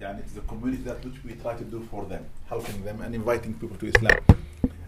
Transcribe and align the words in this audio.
Yani 0.00 0.20
it's 0.20 0.32
the 0.32 0.40
community 0.42 0.82
that 0.84 1.04
which 1.04 1.24
we 1.24 1.34
try 1.34 1.54
to 1.56 1.64
do 1.64 1.80
for 1.90 2.04
them, 2.04 2.24
helping 2.48 2.84
them 2.84 3.00
and 3.00 3.14
inviting 3.14 3.54
people 3.54 3.76
to 3.76 3.86
Islam. 3.86 4.16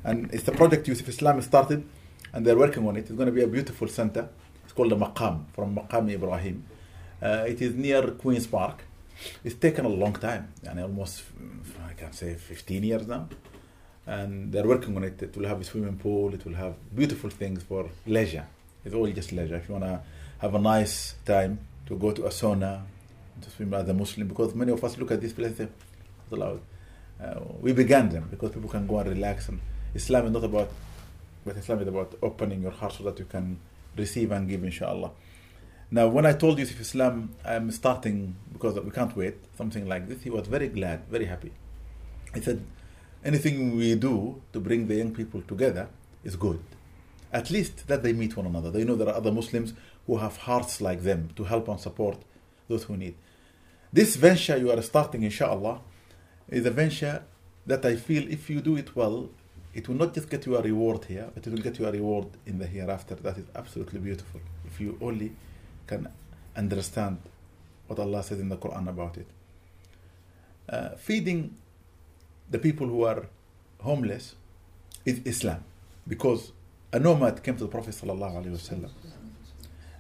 And 0.05 0.33
it's 0.33 0.47
a 0.47 0.53
project 0.53 0.87
Yusuf 0.87 1.09
Islam 1.09 1.43
started, 1.43 1.85
and 2.33 2.47
they're 2.47 2.57
working 2.57 2.87
on 2.87 2.97
it. 2.97 3.01
It's 3.01 3.11
going 3.11 3.27
to 3.27 3.33
be 3.33 3.43
a 3.43 3.49
beautiful 3.49 3.89
center. 3.89 4.29
It's 4.65 4.73
called 4.73 4.93
the 4.93 4.97
Maqam 4.97 5.47
from 5.53 5.75
Maqam 5.75 6.13
Ibrahim. 6.13 6.65
Uh, 7.21 7.45
it 7.49 7.61
is 7.61 7.75
near 7.75 8.03
Queens 8.13 8.47
Park. 8.47 8.85
It's 9.45 9.57
taken 9.57 9.85
a 9.85 9.89
long 9.89 10.13
time, 10.15 10.53
and 10.67 10.79
almost 10.81 11.25
I 11.89 11.93
can 11.95 12.13
say 12.13 12.35
15 12.35 12.83
years 12.85 13.07
now. 13.09 13.29
And 14.07 14.53
they're 14.53 14.67
working 14.67 14.97
on 14.97 15.05
it. 15.05 15.21
It 15.23 15.37
will 15.37 15.47
have 15.47 15.61
a 15.61 15.65
swimming 15.65 15.99
pool. 15.99 16.33
It 16.35 16.45
will 16.45 16.55
have 16.55 16.75
beautiful 16.95 17.31
things 17.31 17.65
for 17.65 17.91
leisure. 18.07 18.47
It's 18.85 18.95
all 18.95 19.07
just 19.09 19.33
leisure. 19.33 19.57
If 19.57 19.69
you 19.69 19.75
want 19.75 19.85
to 19.85 20.01
have 20.39 20.55
a 20.55 20.59
nice 20.59 21.15
time 21.27 21.59
to 21.87 21.97
go 21.97 22.13
to 22.13 22.27
a 22.27 22.31
sauna, 22.31 22.83
to 23.41 23.51
swim 23.51 23.75
as 23.75 23.89
a 23.89 23.95
Muslim, 23.95 24.29
because 24.29 24.55
many 24.55 24.73
of 24.73 24.83
us 24.85 24.99
look 24.99 25.11
at 25.11 25.21
this 25.21 25.33
place 25.33 25.59
and 25.59 25.71
say. 26.31 26.59
Uh, 27.23 27.41
we 27.61 27.73
began 27.73 28.09
them 28.09 28.29
because 28.31 28.51
people 28.53 28.71
can 28.71 28.87
go 28.87 28.99
and 28.99 29.11
relax. 29.11 29.49
And 29.49 29.61
Islam 29.95 30.27
is 30.27 30.33
not 30.33 30.45
about, 30.45 30.71
but 31.45 31.57
Islam 31.57 31.81
is 31.83 31.89
about 31.89 32.15
opening 32.23 32.63
your 32.63 32.71
heart 32.71 32.95
so 32.95 33.05
that 33.05 33.19
you 33.19 33.27
can 33.27 33.59
receive 33.97 34.33
and 34.33 34.49
give, 34.49 34.65
inshallah. 34.65 35.11
Now, 35.91 36.07
when 36.09 36.25
I 36.25 36.33
told 36.33 36.59
Yusuf 36.59 36.81
Islam, 36.81 37.35
I'm 37.45 37.71
starting 37.73 38.37
because 38.53 38.79
we 38.81 38.91
can't 38.91 39.15
wait, 39.17 39.35
something 39.59 39.87
like 39.87 40.09
this, 40.09 40.23
he 40.23 40.31
was 40.31 40.47
very 40.47 40.69
glad, 40.69 41.07
very 41.11 41.27
happy. 41.27 41.53
He 42.33 42.41
said, 42.41 42.65
anything 43.25 43.77
we 43.77 43.97
do 43.97 44.41
to 44.53 44.61
bring 44.61 44.87
the 44.87 44.95
young 44.95 45.13
people 45.13 45.43
together 45.43 45.89
is 46.23 46.37
good. 46.37 46.63
At 47.33 47.51
least 47.51 47.87
that 47.89 48.03
they 48.03 48.13
meet 48.13 48.37
one 48.37 48.47
another. 48.47 48.71
They 48.71 48.85
know 48.85 48.95
there 48.95 49.09
are 49.09 49.17
other 49.17 49.33
Muslims 49.33 49.75
who 50.07 50.19
have 50.19 50.37
hearts 50.39 50.81
like 50.81 51.03
them 51.03 51.31
to 51.37 51.45
help 51.45 51.69
and 51.69 51.79
support 51.79 52.19
those 52.71 52.85
who 52.85 52.97
need. 52.97 53.15
This 53.93 54.17
venture 54.17 54.57
you 54.57 54.71
are 54.71 54.83
starting, 54.83 55.23
inshallah, 55.25 55.81
is 56.49 56.65
a 56.65 56.71
venture 56.71 57.23
that 57.67 57.85
I 57.85 57.97
feel 57.97 58.25
if 58.31 58.49
you 58.49 58.61
do 58.61 58.77
it 58.77 58.97
well, 58.97 59.29
it 59.75 59.89
will 59.89 59.97
not 59.97 60.15
just 60.15 60.31
get 60.31 60.47
you 60.47 60.57
a 60.57 60.63
reward 60.63 61.05
here, 61.05 61.29
but 61.35 61.47
it 61.47 61.51
will 61.53 61.63
get 61.69 61.79
you 61.79 61.87
a 61.87 61.93
reward 61.93 62.29
in 62.47 62.59
the 62.59 62.67
hereafter. 62.67 63.15
That 63.17 63.37
is 63.37 63.47
absolutely 63.55 64.01
beautiful 64.01 64.41
if 64.65 64.81
you 64.81 64.97
only 65.01 65.33
can 65.87 66.09
understand 66.57 67.19
what 67.87 67.99
Allah 67.99 68.23
says 68.23 68.41
in 68.41 68.49
the 68.49 68.57
Quran 68.57 68.89
about 68.89 69.17
it. 69.19 69.27
Uh, 70.69 70.91
feeding 70.91 71.57
the 72.51 72.59
people 72.59 72.87
who 72.87 73.05
are 73.05 73.27
homeless 73.81 74.35
is 75.05 75.21
Islam 75.25 75.65
because 76.07 76.53
a 76.93 76.99
nomad 76.99 77.43
came 77.43 77.57
to 77.57 77.65
the 77.65 77.71
Prophet 77.71 77.95
ﷺ 77.95 78.91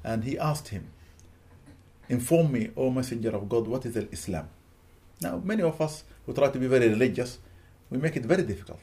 and 0.05 0.25
he 0.25 0.39
asked 0.39 0.69
him, 0.69 0.89
Inform 2.09 2.52
me, 2.52 2.70
O 2.78 2.92
Messenger 2.92 3.36
of 3.36 3.50
God, 3.50 3.67
what 3.67 3.86
is 3.86 3.95
Islam? 3.95 4.48
Now, 5.22 5.42
many 5.44 5.64
of 5.64 5.80
us 5.81 6.03
who 6.25 6.34
try 6.34 6.50
to 6.50 6.59
be 6.59 6.67
very 6.67 6.89
religious, 6.89 7.39
we 7.89 7.98
make 7.98 8.16
it 8.16 8.25
very 8.25 8.44
difficult. 8.44 8.81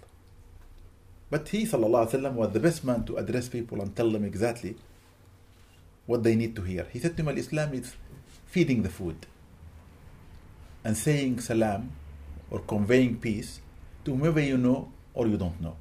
But 1.30 1.48
he 1.48 1.64
وسلم, 1.64 2.34
was 2.34 2.52
the 2.52 2.60
best 2.60 2.84
man 2.84 3.04
to 3.04 3.16
address 3.16 3.48
people 3.48 3.80
and 3.80 3.94
tell 3.96 4.10
them 4.10 4.24
exactly 4.24 4.76
what 6.06 6.22
they 6.22 6.34
need 6.34 6.54
to 6.56 6.62
hear. 6.62 6.86
He 6.92 6.98
said 6.98 7.16
to 7.16 7.22
them, 7.22 7.36
Islam 7.38 7.72
is 7.74 7.94
feeding 8.46 8.82
the 8.82 8.90
food 8.90 9.26
and 10.84 10.96
saying 10.96 11.40
salam 11.40 11.90
or 12.50 12.58
conveying 12.60 13.16
peace 13.18 13.60
to 14.04 14.10
whomever 14.10 14.40
you 14.40 14.58
know 14.58 14.92
or 15.14 15.26
you 15.26 15.36
don't 15.36 15.60
know. 15.60 15.76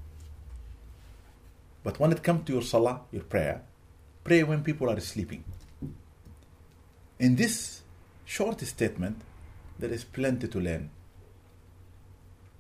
But 1.84 2.00
when 2.00 2.12
it 2.12 2.22
comes 2.24 2.46
to 2.46 2.54
your 2.54 2.62
salah, 2.62 3.02
your 3.12 3.24
prayer, 3.24 3.64
pray 4.24 4.44
when 4.44 4.64
people 4.64 4.90
are 4.90 5.00
sleeping. 5.00 5.44
In 7.19 7.37
this 7.37 7.81
short 8.27 8.61
statement, 8.61 9.23
there 9.79 9.91
is 9.91 10.05
plenty 10.05 10.49
to 10.49 10.61
learn. 10.61 10.91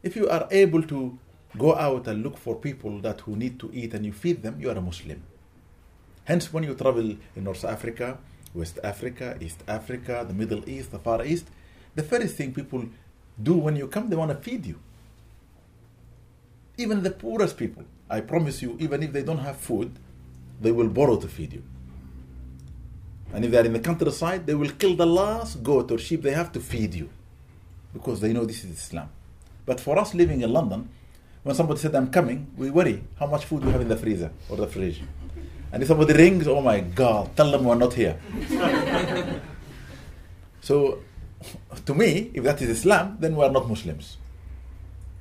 If 0.03 0.17
you 0.17 0.29
are 0.29 0.49
able 0.51 0.83
to 0.85 1.19
go 1.59 1.75
out 1.75 2.07
and 2.07 2.23
look 2.23 2.39
for 2.39 2.57
people 2.57 3.01
that 3.01 3.21
who 3.23 3.37
need 3.37 3.59
to 3.61 3.71
eat 3.73 3.93
and 3.93 4.05
you 4.07 4.12
feed 4.12 4.43
them, 4.43 4.61
you 4.61 4.71
are 4.71 4.77
a 4.77 4.81
Muslim. 4.81 5.23
Hence, 6.25 6.53
when 6.53 6.65
you 6.65 6.75
travel 6.75 7.17
in 7.37 7.44
North 7.44 7.65
Africa, 7.65 8.19
West 8.55 8.78
Africa, 8.83 9.37
East 9.41 9.62
Africa, 9.69 10.25
the 10.27 10.34
Middle 10.34 10.69
East, 10.69 10.91
the 10.91 10.99
Far 10.99 11.25
East, 11.25 11.47
the 11.94 12.03
first 12.03 12.37
thing 12.37 12.53
people 12.53 12.87
do 13.43 13.55
when 13.55 13.77
you 13.77 13.88
come, 13.88 14.09
they 14.09 14.17
want 14.17 14.31
to 14.31 14.37
feed 14.37 14.65
you. 14.65 14.78
Even 16.78 17.03
the 17.03 17.11
poorest 17.11 17.56
people, 17.56 17.84
I 18.09 18.21
promise 18.21 18.62
you, 18.62 18.77
even 18.81 19.03
if 19.03 19.12
they 19.12 19.23
don't 19.23 19.38
have 19.38 19.56
food, 19.56 19.99
they 20.61 20.73
will 20.73 20.88
borrow 20.88 21.17
to 21.17 21.28
feed 21.28 21.53
you. 21.53 21.62
And 23.32 23.44
if 23.44 23.50
they 23.50 23.59
are 23.59 23.64
in 23.64 23.72
the 23.72 23.81
countryside, 23.81 24.47
they 24.47 24.54
will 24.54 24.70
kill 24.70 24.97
the 24.97 25.06
last 25.06 25.62
goat 25.62 25.91
or 25.91 25.98
sheep 25.98 26.22
they 26.22 26.32
have 26.32 26.53
to 26.53 26.60
feed 26.60 26.94
you 26.94 27.10
because 27.92 28.20
they 28.20 28.32
know 28.32 28.44
this 28.44 28.64
is 28.64 28.70
Islam. 28.70 29.09
But 29.64 29.81
for 29.81 29.98
us 29.98 30.14
living 30.14 30.42
in 30.42 30.53
London, 30.53 30.88
when 31.42 31.54
somebody 31.54 31.81
said, 31.81 31.94
I'm 31.94 32.10
coming, 32.10 32.50
we 32.56 32.70
worry 32.70 33.03
how 33.19 33.26
much 33.26 33.44
food 33.44 33.64
we 33.64 33.72
have 33.72 33.81
in 33.81 33.88
the 33.88 33.97
freezer 33.97 34.31
or 34.48 34.56
the 34.56 34.66
fridge. 34.66 35.03
And 35.72 35.82
if 35.82 35.88
somebody 35.88 36.12
rings, 36.12 36.47
oh 36.47 36.60
my 36.60 36.81
God, 36.81 37.37
tell 37.37 37.50
them 37.50 37.64
we're 37.64 37.75
not 37.75 37.94
here. 37.94 38.19
so, 40.60 41.00
to 41.84 41.94
me, 41.94 42.31
if 42.34 42.44
that 42.44 42.62
is 42.62 42.70
Islam, 42.70 43.16
then 43.20 43.37
we 43.37 43.44
are 43.44 43.50
not 43.50 43.69
Muslims. 43.69 44.16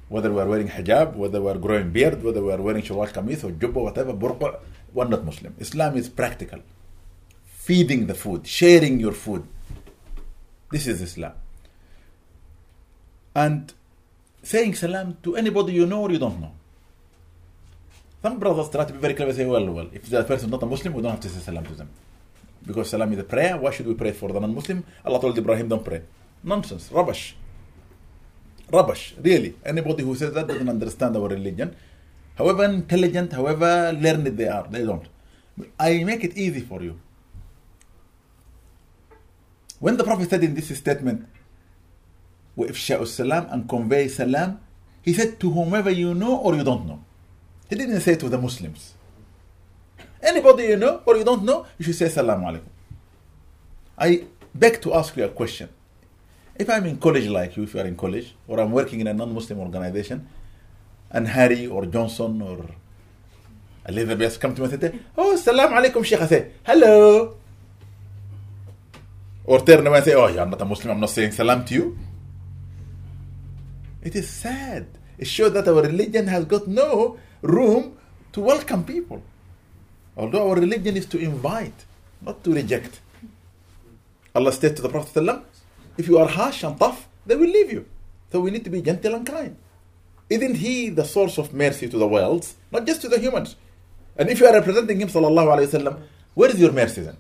Whether 0.10 0.32
we 0.32 0.40
are 0.40 0.48
wearing 0.48 0.70
hijab, 0.70 1.16
whether 1.16 1.42
we 1.42 1.50
are 1.50 1.58
growing 1.58 1.90
beard, 1.92 2.24
whether 2.24 2.42
we 2.42 2.52
are 2.52 2.62
wearing 2.62 2.84
shalwar 2.84 3.12
kameez 3.12 3.44
or 3.44 3.52
jubba, 3.52 3.82
whatever, 3.82 4.14
burqa, 4.14 4.60
we're 4.94 5.08
not 5.08 5.26
Muslim. 5.26 5.56
Islam 5.60 5.98
is 5.98 6.10
practical. 6.10 6.60
Feeding 7.66 8.06
the 8.06 8.14
food, 8.14 8.46
sharing 8.46 9.00
your 9.00 9.12
food. 9.12 9.44
This 10.72 10.86
is 10.86 11.02
Islam. 11.02 11.34
And 13.44 13.74
saying 14.44 14.76
salam 14.76 15.18
to 15.24 15.36
anybody 15.36 15.74
you 15.74 15.86
know 15.88 16.02
or 16.04 16.12
you 16.12 16.20
don't 16.20 16.40
know. 16.40 16.52
Some 18.22 18.38
brothers 18.40 18.70
try 18.70 18.86
to 18.86 18.94
be 18.94 19.00
very 19.00 19.16
clever 19.16 19.32
and 19.32 19.38
say, 19.38 19.46
well, 19.46 19.66
well, 19.78 19.90
if 19.94 20.04
that 20.10 20.28
person 20.28 20.46
is 20.46 20.52
not 20.52 20.62
a 20.62 20.66
Muslim, 20.68 20.94
we 20.94 21.02
don't 21.02 21.12
have 21.12 21.20
to 21.22 21.30
say 21.30 21.40
salam 21.40 21.66
to 21.66 21.74
them. 21.74 21.90
Because 22.68 22.90
salam 22.92 23.12
is 23.14 23.20
a 23.20 23.24
prayer, 23.24 23.58
why 23.58 23.72
should 23.72 23.88
we 23.88 23.96
pray 23.96 24.12
for 24.12 24.30
the 24.32 24.40
non-Muslim? 24.40 24.84
Allah 25.04 25.20
told 25.22 25.38
Ibrahim, 25.38 25.68
don't 25.68 25.84
pray. 25.84 26.02
Nonsense, 26.44 26.92
rubbish. 26.92 27.36
Rubbish, 28.72 29.16
really. 29.22 29.56
Anybody 29.66 30.04
who 30.04 30.14
says 30.16 30.34
that 30.34 30.48
doesn't 30.48 30.70
understand 30.70 31.18
our 31.18 31.30
religion. 31.30 31.76
However 32.36 32.66
intelligent, 32.66 33.34
however 33.34 33.92
learned 33.94 34.28
they 34.38 34.48
are, 34.48 34.68
they 34.70 34.84
don't. 34.86 35.08
I 35.80 36.04
make 36.04 36.24
it 36.24 36.38
easy 36.38 36.62
for 36.62 36.82
you. 36.84 37.00
When 39.85 39.97
the 39.97 40.05
Prophet 40.05 40.29
said 40.31 40.45
in 40.45 40.55
this 40.55 40.77
statement, 40.77 41.27
وإفشاء 42.57 43.07
salam 43.07 43.47
and 43.51 43.69
convey 43.69 44.09
salam, 44.09 44.61
he 45.03 45.15
said 45.15 45.41
to 45.41 45.51
whomever 45.51 45.91
you 45.91 46.15
know 46.15 46.37
or 46.39 46.55
you 46.55 46.65
don't 46.65 46.87
know. 46.87 47.01
He 47.69 47.77
didn't 47.77 48.01
say 48.01 48.17
to 48.17 48.29
the 48.29 48.37
Muslims. 48.39 48.95
Anybody 50.23 50.65
you 50.65 50.77
know 50.77 51.03
or 51.07 51.17
you 51.17 51.25
don't 51.25 51.45
know, 51.45 51.67
you 51.79 51.85
should 51.85 51.95
say 51.95 52.09
Salam 52.09 52.43
alaikum. 52.43 52.69
I 53.97 54.25
beg 54.55 54.83
to 54.83 54.93
ask 54.95 55.17
you 55.17 55.25
a 55.25 55.29
question. 55.29 55.69
If 56.59 56.69
I'm 56.69 56.85
in 56.87 56.99
college 56.99 57.27
like 57.29 57.57
you, 57.57 57.63
if 57.63 57.73
you 57.75 57.81
are 57.81 57.87
in 57.87 57.97
college, 57.97 58.35
or 58.47 58.61
I'm 58.61 58.73
working 58.73 59.01
in 59.01 59.07
a 59.07 59.15
non 59.15 59.33
Muslim 59.33 59.61
organization, 59.61 60.29
and 61.11 61.29
Harry 61.29 61.67
or 61.67 61.87
Johnson 61.87 62.43
or 62.43 62.67
Elizabeth 63.89 64.39
come 64.39 64.55
to 64.55 64.63
me 64.63 64.71
and 64.73 64.81
say, 64.81 64.99
Oh, 65.17 65.37
Salam 65.37 65.73
alaikum, 65.73 66.05
Sheikh. 66.05 66.21
I 66.21 66.27
say, 66.27 66.51
Hello. 66.65 67.37
Or 69.48 69.60
turn 69.60 69.86
away 69.86 69.98
and 69.98 70.06
say, 70.06 70.14
Oh, 70.14 70.28
you're 70.28 70.46
not 70.46 70.62
a 70.62 70.66
Muslim, 70.66 70.92
I'm 70.94 71.00
not 71.00 71.10
saying 71.10 71.32
Salam 71.32 71.66
to 71.66 71.74
you. 71.74 71.98
It 74.02 74.16
is 74.16 74.30
sad. 74.30 74.88
It 75.18 75.28
shows 75.28 75.54
that 75.54 75.68
our 75.68 75.82
religion 75.82 76.28
has 76.28 76.46
got 76.46 76.68
no 76.68 77.18
room 77.42 77.98
to 78.34 78.42
welcome 78.42 78.84
people. 78.84 79.22
Although 80.18 80.50
our 80.50 80.56
religion 80.56 80.98
is 80.98 81.06
to 81.08 81.18
invite, 81.18 81.86
not 82.22 82.44
to 82.44 82.54
reject. 82.54 83.00
Allah 84.34 84.52
said 84.52 84.76
to 84.76 84.82
the 84.82 84.90
Prophet, 84.90 85.44
if 85.98 86.08
you 86.08 86.18
are 86.18 86.28
harsh 86.28 86.64
and 86.64 86.78
tough, 86.80 87.08
they 87.26 87.36
will 87.36 87.50
leave 87.50 87.72
you. 87.72 87.86
So 88.32 88.42
we 88.42 88.52
need 88.52 88.64
to 88.66 88.70
be 88.70 88.82
gentle 88.82 89.16
and 89.16 89.26
kind. 89.26 89.56
Isn't 90.30 90.56
he 90.56 90.90
the 90.90 91.06
source 91.06 91.38
of 91.38 91.54
mercy 91.54 91.88
to 91.88 91.98
the 91.98 92.08
worlds, 92.08 92.56
not 92.72 92.86
just 92.86 93.02
to 93.02 93.08
the 93.10 93.20
humans? 93.20 93.56
And 94.18 94.30
if 94.30 94.40
you 94.40 94.48
are 94.48 94.54
representing 94.54 95.00
him, 95.00 95.08
sallallahu 95.08 96.00
where 96.34 96.50
is 96.50 96.60
your 96.60 96.72
mercy 96.72 97.02
then? 97.02 97.18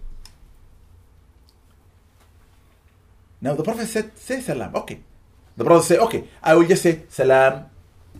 Now 3.45 3.53
the 3.53 3.63
Prophet 3.63 3.87
said, 3.87 4.17
say 4.17 4.41
salam. 4.41 4.75
Okay. 4.81 4.99
The 5.55 5.63
Prophet 5.63 5.85
say, 5.85 5.97
okay, 6.05 6.21
I 6.41 6.55
will 6.55 6.67
just 6.67 6.83
say 6.83 7.03
salam 7.09 7.65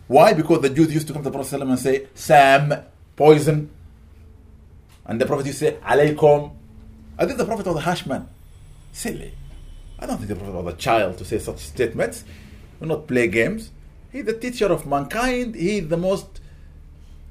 why? 0.07 0.33
Because 0.33 0.61
the 0.61 0.69
Jews 0.69 0.93
used 0.93 1.07
to 1.07 1.13
come 1.13 1.23
to 1.23 1.29
the 1.29 1.33
Prophet 1.37 1.61
and 1.61 1.79
say, 1.79 2.07
Sam, 2.13 2.73
poison. 3.15 3.71
And 5.05 5.19
the 5.19 5.25
Prophet 5.25 5.47
used 5.47 5.59
to 5.59 5.65
say, 5.65 5.77
alaykum. 5.77 6.51
I 7.17 7.25
think 7.25 7.37
the 7.37 7.45
Prophet 7.45 7.65
was 7.65 7.77
a 7.77 7.81
harsh 7.81 8.05
man. 8.05 8.27
Silly. 8.91 9.33
I 9.97 10.05
don't 10.05 10.17
think 10.17 10.29
the 10.29 10.35
Prophet 10.35 10.53
was 10.53 10.73
a 10.73 10.77
child 10.77 11.17
to 11.17 11.25
say 11.25 11.39
such 11.39 11.59
statements. 11.59 12.23
Do 12.79 12.85
not 12.85 13.07
play 13.07 13.27
games. 13.27 13.71
He's 14.11 14.25
the 14.25 14.33
teacher 14.33 14.67
of 14.67 14.85
mankind. 14.85 15.55
He 15.55 15.79
is 15.79 15.87
the 15.87 15.97
most 15.97 16.39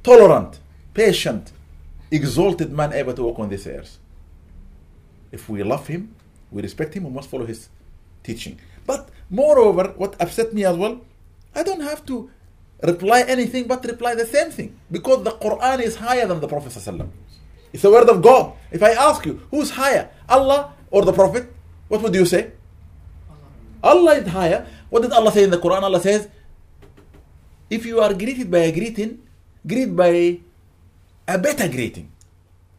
tolerant, 0.03 0.59
patient, 0.95 1.53
exalted 2.11 2.73
man 2.73 2.93
ever 2.93 3.13
to 3.13 3.23
walk 3.23 3.39
on 3.39 3.51
this 3.51 3.67
earth. 3.67 3.99
If 5.31 5.49
we 5.49 5.63
love 5.63 5.87
him, 5.87 6.15
we 6.51 6.63
respect 6.63 6.95
him, 6.95 7.05
we 7.05 7.11
must 7.11 7.29
follow 7.29 7.47
his 7.47 7.69
teaching. 8.25 8.59
But 8.85 9.11
Moreover, 9.31 9.95
what 9.97 10.15
upset 10.21 10.53
me 10.53 10.65
as 10.65 10.77
well, 10.77 11.01
I 11.55 11.63
don't 11.63 11.81
have 11.81 12.05
to 12.07 12.31
reply 12.83 13.25
anything 13.27 13.67
but 13.67 13.85
reply 13.85 14.15
the 14.15 14.27
same 14.27 14.51
thing 14.51 14.79
because 14.91 15.25
the 15.25 15.33
Quran 15.33 15.81
is 15.81 15.97
higher 15.97 16.27
than 16.27 16.41
the 16.41 16.49
Prophet. 16.49 16.71
It's 17.73 17.83
the 17.83 17.91
word 17.91 18.09
of 18.09 18.23
God. 18.23 18.53
If 18.71 18.83
I 18.83 18.91
ask 18.91 19.25
you, 19.27 19.43
who's 19.51 19.71
higher, 19.71 20.11
Allah 20.29 20.75
or 20.91 21.05
the 21.05 21.13
Prophet? 21.13 21.53
What 21.89 22.03
would 22.03 22.15
you 22.15 22.27
say? 22.27 22.53
Allah 23.83 24.15
is 24.15 24.29
higher. 24.29 24.67
What 24.89 25.03
did 25.03 25.13
Allah 25.13 25.33
say 25.33 25.45
in 25.45 25.51
the 25.51 25.59
Quran? 25.59 25.83
Allah 25.83 26.01
says, 26.01 26.29
if 27.69 27.85
you 27.85 28.01
are 28.01 28.15
greeted 28.15 28.51
by 28.51 28.59
a 28.59 28.73
greeting, 28.73 29.21
greet 29.67 29.97
by 29.97 30.39
a 31.27 31.39
better 31.39 31.69
greeting. 31.69 32.11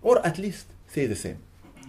Or 0.02 0.26
at 0.26 0.38
least 0.38 0.68
say 0.88 1.06
the 1.06 1.16
same. 1.16 1.40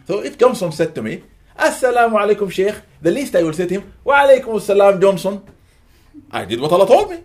So 0.06 0.24
if 0.24 0.36
Johnson 0.38 0.72
said 0.72 0.94
to 0.96 1.02
me, 1.02 1.22
Assalamu 1.58 2.16
alaikum 2.20 2.50
Sheikh, 2.50 2.74
the 3.00 3.10
least 3.10 3.34
I 3.34 3.42
will 3.42 3.52
say 3.52 3.66
to 3.66 3.74
him, 3.80 3.92
Wa 4.04 4.26
alaikum 4.26 4.54
assalam 4.60 5.00
Johnson. 5.00 5.42
I 6.30 6.44
did 6.44 6.60
what 6.60 6.72
Allah 6.72 6.86
told 6.86 7.10
me. 7.10 7.22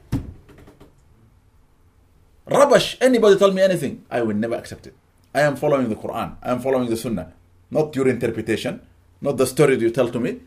Rubbish, 2.48 2.98
anybody 3.02 3.38
tell 3.38 3.52
me 3.52 3.62
anything, 3.62 4.06
I 4.10 4.22
will 4.22 4.36
never 4.36 4.56
accept 4.56 4.88
it. 4.88 4.94
I 5.34 5.42
am 5.42 5.56
following 5.56 5.90
the 5.90 5.96
Quran, 5.96 6.36
I 6.42 6.52
am 6.52 6.60
following 6.60 6.90
the 6.90 6.98
Sunnah, 6.98 7.34
not 7.70 7.96
your 7.96 8.08
interpretation, 8.08 8.82
not 9.22 9.38
the 9.38 9.46
story 9.46 9.78
you 9.78 9.92
tell 9.92 10.10
to 10.10 10.20
me. 10.20 10.40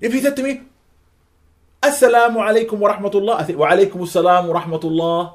If 0.00 0.12
he 0.12 0.20
said 0.20 0.36
to 0.36 0.42
me, 0.42 0.62
Assalamu 1.82 2.36
alaikum 2.38 2.78
wa 2.78 2.96
rahmatullah, 2.96 3.40
I 3.40 3.46
say, 3.46 3.54
Wa 3.54 3.70
alaikum 3.70 4.00
assalam 4.02 4.48
wa 4.48 4.60
rahmatullah. 4.60 5.34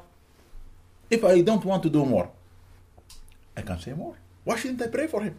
If 1.09 1.23
I 1.25 1.41
don't 1.41 1.63
want 1.63 1.83
to 1.83 1.89
do 1.89 2.05
more, 2.05 2.29
I 3.55 3.61
can 3.61 3.79
say 3.79 3.93
more. 3.93 4.15
Why 4.43 4.55
shouldn't 4.55 4.81
I 4.81 4.87
pray 4.87 5.07
for 5.07 5.21
him? 5.21 5.37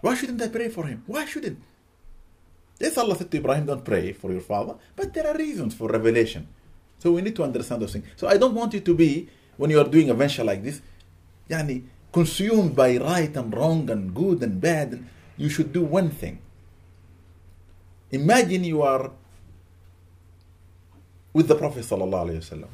Why 0.00 0.14
shouldn't 0.14 0.40
I 0.42 0.48
pray 0.48 0.68
for 0.68 0.86
him? 0.86 1.02
Why 1.06 1.24
shouldn't? 1.24 1.58
Yes, 2.78 2.96
Allah 2.96 3.16
said 3.16 3.30
to 3.30 3.36
Ibrahim, 3.38 3.66
don't 3.66 3.84
pray 3.84 4.12
for 4.12 4.30
your 4.30 4.40
father, 4.40 4.76
but 4.94 5.12
there 5.12 5.26
are 5.26 5.36
reasons 5.36 5.74
for 5.74 5.88
revelation. 5.88 6.46
So 6.98 7.12
we 7.12 7.22
need 7.22 7.34
to 7.36 7.42
understand 7.42 7.82
those 7.82 7.92
things. 7.92 8.06
So 8.16 8.28
I 8.28 8.36
don't 8.36 8.54
want 8.54 8.74
you 8.74 8.80
to 8.80 8.94
be, 8.94 9.28
when 9.56 9.70
you 9.70 9.80
are 9.80 9.88
doing 9.88 10.10
a 10.10 10.14
venture 10.14 10.44
like 10.44 10.62
this, 10.62 10.80
yani, 11.48 11.82
consumed 12.12 12.76
by 12.76 12.96
right 12.98 13.34
and 13.36 13.54
wrong 13.54 13.90
and 13.90 14.14
good 14.14 14.42
and 14.42 14.60
bad. 14.60 15.04
You 15.36 15.48
should 15.48 15.72
do 15.72 15.82
one 15.82 16.10
thing. 16.10 16.38
Imagine 18.10 18.64
you 18.64 18.82
are 18.82 19.10
with 21.32 21.46
the 21.46 21.54
Prophet 21.54 21.84
ﷺ, 21.84 22.66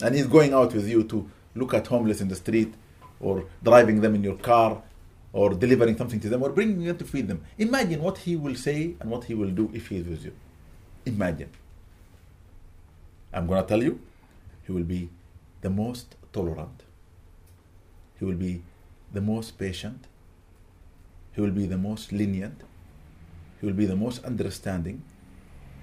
and 0.00 0.14
he's 0.14 0.26
going 0.26 0.54
out 0.54 0.72
with 0.72 0.88
you 0.88 1.02
to 1.04 1.28
look 1.54 1.74
at 1.74 1.86
homeless 1.86 2.20
in 2.20 2.28
the 2.28 2.36
street 2.36 2.72
or 3.20 3.46
driving 3.62 4.00
them 4.00 4.14
in 4.14 4.22
your 4.22 4.36
car 4.36 4.82
or 5.34 5.52
delivering 5.52 5.96
something 5.98 6.20
to 6.20 6.28
them 6.28 6.42
or 6.44 6.50
bringing 6.50 6.84
them 6.84 6.96
to 6.96 7.04
feed 7.04 7.26
them. 7.26 7.42
Imagine 7.58 8.00
what 8.00 8.18
he 8.18 8.36
will 8.36 8.54
say 8.54 8.94
and 9.00 9.10
what 9.10 9.24
he 9.24 9.34
will 9.34 9.50
do 9.50 9.68
if 9.74 9.88
he 9.88 9.96
is 9.96 10.06
with 10.06 10.24
you. 10.24 10.32
Imagine. 11.04 11.50
I'm 13.32 13.48
going 13.48 13.60
to 13.60 13.68
tell 13.68 13.82
you, 13.82 13.98
he 14.62 14.70
will 14.70 14.84
be 14.84 15.10
the 15.60 15.70
most 15.70 16.14
tolerant. 16.32 16.84
He 18.18 18.24
will 18.24 18.36
be 18.36 18.62
the 19.12 19.20
most 19.20 19.58
patient. 19.58 20.06
He 21.32 21.40
will 21.40 21.50
be 21.50 21.66
the 21.66 21.78
most 21.78 22.12
lenient. 22.12 22.62
He 23.60 23.66
will 23.66 23.74
be 23.74 23.86
the 23.86 23.96
most 23.96 24.24
understanding. 24.24 25.02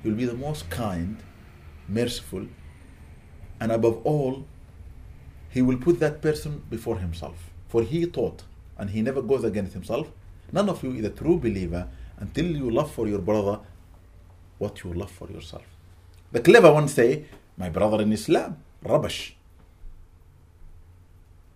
He 0.01 0.09
will 0.09 0.17
be 0.17 0.25
the 0.25 0.33
most 0.33 0.69
kind, 0.69 1.17
merciful, 1.89 2.47
and 3.59 3.71
above 3.71 4.01
all, 4.05 4.45
he 5.49 5.61
will 5.61 5.77
put 5.77 5.99
that 5.99 6.21
person 6.21 6.63
before 6.69 6.99
himself. 6.99 7.51
For 7.67 7.83
he 7.83 8.05
taught 8.05 8.43
and 8.81 8.89
he 8.89 9.01
never 9.03 9.21
goes 9.21 9.43
against 9.43 9.73
himself. 9.73 10.07
None 10.51 10.67
of 10.67 10.83
you 10.83 10.91
is 10.99 11.05
a 11.05 11.11
true 11.11 11.37
believer 11.37 11.87
until 12.17 12.47
you 12.61 12.69
love 12.69 12.91
for 12.91 13.07
your 13.07 13.19
brother 13.19 13.59
what 14.57 14.83
you 14.83 14.91
love 15.01 15.11
for 15.11 15.27
yourself. 15.29 15.67
The 16.31 16.39
clever 16.39 16.73
ones 16.73 16.93
say, 16.93 17.25
My 17.57 17.69
brother 17.69 18.01
in 18.01 18.11
Islam, 18.11 18.57
rubbish. 18.81 19.35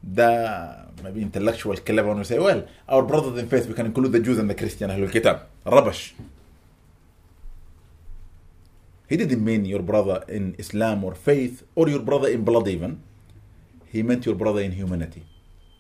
The 0.04 0.86
maybe 1.04 1.24
intellectual 1.24 1.76
clever 1.78 2.10
one 2.10 2.18
will 2.18 2.26
say, 2.26 2.38
Well, 2.38 2.68
our 2.88 3.02
brothers 3.02 3.40
in 3.40 3.50
faith, 3.50 3.66
we 3.68 3.74
can 3.74 3.88
include 3.88 4.12
the 4.12 4.20
Jews 4.20 4.38
and 4.38 4.50
the 4.50 4.56
Christian 4.56 4.92
Ahlul 4.92 5.12
Kitab. 5.12 5.42
Rubbish. 5.66 6.14
He 9.10 9.18
didn't 9.18 9.44
mean 9.44 9.66
your 9.66 9.82
brother 9.82 10.24
in 10.28 10.56
Islam 10.60 11.04
or 11.04 11.16
faith 11.16 11.64
or 11.74 11.90
your 11.90 12.02
brother 12.02 12.28
in 12.28 12.44
blood 12.44 12.68
even. 12.68 13.02
He 13.88 14.04
meant 14.04 14.28
your 14.28 14.36
brother 14.36 14.62
in 14.62 14.74
humanity 14.74 15.24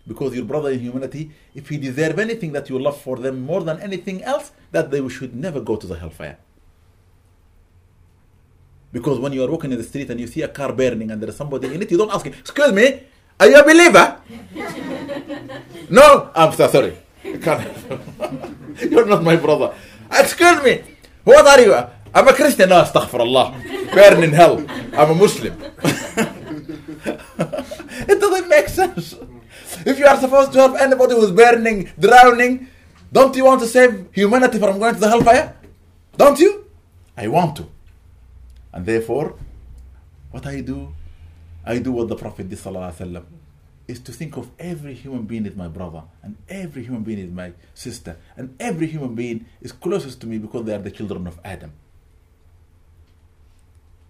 because 0.08 0.36
your 0.36 0.46
brother 0.46 0.72
in 0.72 0.80
humanity, 0.80 1.32
if 1.54 1.70
he 1.70 1.78
deserve 1.78 2.20
anything 2.20 2.52
that 2.54 2.70
you 2.70 2.78
love 2.80 3.00
for 3.02 3.18
them 3.18 3.42
more 3.46 3.64
than 3.64 3.80
anything 3.82 4.24
else, 4.24 4.52
that 4.72 4.92
they 4.92 5.08
should 5.10 5.36
never 5.36 5.60
go 5.60 5.76
to 5.76 5.88
the 5.88 5.98
hellfire. 5.98 6.38
Because 8.92 9.20
when 9.20 9.34
you 9.34 9.44
are 9.44 9.50
walking 9.50 9.72
in 9.72 9.78
the 9.78 9.84
street 9.84 10.10
and 10.10 10.20
you 10.20 10.28
see 10.28 10.42
a 10.42 10.48
car 10.48 10.72
burning 10.72 11.12
and 11.12 11.22
there 11.22 11.30
is 11.30 11.36
somebody 11.36 11.74
in 11.74 11.82
it, 11.82 11.92
you 11.92 11.98
don't 11.98 12.12
ask 12.12 12.26
him, 12.26 12.34
excuse 12.34 12.72
me, 12.72 13.02
are 13.40 13.50
you 13.50 13.60
a 13.60 13.64
believer? 13.64 14.22
no, 15.90 16.32
I'm 16.34 16.54
so 16.54 16.68
sorry. 16.68 16.98
You're 17.24 19.06
not 19.06 19.24
my 19.24 19.36
brother. 19.36 19.74
Excuse 20.12 20.64
me, 20.64 20.84
what 21.24 21.46
are 21.46 21.60
you? 21.60 21.76
I'm 22.14 22.28
a 22.30 22.34
Christian. 22.34 22.70
No, 22.70 22.82
astaghfirullah. 22.82 23.94
Burn 23.94 24.24
in 24.24 24.32
hell. 24.32 24.60
I'm 24.96 25.12
a 25.12 25.16
Muslim. 25.16 25.62
it 27.04 28.20
doesn't 28.22 28.48
make 28.48 28.70
sense. 28.70 29.16
If 29.87 29.99
you 29.99 30.07
are 30.07 30.17
supposed 30.17 30.53
to 30.53 30.59
help 30.59 30.81
anybody 30.81 31.15
who's 31.15 31.31
burning, 31.31 31.91
drowning, 31.99 32.69
don't 33.13 33.35
you 33.37 33.45
want 33.45 33.61
to 33.61 33.67
save 33.67 34.09
humanity 34.13 34.59
from 34.59 34.79
going 34.79 34.95
to 34.95 35.01
the 35.01 35.09
hellfire? 35.09 35.57
Don't 36.17 36.39
you? 36.39 36.67
I 37.17 37.29
want 37.29 37.57
to. 37.57 37.67
And 38.73 38.87
therefore, 38.87 39.37
what 40.31 40.47
I 40.47 40.61
do, 40.61 40.95
I 41.65 41.79
do 41.79 41.93
what 41.93 42.09
the 42.09 42.17
Prophet 42.17 42.49
did, 42.49 42.59
وسلم, 42.59 43.25
is 43.89 43.99
to 44.01 44.13
think 44.13 44.37
of 44.37 44.49
every 44.59 44.95
human 44.95 45.23
being 45.23 45.47
as 45.47 45.57
my 45.57 45.67
brother, 45.67 46.03
and 46.23 46.37
every 46.49 46.85
human 46.85 47.03
being 47.03 47.19
is 47.19 47.31
my 47.31 47.53
sister, 47.75 48.17
and 48.37 48.55
every 48.61 48.87
human 48.87 49.15
being 49.15 49.45
is 49.61 49.73
closest 49.73 50.21
to 50.21 50.27
me 50.29 50.39
because 50.39 50.65
they 50.65 50.75
are 50.75 50.79
the 50.79 50.91
children 50.91 51.27
of 51.27 51.41
Adam. 51.45 51.73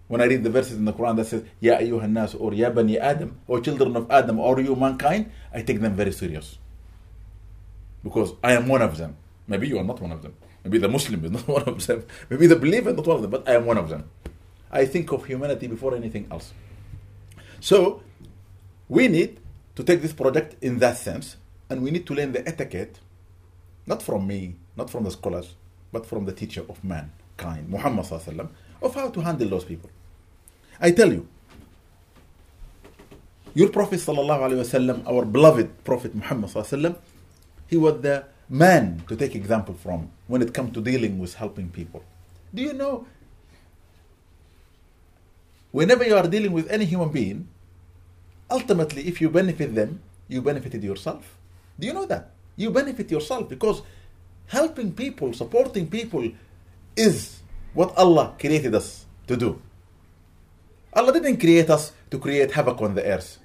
When 0.08 0.20
I 0.20 0.26
read 0.26 0.44
the 0.44 0.50
verses 0.50 0.76
in 0.76 0.84
the 0.84 0.92
Quran 0.92 1.16
that 1.16 1.26
says, 1.26 1.44
Ya 1.60 1.78
ayyuhan 1.78 2.12
nas, 2.12 2.34
or 2.34 2.54
Ya 2.54 2.70
bani 2.70 2.98
Adam, 2.98 3.40
or 3.48 3.60
children 3.60 3.96
of 3.96 4.10
Adam, 4.10 4.38
or 4.38 4.60
you 4.60 4.76
mankind, 4.76 5.30
I 5.52 5.62
take 5.62 5.80
them 5.80 5.94
very 5.94 6.12
serious. 6.12 6.58
Because 8.04 8.32
I 8.42 8.52
am 8.52 8.68
one 8.68 8.82
of 8.82 8.96
them. 8.98 9.16
Maybe 9.48 9.66
you 9.66 9.78
are 9.78 9.84
not 9.84 10.00
one 10.00 10.12
of 10.12 10.22
them. 10.22 10.34
Maybe 10.62 10.78
the 10.78 10.88
Muslim 10.88 11.24
is 11.24 11.30
not 11.32 11.48
one 11.48 11.62
of 11.68 11.84
them. 11.86 12.04
Maybe 12.30 12.46
the 12.46 12.56
believer 12.56 12.90
is 12.90 12.96
not 12.96 13.06
one 13.06 13.16
of 13.16 13.22
them, 13.22 13.30
but 13.32 13.48
I 13.48 13.54
am 13.54 13.66
one 13.66 13.78
of 13.78 13.88
them. 13.88 14.08
I 14.70 14.84
think 14.84 15.10
of 15.10 15.24
humanity 15.24 15.66
before 15.66 15.94
anything 15.96 16.28
else. 16.30 16.52
So, 17.60 18.02
we 18.88 19.08
need 19.08 19.40
to 19.74 19.82
take 19.82 20.02
this 20.02 20.12
project 20.12 20.56
in 20.62 20.78
that 20.78 20.98
sense, 20.98 21.36
and 21.68 21.82
we 21.82 21.90
need 21.90 22.06
to 22.06 22.14
learn 22.14 22.32
the 22.32 22.46
etiquette, 22.46 23.00
not 23.86 24.02
from 24.02 24.26
me, 24.26 24.56
not 24.76 24.88
from 24.88 25.02
the 25.04 25.10
scholars, 25.10 25.56
but 25.90 26.06
from 26.06 26.26
the 26.26 26.32
teacher 26.32 26.64
of 26.68 26.82
mankind, 26.84 27.68
Muhammad, 27.68 28.06
of 28.82 28.94
how 28.94 29.08
to 29.10 29.20
handle 29.20 29.48
those 29.48 29.64
people. 29.64 29.90
I 30.79 30.91
tell 30.91 31.11
you, 31.11 31.27
your 33.53 33.69
Prophet 33.69 33.99
وسلم, 33.99 35.07
our 35.07 35.25
beloved 35.25 35.83
Prophet 35.83 36.15
Muhammad 36.15 36.49
وسلم, 36.49 36.95
he 37.67 37.77
was 37.77 38.01
the 38.01 38.25
man 38.49 39.03
to 39.07 39.15
take 39.15 39.35
example 39.35 39.73
from 39.75 40.09
when 40.27 40.41
it 40.41 40.53
comes 40.53 40.73
to 40.73 40.81
dealing 40.81 41.19
with 41.19 41.35
helping 41.35 41.69
people. 41.69 42.03
Do 42.53 42.61
you 42.61 42.73
know? 42.73 43.05
Whenever 45.71 46.05
you 46.05 46.15
are 46.15 46.27
dealing 46.27 46.51
with 46.51 46.69
any 46.69 46.85
human 46.85 47.09
being, 47.09 47.47
ultimately, 48.49 49.07
if 49.07 49.21
you 49.21 49.29
benefit 49.29 49.73
them, 49.73 50.01
you 50.27 50.41
benefited 50.41 50.83
yourself. 50.83 51.37
Do 51.79 51.87
you 51.87 51.93
know 51.93 52.05
that? 52.05 52.31
You 52.57 52.71
benefit 52.71 53.09
yourself 53.09 53.47
because 53.47 53.81
helping 54.47 54.91
people, 54.91 55.33
supporting 55.33 55.87
people 55.87 56.29
is 56.95 57.39
what 57.73 57.95
Allah 57.97 58.35
created 58.37 58.75
us 58.75 59.05
to 59.27 59.37
do. 59.37 59.61
Allah 60.95 61.13
didn't 61.13 61.37
create 61.37 61.69
us 61.69 61.93
to 62.09 62.19
create 62.19 62.51
havoc 62.51 62.81
on 62.81 62.95
the 62.95 63.03
earth, 63.05 63.37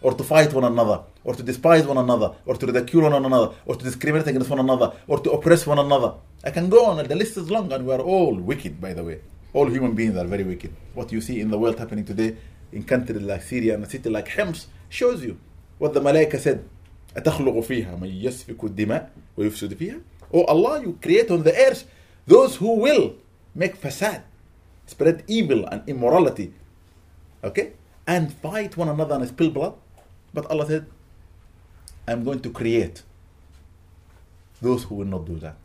or 0.00 0.14
to 0.14 0.22
fight 0.22 0.52
one 0.52 0.64
another, 0.64 1.02
or 1.24 1.34
to 1.34 1.42
despise 1.42 1.86
one 1.86 1.98
another, 1.98 2.32
or 2.46 2.54
to 2.54 2.66
ridicule 2.66 3.02
one 3.10 3.24
another, 3.24 3.54
or 3.66 3.74
to 3.74 3.84
discriminate 3.84 4.28
against 4.28 4.50
one 4.50 4.60
another, 4.60 4.92
or 5.08 5.18
to 5.20 5.30
oppress 5.32 5.66
one 5.66 5.78
another. 5.78 6.14
I 6.44 6.50
can 6.50 6.68
go 6.68 6.86
on, 6.86 7.00
and 7.00 7.08
the 7.08 7.14
list 7.16 7.36
is 7.36 7.50
long, 7.50 7.72
and 7.72 7.86
we 7.86 7.92
are 7.92 8.00
all 8.00 8.34
wicked, 8.34 8.80
by 8.80 8.92
the 8.92 9.02
way. 9.02 9.20
All 9.52 9.66
human 9.66 9.94
beings 9.94 10.16
are 10.16 10.26
very 10.26 10.44
wicked. 10.44 10.74
What 10.94 11.10
you 11.10 11.20
see 11.20 11.40
in 11.40 11.50
the 11.50 11.58
world 11.58 11.78
happening 11.78 12.04
today 12.04 12.36
in 12.72 12.82
countries 12.84 13.22
like 13.22 13.42
Syria 13.42 13.74
and 13.74 13.84
a 13.84 13.88
city 13.88 14.10
like 14.10 14.28
Hims 14.28 14.66
shows 14.88 15.24
you 15.24 15.38
what 15.78 15.94
the 15.94 16.00
Malaika 16.00 16.38
said. 16.38 16.68
أتخلق 17.16 17.60
فيها 17.60 17.96
من 17.96 18.08
يسفك 18.08 18.64
الدماء 18.64 19.10
ويفسد 19.36 19.74
فيها 19.74 20.00
Oh 20.32 20.44
Allah, 20.46 20.82
you 20.82 20.98
create 21.00 21.30
on 21.30 21.44
the 21.44 21.54
earth 21.54 21.84
those 22.26 22.56
who 22.56 22.74
will 22.74 23.14
make 23.54 23.80
fasad, 23.80 24.22
spread 24.86 25.22
evil 25.28 25.64
and 25.66 25.88
immorality, 25.88 26.52
okay, 27.43 27.73
and 28.07 28.33
fight 28.33 28.77
one 28.77 28.89
another 28.89 29.15
and 29.15 29.27
spill 29.27 29.49
blood. 29.49 29.73
But 30.33 30.45
Allah 30.51 30.67
said, 30.67 30.85
I'm 32.07 32.23
going 32.23 32.39
to 32.41 32.49
create 32.49 33.03
those 34.61 34.83
who 34.83 34.95
will 34.95 35.05
not 35.05 35.25
do 35.25 35.37
that. 35.39 35.55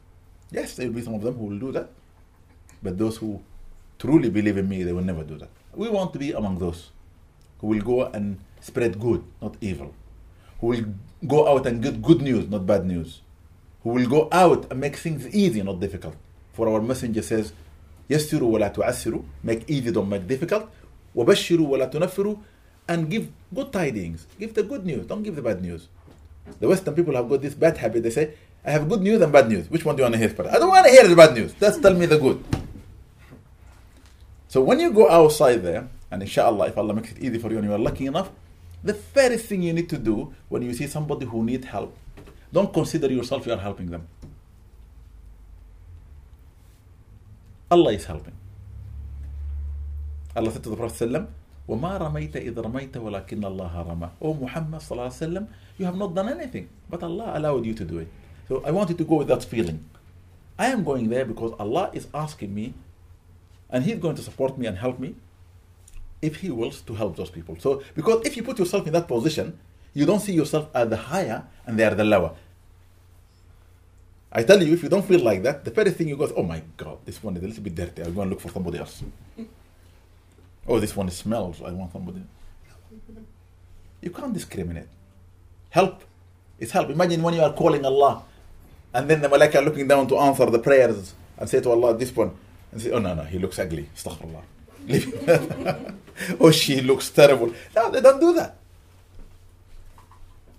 Yes, 0.51 0.77
there 0.77 0.87
will 0.87 0.95
be 0.95 1.03
some 1.03 1.15
of 1.15 1.23
them 1.23 1.37
who 1.37 1.47
will 1.47 1.59
do 1.59 1.73
that, 1.73 1.91
but 2.83 2.99
those 2.99 3.17
who 3.17 3.43
truly 3.99 4.31
believe 4.31 4.57
in 4.57 4.69
me, 4.69 4.83
they 4.83 4.93
will 4.93 5.03
never 5.05 5.25
do 5.25 5.37
that. 5.39 5.49
We 5.75 5.89
want 5.89 6.13
to 6.13 6.19
be 6.19 6.33
among 6.33 6.59
those 6.59 6.91
who 7.59 7.69
will 7.69 7.81
go 7.81 8.05
and 8.05 8.39
spread 8.61 9.01
good, 9.01 9.25
not 9.43 9.57
evil, 9.61 9.95
who 10.61 10.69
will 10.69 10.85
go 11.27 11.49
out 11.49 11.67
and 11.67 11.83
get 11.83 12.01
good 12.03 12.21
news, 12.23 12.49
not 12.49 12.67
bad 12.67 12.87
news, 12.87 13.21
who 13.83 13.91
will 13.91 14.07
go 14.09 14.29
out 14.31 14.71
and 14.71 14.81
make 14.81 14.97
things 14.97 15.27
easy, 15.35 15.63
not 15.63 15.81
difficult. 15.81 16.15
For 16.53 16.69
our 16.69 16.81
messenger 16.81 17.23
says, 17.23 17.53
Yasiru 18.09 18.43
wa 18.43 18.59
la 18.59 19.23
make 19.43 19.69
easy, 19.69 19.91
don't 19.91 20.09
make 20.09 20.27
difficult. 20.29 20.71
وبشروا 21.16 21.68
ولا 21.68 21.86
تنفروا, 21.86 22.38
and 22.88 23.10
give 23.10 23.28
good 23.54 23.72
tidings. 23.72 24.28
Give 24.40 24.54
the 24.54 24.64
good 24.64 24.86
news, 24.86 25.06
don't 25.06 25.24
give 25.24 25.36
the 25.36 25.42
bad 25.42 25.62
news. 25.62 25.88
The 26.60 26.68
Western 26.68 26.96
people 26.96 27.16
have 27.16 27.30
got 27.30 27.42
this 27.42 27.54
bad 27.54 27.78
habit. 27.78 28.04
They 28.04 28.10
say, 28.10 28.34
I 28.66 28.72
have 28.72 28.90
good 28.90 29.02
news 29.02 29.22
and 29.22 29.32
bad 29.32 29.48
news. 29.48 29.70
Which 29.70 29.86
one 29.86 29.96
do 29.96 30.02
you 30.02 30.06
want 30.06 30.14
to 30.16 30.20
hear 30.20 30.30
first? 30.30 30.50
I 30.50 30.58
don't 30.60 30.70
want 30.70 30.86
to 30.86 30.92
hear 30.92 31.08
the 31.08 31.16
bad 31.16 31.34
news. 31.34 31.54
Just 31.54 31.82
tell 31.82 31.94
me 31.94 32.06
the 32.06 32.18
good. 32.18 32.44
So 34.48 34.62
when 34.62 34.80
you 34.80 34.92
go 34.92 35.10
outside 35.10 35.62
there, 35.62 35.88
and 36.12 36.24
inshallah, 36.24 36.68
if 36.68 36.78
Allah 36.78 36.94
makes 36.94 37.12
it 37.12 37.20
easy 37.20 37.38
for 37.38 37.52
you 37.52 37.58
and 37.60 37.68
you 37.68 37.74
are 37.74 37.78
lucky 37.78 38.08
enough, 38.08 38.32
the 38.84 38.96
first 38.96 39.46
thing 39.46 39.62
you 39.62 39.74
need 39.74 39.90
to 39.90 39.98
do 39.98 40.34
when 40.50 40.64
you 40.64 40.74
see 40.74 40.88
somebody 40.88 41.26
who 41.26 41.44
need 41.44 41.66
help, 41.66 41.96
don't 42.52 42.74
consider 42.74 43.12
yourself 43.12 43.46
you 43.46 43.54
are 43.54 43.58
helping 43.58 43.92
them. 43.92 44.08
Allah 47.70 47.92
is 47.94 48.06
helping. 48.06 48.34
Allah 50.36 50.52
said 50.52 50.64
to 50.64 50.70
the 50.70 50.76
Prophet 50.76 51.10
ﷺ, 51.10 51.28
وَمَا 51.68 52.00
رَمَيْتَ 52.00 52.34
إِذْ 52.34 52.54
رَمَيْتَ 52.54 52.92
وَلَكِنَّ 52.94 53.42
اللَّهَ 53.46 53.74
رَمَى 53.88 54.10
O 54.22 54.34
Muhammad 54.34 54.82
وسلم, 54.82 55.48
you 55.78 55.86
have 55.86 55.96
not 55.98 56.14
done 56.16 56.30
anything, 56.30 56.68
but 56.90 57.04
Allah 57.04 57.34
allowed 57.36 57.66
you 57.66 57.74
to 57.74 57.86
do 57.86 58.00
it. 58.00 58.08
So 58.48 58.64
I 58.66 58.72
want 58.72 58.90
you 58.90 58.96
to 58.96 59.04
go 59.04 59.16
with 59.16 59.28
that 59.28 59.44
feeling. 59.44 59.86
I 60.58 60.68
am 60.68 60.84
going 60.84 61.10
there 61.10 61.26
because 61.26 61.54
Allah 61.60 61.90
is 61.94 62.08
asking 62.14 62.54
me, 62.54 62.74
and 63.70 63.84
He's 63.84 64.00
going 64.00 64.16
to 64.16 64.22
support 64.22 64.58
me 64.58 64.66
and 64.66 64.78
help 64.78 65.00
me 65.00 65.16
if 66.22 66.38
He 66.38 66.50
wills 66.50 66.82
to 66.82 66.94
help 66.96 67.16
those 67.16 67.30
people. 67.30 67.56
So, 67.60 67.84
because 67.96 68.26
if 68.26 68.36
you 68.36 68.44
put 68.44 68.60
yourself 68.60 68.88
in 68.88 68.94
that 68.94 69.08
position, 69.08 69.58
you 69.94 70.06
don't 70.06 70.20
see 70.20 70.34
yourself 70.34 70.70
as 70.74 70.90
the 70.90 70.98
higher 70.98 71.44
and 71.66 71.78
they 71.78 71.86
are 71.86 71.96
the 71.96 72.04
lower. 72.04 72.36
I 74.32 74.44
tell 74.44 74.62
you, 74.62 74.74
if 74.74 74.84
you 74.84 74.90
don't 74.90 75.06
feel 75.06 75.22
like 75.22 75.42
that, 75.44 75.66
the 75.66 75.72
first 75.72 75.96
thing 75.96 76.08
you 76.08 76.18
go, 76.18 76.32
oh 76.36 76.44
my 76.44 76.62
God, 76.78 77.00
this 77.06 77.22
one 77.24 77.36
is 77.38 77.44
a 77.44 77.48
little 77.48 77.64
bit 77.64 77.76
dirty. 77.76 78.04
I'll 78.04 78.12
go 78.12 78.22
and 78.22 78.30
look 78.30 78.42
for 78.42 78.50
somebody 78.50 78.78
else. 78.78 79.02
oh, 80.67 80.81
this 80.81 80.97
one 80.97 81.11
smells. 81.11 81.63
I 81.63 81.71
want 81.73 81.93
somebody. 81.93 82.23
You 84.01 84.11
can't 84.11 84.33
discriminate. 84.33 84.89
Help 85.71 86.03
is 86.59 86.71
help. 86.71 86.91
Imagine 86.91 87.23
when 87.23 87.35
you 87.35 87.43
are 87.43 87.53
calling 87.53 87.85
Allah 87.85 88.23
and 88.93 89.11
then 89.11 89.21
the 89.21 89.29
malaika 89.29 89.57
are 89.57 89.63
looking 89.63 89.89
down 89.89 90.07
to 90.09 90.19
answer 90.19 90.47
the 90.47 90.59
prayers 90.59 91.15
and 91.37 91.49
say 91.49 91.61
to 91.61 91.71
Allah, 91.71 91.97
this 91.97 92.15
one, 92.15 92.31
and 92.71 92.81
say, 92.81 92.91
oh 92.93 92.99
no, 92.99 93.15
no, 93.15 93.25
he 93.25 93.39
looks 93.39 93.59
ugly. 93.59 93.89
Astaghfirullah. 93.97 94.43
oh, 96.41 96.51
she 96.53 96.81
looks 96.81 97.11
terrible. 97.11 97.53
No, 97.75 97.91
they 97.91 98.01
don't 98.01 98.21
do 98.21 98.33
that. 98.35 98.57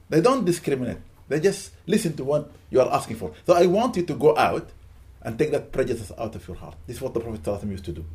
They 0.09 0.21
don't 0.21 0.43
discriminate. 0.43 0.97
They 1.27 1.39
just 1.39 1.71
listen 1.87 2.15
to 2.17 2.23
what 2.23 2.51
you 2.69 2.81
are 2.81 2.91
asking 2.93 3.17
for. 3.17 3.31
So 3.47 3.53
I 3.53 3.65
want 3.67 3.95
you 3.95 4.03
to 4.03 4.13
go 4.13 4.37
out 4.37 4.69
and 5.21 5.39
take 5.39 5.51
that 5.51 5.71
prejudice 5.71 6.11
out 6.17 6.35
of 6.35 6.47
your 6.47 6.57
heart. 6.57 6.75
This 6.85 6.97
is 6.97 7.01
what 7.01 7.13
the 7.13 7.19
Prophet 7.19 7.67
used 7.67 7.85
to 7.85 7.93
do. 7.93 8.05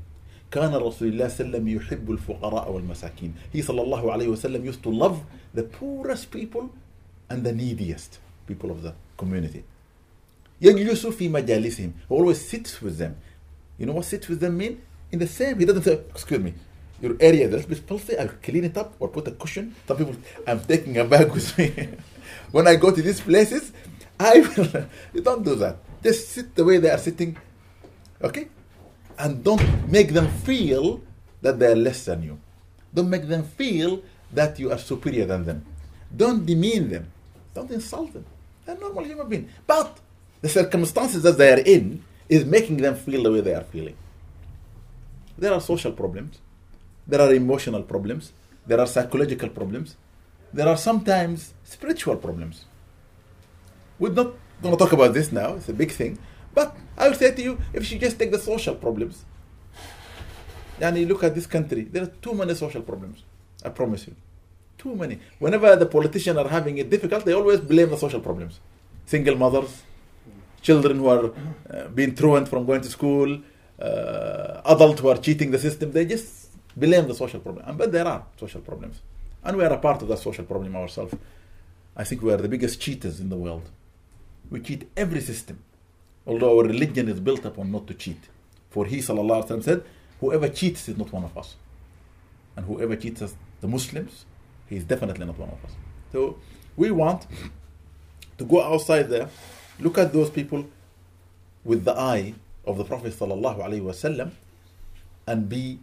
كان 0.52 0.74
رسول 0.74 1.08
الله 1.08 1.28
صلى 1.28 1.46
الله 1.46 1.60
عليه 1.60 1.66
وسلم 1.66 1.68
يحب 1.68 2.12
الفقراء 2.12 2.72
والمساكين. 2.72 3.34
He 3.54 3.62
صلى 3.62 3.82
الله 3.82 4.12
عليه 4.12 4.28
وسلم 4.28 4.66
used 4.66 4.84
to 4.84 4.90
love 4.90 5.20
the 5.54 5.64
poorest 5.64 6.32
people 6.32 6.70
and 7.30 7.44
the 7.44 7.52
neediest 7.52 8.20
people 8.48 8.72
of 8.72 8.82
the 8.84 8.94
community. 9.18 9.64
يجلس 10.62 11.08
في 11.08 11.30
مجالسهم. 11.30 11.92
He 12.10 12.16
always 12.16 12.40
sits 12.40 12.82
with 12.82 12.98
them. 12.98 13.16
You 13.78 13.86
know 13.86 13.94
what 13.94 14.06
sits 14.06 14.28
with 14.30 14.40
them 14.40 14.58
mean? 14.58 14.82
In 15.12 15.20
the 15.20 15.28
same, 15.28 15.60
he 15.60 15.66
doesn't 15.66 15.84
say, 15.84 16.00
excuse 16.10 16.40
me, 16.40 16.54
your 17.02 17.16
area 17.20 17.48
is 17.48 17.54
a 17.54 17.58
little 17.58 17.70
bit 17.70 17.80
filthy, 17.80 18.18
I'll 18.18 18.30
clean 18.42 18.64
it 18.64 18.78
up 18.78 18.96
or 19.00 19.10
put 19.10 19.28
a 19.28 19.32
cushion. 19.32 19.76
Some 19.88 19.98
people, 19.98 20.16
I'm 20.48 20.60
taking 20.62 20.98
a 20.98 21.04
bag 21.06 21.32
with 21.32 21.58
me. 21.58 21.90
when 22.52 22.68
I 22.68 22.76
go 22.76 22.92
to 22.92 23.02
these 23.02 23.22
places, 23.22 23.72
I 24.20 24.40
will, 24.40 24.86
you 25.14 25.22
don't 25.22 25.44
do 25.44 25.56
that. 25.56 25.78
Just 26.02 26.30
sit 26.30 26.56
the 26.56 26.64
way 26.64 26.78
they 26.78 26.90
are 26.90 26.98
sitting, 26.98 27.38
okay? 28.22 28.48
And 29.21 29.45
don't 29.45 29.93
make 29.93 30.13
them 30.17 30.29
feel 30.49 31.03
that 31.43 31.59
they 31.59 31.67
are 31.67 31.77
less 31.77 32.07
than 32.07 32.23
you. 32.23 32.41
Don't 32.95 33.11
make 33.11 33.29
them 33.29 33.45
feel 33.45 34.03
that 34.33 34.59
you 34.59 34.73
are 34.73 34.79
superior 34.79 35.27
than 35.27 35.45
them. 35.45 35.65
Don't 36.17 36.47
demean 36.47 36.89
them. 36.89 37.13
Don't 37.55 37.71
insult 37.71 38.15
them. 38.15 38.25
They're 38.65 38.79
normal 38.79 39.05
human 39.05 39.29
beings. 39.29 39.51
But 39.67 39.99
the 40.41 40.49
circumstances 40.49 41.23
that 41.23 41.37
they 41.37 41.53
are 41.53 41.61
in 41.61 42.03
is 42.29 42.45
making 42.45 42.79
them 42.79 42.95
feel 42.95 43.23
the 43.25 43.33
way 43.33 43.41
they 43.43 43.55
are 43.55 43.65
feeling. 43.65 43.97
There 45.37 45.53
are 45.53 45.61
social 45.61 45.93
problems. 45.93 46.39
There 47.07 47.21
are 47.21 47.35
emotional 47.35 47.83
problems. 47.83 48.33
There 48.67 48.81
are 48.81 48.87
psychological 48.87 49.51
problems. 49.51 49.97
There 50.53 50.69
are 50.69 50.77
sometimes 50.77 51.53
spiritual 51.65 52.17
problems. 52.17 52.65
We're 53.99 54.13
not 54.13 54.33
going 54.63 54.77
to 54.77 54.79
talk 54.79 54.93
about 54.93 55.13
this 55.13 55.31
now, 55.31 55.55
it's 55.55 55.69
a 55.69 55.73
big 55.73 55.91
thing. 55.91 56.19
But 56.55 56.77
I 56.97 57.09
will 57.09 57.15
say 57.15 57.33
to 57.33 57.43
you, 57.43 57.59
if 57.73 57.91
you 57.91 57.99
just 57.99 58.19
take 58.19 58.31
the 58.31 58.39
social 58.39 58.75
problems, 58.75 59.25
and 60.81 60.97
you 60.99 61.07
look 61.07 61.23
at 61.25 61.35
this 61.35 61.47
country, 61.47 61.83
there 61.83 62.03
are 62.05 62.13
too 62.23 62.35
many 62.35 62.55
social 62.55 62.83
problems. 62.83 63.23
I 63.65 63.69
promise 63.69 64.07
you. 64.07 64.17
Too 64.79 64.95
many. 64.97 65.21
Whenever 65.39 65.77
the 65.77 65.87
politicians 65.87 66.39
are 66.39 66.49
having 66.49 66.79
it 66.79 66.89
difficult, 66.89 67.25
they 67.25 67.35
always 67.35 67.61
blame 67.61 67.91
the 67.91 67.99
social 67.99 68.21
problems. 68.21 68.61
Single 69.05 69.37
mothers, 69.37 69.83
children 70.63 70.99
who 70.99 71.09
are 71.09 71.33
uh, 71.71 71.89
being 71.89 72.15
truant 72.15 72.49
from 72.49 72.65
going 72.65 72.81
to 72.81 72.89
school, 72.89 73.41
uh, 73.81 74.61
adults 74.65 75.01
who 75.01 75.09
are 75.09 75.19
cheating 75.19 75.51
the 75.51 75.59
system, 75.59 75.93
they 75.93 76.07
just 76.07 76.49
blame 76.75 77.07
the 77.07 77.15
social 77.15 77.41
problem. 77.41 77.77
But 77.77 77.93
there 77.93 78.07
are 78.07 78.25
social 78.39 78.63
problems. 78.63 79.01
And 79.45 79.57
we 79.57 79.65
are 79.65 79.73
a 79.73 79.79
part 79.79 80.01
of 80.03 80.09
that 80.09 80.19
social 80.19 80.45
problem 80.45 80.77
ourselves. 80.77 81.15
I 81.97 82.05
think 82.05 82.23
we 82.23 82.33
are 82.33 82.37
the 82.39 82.49
biggest 82.49 82.81
cheaters 82.81 83.21
in 83.21 83.29
the 83.29 83.37
world. 83.37 83.69
We 84.51 84.61
cheat 84.61 84.91
every 84.97 85.21
system. 85.21 85.63
Although 86.30 86.58
our 86.60 86.66
religion 86.66 87.08
is 87.10 87.20
built 87.20 87.46
upon 87.46 87.72
not 87.72 87.88
to 87.88 87.94
cheat. 87.94 88.30
For 88.70 88.86
he 88.86 89.00
وسلم, 89.00 89.64
said, 89.64 89.84
Whoever 90.20 90.50
cheats 90.50 90.90
is 90.90 90.98
not 90.98 91.12
one 91.12 91.24
of 91.24 91.38
us. 91.38 91.56
And 92.56 92.66
whoever 92.66 92.96
cheats 92.96 93.22
us, 93.22 93.36
the 93.62 93.68
Muslims, 93.68 94.26
he 94.68 94.78
is 94.78 94.84
definitely 94.84 95.26
not 95.26 95.38
one 95.38 95.50
of 95.50 95.64
us. 95.64 95.72
So 96.12 96.38
we 96.76 96.92
want 96.92 97.28
to 98.38 98.44
go 98.44 98.62
outside 98.62 99.10
there, 99.10 99.30
look 99.80 99.98
at 99.98 100.14
those 100.14 100.30
people 100.30 100.66
with 101.64 101.84
the 101.86 101.98
eye 101.98 102.34
of 102.66 102.78
the 102.78 102.84
Prophet 102.84 103.14
وسلم, 103.14 104.32
and 105.28 105.50
be 105.50 105.80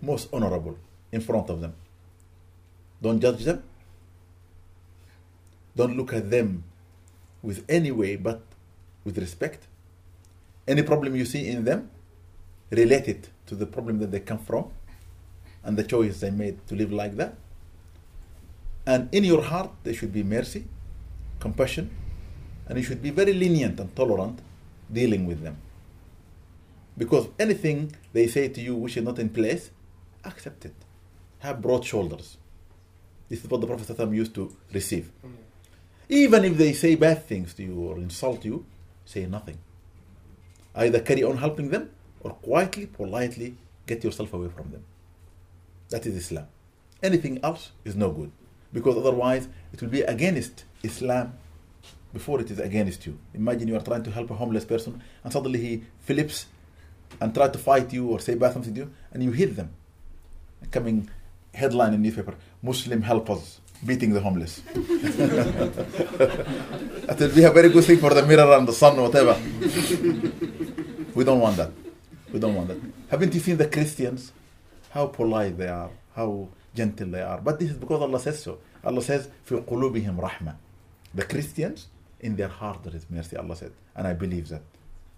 most 0.00 0.28
honorable 0.32 0.78
in 1.12 1.20
front 1.20 1.50
of 1.50 1.60
them. 1.60 1.74
Don't 3.02 3.20
judge 3.20 3.44
them. 3.44 3.62
Don't 5.76 5.96
look 5.96 6.12
at 6.12 6.30
them 6.30 6.64
with 7.42 7.64
any 7.68 7.92
way 7.92 8.16
but 8.16 8.42
with 9.03 9.17
respect. 9.17 9.67
Any 10.67 10.83
problem 10.83 11.15
you 11.15 11.25
see 11.25 11.47
in 11.47 11.65
them, 11.65 11.89
relate 12.71 13.07
it 13.07 13.29
to 13.47 13.55
the 13.55 13.65
problem 13.65 13.99
that 13.99 14.11
they 14.11 14.19
come 14.19 14.39
from 14.39 14.71
and 15.63 15.77
the 15.77 15.83
choice 15.83 16.19
they 16.19 16.31
made 16.31 16.65
to 16.67 16.75
live 16.75 16.91
like 16.91 17.15
that. 17.17 17.35
And 18.85 19.13
in 19.13 19.23
your 19.23 19.41
heart, 19.41 19.71
there 19.83 19.93
should 19.93 20.11
be 20.11 20.23
mercy, 20.23 20.65
compassion, 21.39 21.89
and 22.67 22.77
you 22.77 22.83
should 22.83 23.01
be 23.01 23.11
very 23.11 23.33
lenient 23.33 23.79
and 23.79 23.95
tolerant 23.95 24.39
dealing 24.91 25.25
with 25.25 25.41
them. 25.41 25.57
Because 26.97 27.27
anything 27.39 27.95
they 28.11 28.27
say 28.27 28.47
to 28.49 28.61
you 28.61 28.75
which 28.75 28.97
is 28.97 29.03
not 29.03 29.19
in 29.19 29.29
place, 29.29 29.71
accept 30.23 30.65
it. 30.65 30.75
Have 31.39 31.61
broad 31.61 31.83
shoulders. 31.83 32.37
This 33.29 33.43
is 33.43 33.49
what 33.49 33.61
the 33.61 33.67
Prophet 33.67 34.11
used 34.13 34.35
to 34.35 34.55
receive. 34.71 35.11
Mm. 35.25 35.31
Even 36.09 36.45
if 36.45 36.57
they 36.57 36.73
say 36.73 36.95
bad 36.95 37.25
things 37.25 37.53
to 37.55 37.63
you 37.63 37.75
or 37.79 37.97
insult 37.97 38.45
you, 38.45 38.65
say 39.05 39.25
nothing. 39.25 39.57
Either 40.75 40.99
carry 40.99 41.23
on 41.23 41.37
helping 41.37 41.69
them 41.69 41.89
or 42.21 42.31
quietly, 42.31 42.85
politely 42.87 43.57
get 43.85 44.03
yourself 44.03 44.33
away 44.33 44.49
from 44.49 44.71
them. 44.71 44.83
That 45.89 46.05
is 46.05 46.15
Islam. 46.15 46.47
Anything 47.01 47.39
else 47.43 47.71
is 47.83 47.95
no 47.95 48.11
good. 48.11 48.31
Because 48.71 48.97
otherwise, 48.97 49.47
it 49.71 49.81
will 49.81 49.89
be 49.89 50.01
against 50.01 50.63
Islam 50.81 51.33
before 52.13 52.39
it 52.39 52.49
is 52.49 52.59
against 52.59 53.05
you. 53.05 53.17
Imagine 53.33 53.67
you 53.67 53.75
are 53.75 53.81
trying 53.81 54.03
to 54.03 54.11
help 54.11 54.29
a 54.31 54.35
homeless 54.35 54.65
person 54.65 55.01
and 55.23 55.33
suddenly 55.33 55.59
he 55.59 55.83
flips 55.99 56.45
and 57.19 57.33
try 57.33 57.47
to 57.47 57.57
fight 57.57 57.91
you 57.93 58.07
or 58.07 58.19
say 58.19 58.35
bad 58.35 58.53
something 58.53 58.73
to 58.73 58.81
you 58.81 58.91
and 59.11 59.23
you 59.23 59.31
hit 59.31 59.55
them. 59.55 59.71
Coming 60.71 61.09
headline 61.53 61.93
in 61.93 62.01
newspaper, 62.01 62.35
Muslim 62.61 63.01
helpers 63.01 63.59
beating 63.84 64.12
the 64.12 64.20
homeless. 64.20 64.60
that 67.06 67.16
will 67.20 67.34
be 67.34 67.44
a 67.44 67.50
very 67.50 67.68
good 67.70 67.84
thing 67.84 67.98
for 67.98 68.12
the 68.14 68.24
mirror 68.26 68.56
and 68.56 68.66
the 68.66 68.72
sun, 68.72 68.96
whatever. 69.00 69.34
we 71.14 71.22
don't 71.24 71.40
want 71.40 71.56
that. 71.56 71.70
We 72.32 72.38
don't 72.38 72.54
want 72.54 72.68
that. 72.68 72.78
Haven't 73.08 73.34
you 73.34 73.40
seen 73.40 73.56
the 73.56 73.68
Christians? 73.68 74.32
How 74.90 75.06
polite 75.06 75.56
they 75.58 75.68
are, 75.68 75.90
how 76.14 76.48
gentle 76.74 77.08
they 77.08 77.22
are. 77.22 77.40
But 77.40 77.58
this 77.60 77.70
is 77.70 77.76
because 77.76 78.00
Allah 78.02 78.20
says 78.20 78.42
so. 78.42 78.58
Allah 78.84 79.02
says, 79.02 79.28
في 79.48 79.56
قلوبهم 79.66 80.20
رحمة. 80.20 80.54
The 81.14 81.24
Christians, 81.24 81.88
in 82.20 82.36
their 82.36 82.48
heart 82.48 82.82
there 82.84 82.94
is 82.96 83.06
mercy, 83.10 83.36
Allah 83.36 83.56
said. 83.56 83.72
And 83.94 84.06
I 84.06 84.12
believe 84.14 84.48
that. 84.48 84.62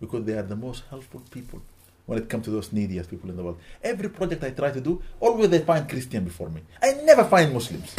because 0.00 0.24
they 0.24 0.32
are 0.32 0.42
the 0.42 0.56
most 0.56 0.82
helpful 0.90 1.22
people 1.30 1.60
when 2.06 2.18
it 2.18 2.28
comes 2.28 2.44
to 2.46 2.50
those 2.50 2.72
neediest 2.72 3.08
people 3.10 3.30
in 3.30 3.36
the 3.36 3.42
world. 3.42 3.58
Every 3.82 4.08
project 4.08 4.42
I 4.42 4.50
try 4.50 4.70
to 4.72 4.80
do, 4.80 5.00
always 5.20 5.50
they 5.50 5.60
find 5.60 5.88
Christian 5.88 6.24
before 6.24 6.48
me. 6.48 6.62
I 6.82 6.92
never 7.04 7.24
find 7.24 7.52
Muslims. 7.52 7.94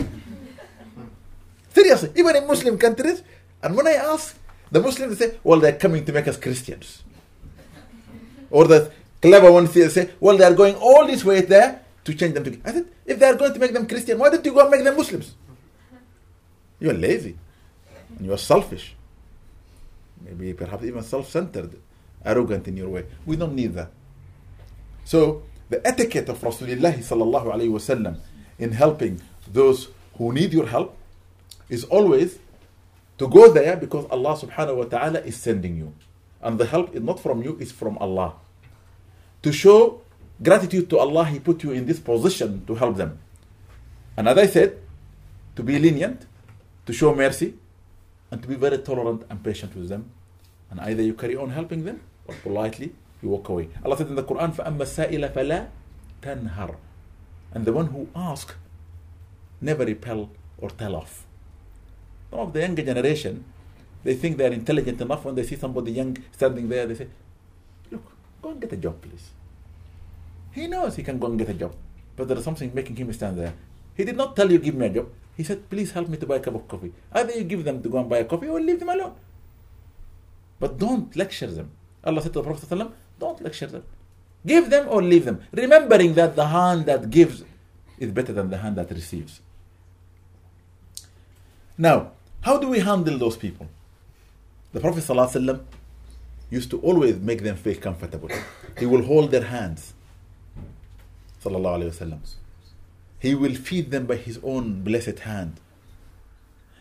Even 2.15 2.37
in 2.37 2.47
Muslim 2.47 2.79
countries, 2.79 3.23
and 3.63 3.77
when 3.77 3.87
I 3.87 3.93
ask 3.93 4.39
the 4.71 4.81
Muslims, 4.81 5.19
they 5.19 5.29
say, 5.29 5.39
well, 5.43 5.61
they're 5.61 5.77
coming 5.77 6.05
to 6.05 6.13
make 6.13 6.29
us 6.29 6.37
Christians. 6.37 7.03
Or 8.51 8.67
the 8.67 8.93
clever 9.23 9.51
ones 9.51 9.73
they 9.73 9.89
say, 9.89 10.11
well, 10.21 10.37
they 10.37 10.45
are 10.45 10.55
going 10.55 10.75
all 10.77 11.07
this 11.07 11.25
way 11.25 11.41
there 11.41 11.83
to 12.05 12.15
change 12.15 12.35
them 12.35 12.45
to. 12.45 12.61
I 12.65 12.73
said, 12.73 12.87
if 13.05 13.19
they 13.19 13.27
are 13.27 13.35
going 13.35 13.53
to 13.53 13.59
make 13.59 13.73
them 13.73 13.87
Christian, 13.87 14.19
why 14.19 14.31
don't 14.31 14.45
you 14.45 14.53
go 14.53 14.61
and 14.61 14.71
make 14.71 14.85
them 14.85 14.97
Muslims? 14.97 15.35
You 16.79 16.91
are 16.91 16.95
lazy. 16.95 17.37
And 18.17 18.27
you 18.27 18.33
are 18.33 18.39
selfish. 18.39 18.95
Maybe 20.21 20.53
perhaps 20.53 20.85
even 20.85 21.03
self-centered, 21.03 21.79
arrogant 22.25 22.69
in 22.69 22.77
your 22.77 22.89
way. 22.89 23.07
We 23.25 23.37
don't 23.37 23.55
need 23.55 23.75
that. 23.75 23.91
So 25.05 25.43
the 25.69 25.87
etiquette 25.87 26.29
of 26.29 26.41
Rasulullah 26.41 28.17
in 28.59 28.73
helping 28.73 29.21
those 29.53 29.89
who 30.17 30.33
need 30.33 30.53
your 30.53 30.67
help 30.67 30.97
is 31.70 31.84
always 31.86 32.40
to 33.18 33.28
go 33.28 33.52
there 33.52 33.78
because 33.78 34.06
Allah 34.10 34.36
subhanahu 34.36 34.78
wa 34.78 34.84
ta'ala 34.86 35.20
is 35.22 35.38
sending 35.38 35.78
you. 35.78 35.94
And 36.42 36.60
the 36.60 36.66
help 36.66 36.96
is 36.96 37.02
not 37.02 37.20
from 37.20 37.44
you, 37.44 37.58
it's 37.60 37.72
from 37.72 37.98
Allah. 38.00 38.34
To 39.44 39.52
show 39.52 40.02
gratitude 40.42 40.90
to 40.90 40.98
Allah, 40.98 41.26
He 41.26 41.40
put 41.40 41.64
you 41.64 41.72
in 41.72 41.86
this 41.86 42.00
position 42.00 42.66
to 42.66 42.76
help 42.76 42.98
them. 42.98 43.20
And 44.18 44.28
as 44.28 44.38
I 44.38 44.48
said, 44.48 44.78
to 45.56 45.64
be 45.64 45.78
lenient, 45.80 46.26
to 46.86 46.94
show 46.94 47.14
mercy, 47.14 47.54
and 48.32 48.42
to 48.42 48.48
be 48.48 48.56
very 48.56 48.80
tolerant 48.80 49.24
and 49.30 49.44
patient 49.44 49.76
with 49.76 49.90
them. 49.90 50.10
And 50.70 50.80
either 50.80 51.04
you 51.04 51.14
carry 51.14 51.36
on 51.36 51.50
helping 51.52 51.84
them 51.86 52.02
or 52.28 52.36
politely 52.42 52.96
you 53.22 53.30
walk 53.30 53.50
away. 53.50 53.70
Allah 53.86 53.98
said 53.98 54.08
in 54.08 54.16
the 54.16 54.24
Quran, 54.24 54.54
فَأَمَّا 54.56 54.82
السَّائِلَ 54.82 55.34
فَلَا 55.34 55.68
تَنْهَرْ 56.22 56.76
And 57.54 57.66
the 57.66 57.74
one 57.74 57.88
who 57.88 58.08
asks, 58.16 58.56
never 59.60 59.86
repel 59.86 60.30
or 60.58 60.70
tell 60.72 60.96
off. 60.96 61.25
Some 62.31 62.41
of 62.41 62.53
the 62.53 62.61
younger 62.61 62.83
generation, 62.83 63.45
they 64.05 64.15
think 64.15 64.37
they're 64.37 64.53
intelligent 64.53 65.01
enough 65.01 65.25
when 65.25 65.35
they 65.35 65.43
see 65.43 65.57
somebody 65.57 65.93
young 65.93 66.17
standing 66.33 66.69
there, 66.69 66.87
they 66.87 66.95
say, 66.95 67.09
Look, 67.91 68.03
go 68.43 68.51
and 68.51 68.61
get 68.61 68.73
a 68.73 68.77
job, 68.77 69.01
please. 69.01 69.31
He 70.53 70.67
knows 70.67 70.97
he 70.97 71.03
can 71.03 71.19
go 71.19 71.27
and 71.27 71.39
get 71.39 71.49
a 71.49 71.55
job, 71.55 71.75
but 72.17 72.29
there 72.29 72.39
is 72.39 72.45
something 72.45 72.73
making 72.75 72.97
him 72.97 73.13
stand 73.13 73.39
there. 73.39 73.55
He 73.97 74.05
did 74.05 74.17
not 74.17 74.37
tell 74.37 74.51
you, 74.51 74.59
Give 74.59 74.75
me 74.75 74.87
a 74.87 74.91
job. 74.91 75.09
He 75.37 75.45
said, 75.45 75.69
Please 75.69 75.93
help 75.93 76.09
me 76.09 76.17
to 76.17 76.27
buy 76.27 76.37
a 76.37 76.41
cup 76.41 76.55
of 76.55 76.67
coffee. 76.67 76.93
Either 77.13 77.33
you 77.33 77.45
give 77.45 77.65
them 77.65 77.83
to 77.83 77.89
go 77.89 77.99
and 77.99 78.09
buy 78.09 78.19
a 78.19 78.25
coffee 78.25 78.49
or 78.49 78.61
leave 78.61 78.81
them 78.81 78.89
alone. 78.89 79.15
But 80.59 80.79
don't 80.79 81.15
lecture 81.15 81.47
them. 81.49 81.71
Allah 82.05 82.23
said 82.23 82.33
to 82.33 82.41
the 82.41 82.45
Prophet, 82.45 82.93
Don't 83.19 83.43
lecture 83.43 83.67
them. 83.67 83.85
Give 84.47 84.71
them 84.71 84.87
or 84.89 85.03
leave 85.03 85.25
them. 85.25 85.43
Remembering 85.53 86.15
that 86.15 86.37
the 86.37 86.47
hand 86.47 86.87
that 86.87 87.11
gives 87.11 87.43
is 87.99 88.13
better 88.13 88.33
than 88.33 88.49
the 88.51 88.59
hand 88.59 88.77
that 88.77 88.91
receives. 88.91 89.41
Now, 91.77 92.13
how 92.47 92.57
do 92.59 92.69
we 92.69 92.79
handle 92.79 93.19
those 93.19 93.37
people? 93.37 93.67
The 94.73 94.79
Prophet 94.79 95.03
ﷺ 95.03 95.65
used 96.49 96.71
to 96.71 96.79
always 96.79 97.17
make 97.19 97.43
them 97.43 97.57
feel 97.57 97.75
comfortable. 97.75 98.31
He 98.79 98.87
will 98.87 99.03
hold 99.03 99.33
their 99.33 99.43
hands. 99.43 99.95
He 103.19 103.35
will 103.35 103.57
feed 103.57 103.91
them 103.91 104.07
by 104.07 104.15
his 104.15 104.39
own 104.45 104.83
blessed 104.85 105.19
hand. 105.31 105.55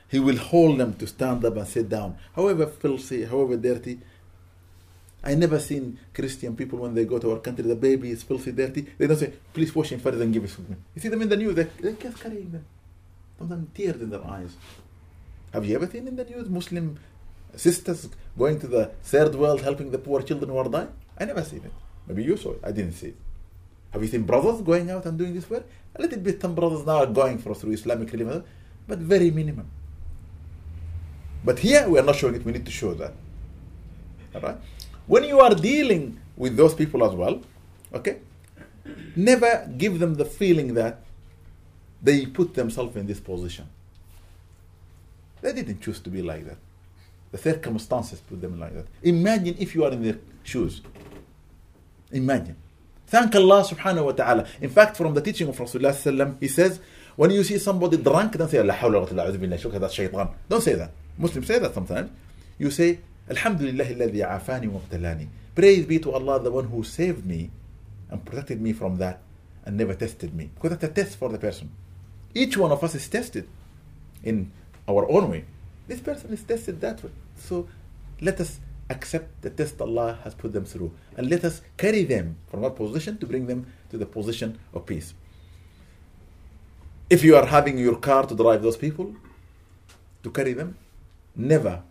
He 0.07 0.19
will 0.19 0.37
hold 0.37 0.77
them 0.77 0.93
to 0.97 1.07
stand 1.07 1.43
up 1.43 1.57
and 1.57 1.67
sit 1.67 1.89
down. 1.89 2.15
However 2.35 2.67
filthy, 2.67 3.25
however 3.25 3.57
dirty. 3.57 3.99
I 5.23 5.33
never 5.33 5.57
seen 5.57 5.97
Christian 6.13 6.55
people 6.55 6.77
when 6.77 6.93
they 6.93 7.05
go 7.05 7.17
to 7.17 7.31
our 7.31 7.39
country, 7.39 7.63
the 7.63 7.75
baby 7.75 8.11
is 8.11 8.21
filthy, 8.21 8.51
dirty. 8.51 8.85
They 8.99 9.07
don't 9.07 9.17
say, 9.17 9.33
please 9.51 9.73
wash 9.73 9.91
him 9.91 9.99
first 9.99 10.19
and 10.19 10.31
give 10.31 10.43
it 10.43 10.51
to 10.51 10.61
me. 10.61 10.75
You 10.93 11.01
see 11.01 11.09
them 11.09 11.23
in 11.23 11.29
the 11.29 11.37
news, 11.37 11.55
they, 11.55 11.63
they're 11.63 11.93
just 11.93 12.19
carrying 12.19 12.51
them. 12.51 12.63
Sometimes 13.39 13.67
tears 13.73 13.99
in 13.99 14.11
their 14.11 14.23
eyes. 14.23 14.55
Have 15.55 15.65
you 15.65 15.75
ever 15.75 15.87
seen 15.87 16.05
in 16.05 16.17
the 16.17 16.25
news 16.25 16.49
Muslim 16.49 16.99
sisters 17.55 18.09
going 18.37 18.59
to 18.59 18.67
the 18.67 18.87
third 19.03 19.33
world 19.35 19.61
helping 19.61 19.89
the 19.89 19.97
poor 19.97 20.21
children 20.21 20.49
who 20.49 20.57
are 20.57 20.67
dying? 20.67 20.89
I 21.17 21.23
never 21.23 21.43
seen 21.45 21.63
it. 21.63 21.71
Maybe 22.07 22.23
you 22.25 22.35
saw 22.35 22.51
it. 22.51 22.59
I 22.61 22.73
didn't 22.73 22.91
see 22.91 23.07
it. 23.13 23.15
Have 23.91 24.01
you 24.03 24.09
seen 24.09 24.23
brothers 24.23 24.59
going 24.61 24.91
out 24.91 25.05
and 25.05 25.17
doing 25.17 25.33
this 25.33 25.49
work? 25.49 25.65
A 25.95 26.01
little 26.01 26.19
bit 26.19 26.41
some 26.41 26.55
brothers 26.55 26.85
now 26.85 26.97
are 26.97 27.05
going 27.21 27.37
for 27.37 27.55
through 27.55 27.71
Islamic 27.71 28.11
religion, 28.11 28.43
but 28.85 28.99
very 28.99 29.31
minimum. 29.31 29.71
But 31.45 31.59
here 31.59 31.87
we 31.87 31.99
are 31.99 32.03
not 32.03 32.17
showing 32.17 32.35
it, 32.35 32.43
we 32.43 32.51
need 32.51 32.65
to 32.65 32.71
show 32.81 32.93
that. 32.95 33.13
Alright? 34.35 34.57
When 35.07 35.23
you 35.23 35.39
are 35.39 35.55
dealing 35.55 36.19
with 36.35 36.57
those 36.57 36.73
people 36.73 37.05
as 37.05 37.15
well, 37.15 37.41
okay, 37.93 38.17
never 39.15 39.71
give 39.77 39.99
them 39.99 40.15
the 40.15 40.25
feeling 40.25 40.73
that 40.73 40.99
they 42.03 42.25
put 42.25 42.55
themselves 42.55 42.97
in 42.97 43.07
this 43.07 43.21
position. 43.21 43.69
They 45.45 45.53
didn't 45.53 45.79
choose 45.79 45.99
to 45.99 46.09
be 46.09 46.23
like 46.23 46.43
that. 46.47 46.57
The 47.31 47.37
circumstances 47.37 48.19
put 48.19 48.41
them 48.41 48.59
like 48.59 48.73
that. 48.73 48.87
Imagine 49.03 49.55
if 49.59 49.75
you 49.75 49.85
are 49.85 49.91
in 49.91 50.01
their 50.01 50.17
shoes. 50.43 50.81
Imagine. 52.11 52.55
Thank 53.05 53.35
Allah 53.35 53.63
subhanahu 53.63 54.05
wa 54.05 54.11
ta'ala. 54.13 54.47
In 54.59 54.71
fact, 54.71 54.97
from 54.97 55.13
the 55.13 55.21
teaching 55.21 55.47
of 55.47 55.55
Rasulullah 55.55 56.35
he 56.39 56.47
says, 56.47 56.79
when 57.15 57.29
you 57.29 57.43
see 57.43 57.59
somebody 57.59 57.97
drunk, 57.97 58.35
don't 58.35 58.49
say, 58.49 58.59
La 58.63 58.73
hawla 58.73 59.01
wa 59.01 59.23
illa 59.23 59.79
that's 59.79 59.93
shaitan. 59.93 60.29
Don't 60.49 60.61
say 60.61 60.73
that. 60.73 60.91
Muslims 61.15 61.45
say 61.45 61.59
that 61.59 61.75
sometimes. 61.75 62.09
You 62.57 62.71
say, 62.71 62.97
Alhamdulillah 63.29 63.85
alladhi 63.85 64.27
afani 64.27 64.67
wa. 64.67 64.81
Praise 65.53 65.85
be 65.85 65.99
to 65.99 66.11
Allah, 66.11 66.39
the 66.39 66.51
one 66.51 66.65
who 66.65 66.83
saved 66.83 67.23
me 67.23 67.51
and 68.09 68.25
protected 68.25 68.59
me 68.59 68.73
from 68.73 68.97
that 68.97 69.21
and 69.63 69.77
never 69.77 69.93
tested 69.93 70.33
me. 70.33 70.49
Because 70.55 70.71
that's 70.71 70.83
a 70.85 71.03
test 71.03 71.17
for 71.19 71.29
the 71.29 71.37
person. 71.37 71.69
Each 72.33 72.57
one 72.57 72.71
of 72.71 72.83
us 72.83 72.95
is 72.95 73.07
tested 73.07 73.47
in 74.23 74.51
our 74.87 75.09
own 75.09 75.29
way. 75.29 75.45
This 75.87 75.99
person 75.99 76.31
is 76.33 76.43
tested 76.43 76.81
that 76.81 77.03
way. 77.03 77.11
So 77.35 77.67
let 78.21 78.39
us 78.39 78.59
accept 78.89 79.41
the 79.41 79.49
test 79.49 79.81
Allah 79.81 80.19
has 80.23 80.35
put 80.35 80.53
them 80.53 80.65
through 80.65 80.91
and 81.17 81.29
let 81.29 81.43
us 81.43 81.61
carry 81.75 82.03
them 82.03 82.37
from 82.49 82.61
that 82.61 82.75
position 82.75 83.17
to 83.17 83.25
bring 83.25 83.47
them 83.47 83.65
to 83.89 83.97
the 83.97 84.05
position 84.05 84.59
of 84.73 84.85
peace. 84.85 85.13
If 87.09 87.23
you 87.23 87.35
are 87.35 87.45
having 87.45 87.77
your 87.77 87.97
car 87.97 88.25
to 88.25 88.35
drive 88.35 88.63
those 88.63 88.77
people, 88.77 89.15
to 90.23 90.31
carry 90.31 90.53
them, 90.53 90.77
never 91.35 91.83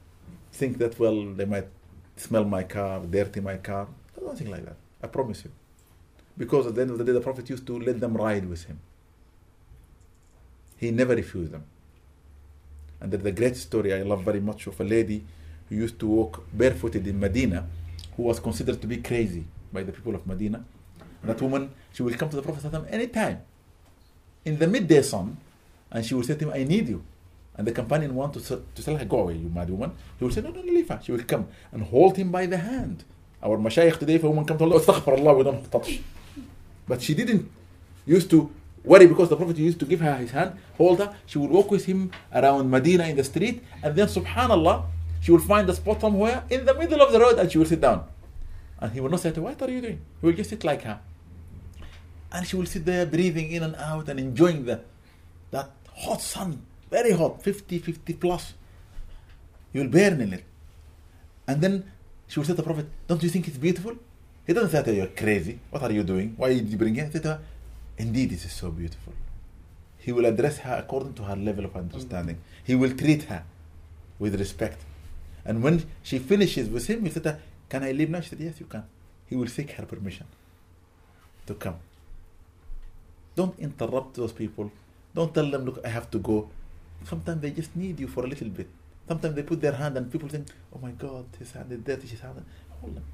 think 0.53 0.79
that, 0.79 0.99
well, 0.99 1.33
they 1.35 1.45
might 1.45 1.69
smell 2.17 2.45
my 2.45 2.65
car, 2.65 3.01
dirty 3.01 3.41
my 3.41 3.57
car. 3.57 3.89
Nothing 4.25 4.51
like 4.51 4.65
that. 4.65 4.77
I 5.03 5.07
promise 5.07 5.45
you. 5.45 5.51
Because 6.37 6.67
at 6.67 6.75
the 6.75 6.83
end 6.83 6.91
of 6.91 6.99
the 6.99 7.05
day, 7.05 7.13
the 7.13 7.21
Prophet 7.21 7.49
used 7.49 7.67
to 7.67 7.79
let 7.79 8.01
them 8.01 8.17
ride 8.17 8.49
with 8.49 8.65
him. 8.65 8.81
He 10.77 10.91
never 10.91 11.15
refused 11.15 11.53
them. 11.53 11.65
And 13.05 13.13
there's 13.13 13.27
a 13.27 13.33
great 13.33 13.55
story 13.55 13.93
I 13.93 14.01
love 14.01 14.25
very 14.25 14.41
much 14.41 14.67
of 14.67 14.81
a 14.81 14.83
lady 14.83 15.23
who 15.69 15.75
used 15.75 15.99
to 15.99 16.07
walk 16.07 16.43
barefooted 16.55 17.07
in 17.07 17.21
Medina, 17.21 17.67
who 18.17 18.23
was 18.23 18.41
considered 18.41 18.81
to 18.81 18.87
be 18.87 18.97
crazy 18.97 19.45
by 19.71 19.83
the 19.83 19.93
people 19.93 20.15
of 20.15 20.27
Medina. 20.27 20.65
And 21.21 21.31
that 21.31 21.43
woman, 21.43 21.71
she 21.93 22.03
will 22.03 22.15
come 22.15 22.31
to 22.31 22.37
the 22.37 22.41
Prophet 22.41 22.65
anytime, 22.89 23.43
in 24.47 24.59
the 24.59 24.67
midday 24.67 25.03
sun, 25.03 25.37
and 25.91 26.03
she 26.03 26.15
will 26.15 26.23
say 26.23 26.35
to 26.35 26.47
him, 26.47 26.53
I 26.55 26.65
need 26.65 26.89
you. 26.89 27.05
And 27.59 27.67
the 27.67 27.73
companion 27.73 28.15
want 28.15 28.33
to, 28.33 28.41
to 28.41 28.83
tell 28.83 28.97
her, 28.97 29.05
go 29.05 29.19
away, 29.21 29.35
you 29.35 29.51
mad 29.51 29.69
woman. 29.69 29.93
He 30.19 30.25
will 30.25 30.33
say, 30.33 30.41
no, 30.41 30.49
no, 30.49 30.63
no, 30.63 30.73
leave 30.73 30.89
her. 30.89 30.99
She 31.05 31.13
will 31.13 31.25
come 31.25 31.49
and 31.73 31.83
hold 31.83 32.17
him 32.17 32.33
by 32.33 32.47
the 32.47 32.57
hand. 32.57 33.05
Our 33.43 33.59
mashayikh 33.59 33.99
today, 33.99 34.15
if 34.15 34.25
a 34.25 34.31
woman 34.31 34.47
comes 34.47 34.61
to 34.61 34.65
Allah, 34.65 34.81
astaghfirullah, 34.81 35.37
we 35.37 35.45
don't 35.45 35.71
touch. 35.71 36.01
But 36.89 37.03
she 37.03 37.13
didn't 37.13 37.51
used 38.07 38.31
to 38.31 38.51
worry 38.85 39.07
because 39.07 39.29
the 39.31 39.37
Prophet 39.37 39.57
used 39.57 39.81
to 39.81 39.87
give 39.87 40.01
her 40.01 40.15
his 40.17 40.31
hand, 40.31 40.57
hold 40.77 40.99
her. 41.01 41.15
She 41.27 41.39
would 41.39 41.51
walk 41.51 41.71
with 41.71 41.87
him 41.87 42.13
around 42.33 42.71
Medina 42.71 43.05
in 43.05 43.17
the 43.17 43.25
street, 43.25 43.63
and 43.83 43.97
then 43.97 44.07
subhanallah, 44.07 44.85
she 45.21 45.33
will 45.33 45.41
find 45.41 45.69
a 45.71 45.75
spot 45.75 46.03
somewhere 46.03 46.45
in 46.51 46.67
the 46.67 46.75
middle 46.75 47.01
of 47.01 47.11
the 47.11 47.19
road 47.19 47.39
and 47.39 47.51
she 47.51 47.57
will 47.57 47.65
sit 47.65 47.81
down. 47.81 48.05
And 48.79 48.93
he 48.93 49.01
will 49.01 49.09
not 49.09 49.21
say 49.21 49.31
to 49.31 49.41
her, 49.41 49.47
What 49.47 49.63
are 49.63 49.71
you 49.71 49.81
doing? 49.81 50.01
He 50.21 50.27
will 50.27 50.35
just 50.35 50.51
sit 50.51 50.63
like 50.65 50.83
her. 50.83 51.01
And 52.31 52.47
she 52.47 52.57
will 52.57 52.67
sit 52.67 52.85
there 52.85 53.07
breathing 53.07 53.51
in 53.53 53.63
and 53.63 53.75
out 53.77 54.11
and 54.11 54.21
enjoying 54.21 54.67
the, 54.67 54.83
that 55.51 55.71
hot 55.95 56.21
sun, 56.21 56.61
very 56.91 57.13
hot, 57.13 57.43
50, 57.43 57.79
50 57.79 58.13
plus. 58.15 58.53
You 59.73 59.81
will 59.81 59.89
burn 59.89 60.21
in 60.21 60.35
it. 60.35 60.45
And 61.49 61.63
then 61.63 61.91
she 62.27 62.39
will 62.39 62.45
say 62.45 62.53
to 62.53 62.57
the 62.57 62.63
Prophet, 62.63 62.87
Don't 63.09 63.23
you 63.23 63.31
think 63.31 63.49
it's 63.49 63.57
beautiful? 63.57 63.97
He 64.47 64.53
doesn't 64.53 64.71
say 64.71 64.83
to 64.83 64.91
her, 64.91 64.97
You're 64.97 65.07
crazy. 65.17 65.59
What 65.71 65.83
are 65.85 65.93
you 65.93 66.03
doing? 66.03 66.35
Why 66.37 66.53
did 66.53 66.69
you 66.69 66.77
bring 66.77 66.97
it? 66.97 67.07
He 67.07 67.13
say 67.13 67.21
to 67.21 67.29
her, 67.29 67.41
Indeed, 67.99 68.31
this 68.31 68.45
is 68.45 68.53
so 68.53 68.71
beautiful. 68.71 69.13
He 69.99 70.13
will 70.13 70.27
address 70.27 70.59
her 70.59 70.77
according 70.77 71.15
to 71.15 71.23
her 71.25 71.37
level 71.37 71.65
of 71.65 71.77
understanding. 71.77 72.37
Mm-hmm. 72.37 72.65
He 72.67 72.75
will 72.75 72.95
treat 72.97 73.25
her 73.25 73.45
with 74.19 74.39
respect. 74.39 74.83
And 75.45 75.63
when 75.63 75.85
she 76.03 76.19
finishes 76.19 76.69
with 76.69 76.87
him, 76.87 77.05
he 77.05 77.11
said, 77.11 77.41
Can 77.69 77.83
I 77.83 77.93
leave 77.93 78.11
now? 78.11 78.21
She 78.21 78.31
said, 78.31 78.41
Yes, 78.41 78.61
you 78.61 78.67
can. 78.67 78.85
He 79.27 79.37
will 79.37 79.47
seek 79.47 79.71
her 79.73 79.87
permission 79.87 80.27
to 81.47 81.55
come. 81.55 81.77
Don't 83.37 83.59
interrupt 83.59 84.15
those 84.15 84.33
people. 84.33 84.71
Don't 85.15 85.33
tell 85.35 85.51
them, 85.51 85.65
Look, 85.65 85.81
I 85.85 85.89
have 85.89 86.11
to 86.11 86.19
go. 86.19 86.49
Sometimes 87.05 87.41
they 87.43 87.51
just 87.51 87.75
need 87.77 88.01
you 88.01 88.09
for 88.09 88.25
a 88.25 88.29
little 88.29 88.49
bit. 88.49 88.69
Sometimes 89.07 89.35
they 89.35 89.43
put 89.43 89.61
their 89.61 89.73
hand 89.73 89.97
and 89.97 90.11
people 90.11 90.29
think, 90.29 90.49
Oh 90.75 90.79
my 90.81 90.91
God, 90.93 91.27
his 91.39 91.53
hand 91.53 91.71
is 91.73 91.79
dirty, 91.81 92.07
his 92.09 92.21
hand. 92.21 92.45
Hold 92.81 92.97
them. 92.97 93.05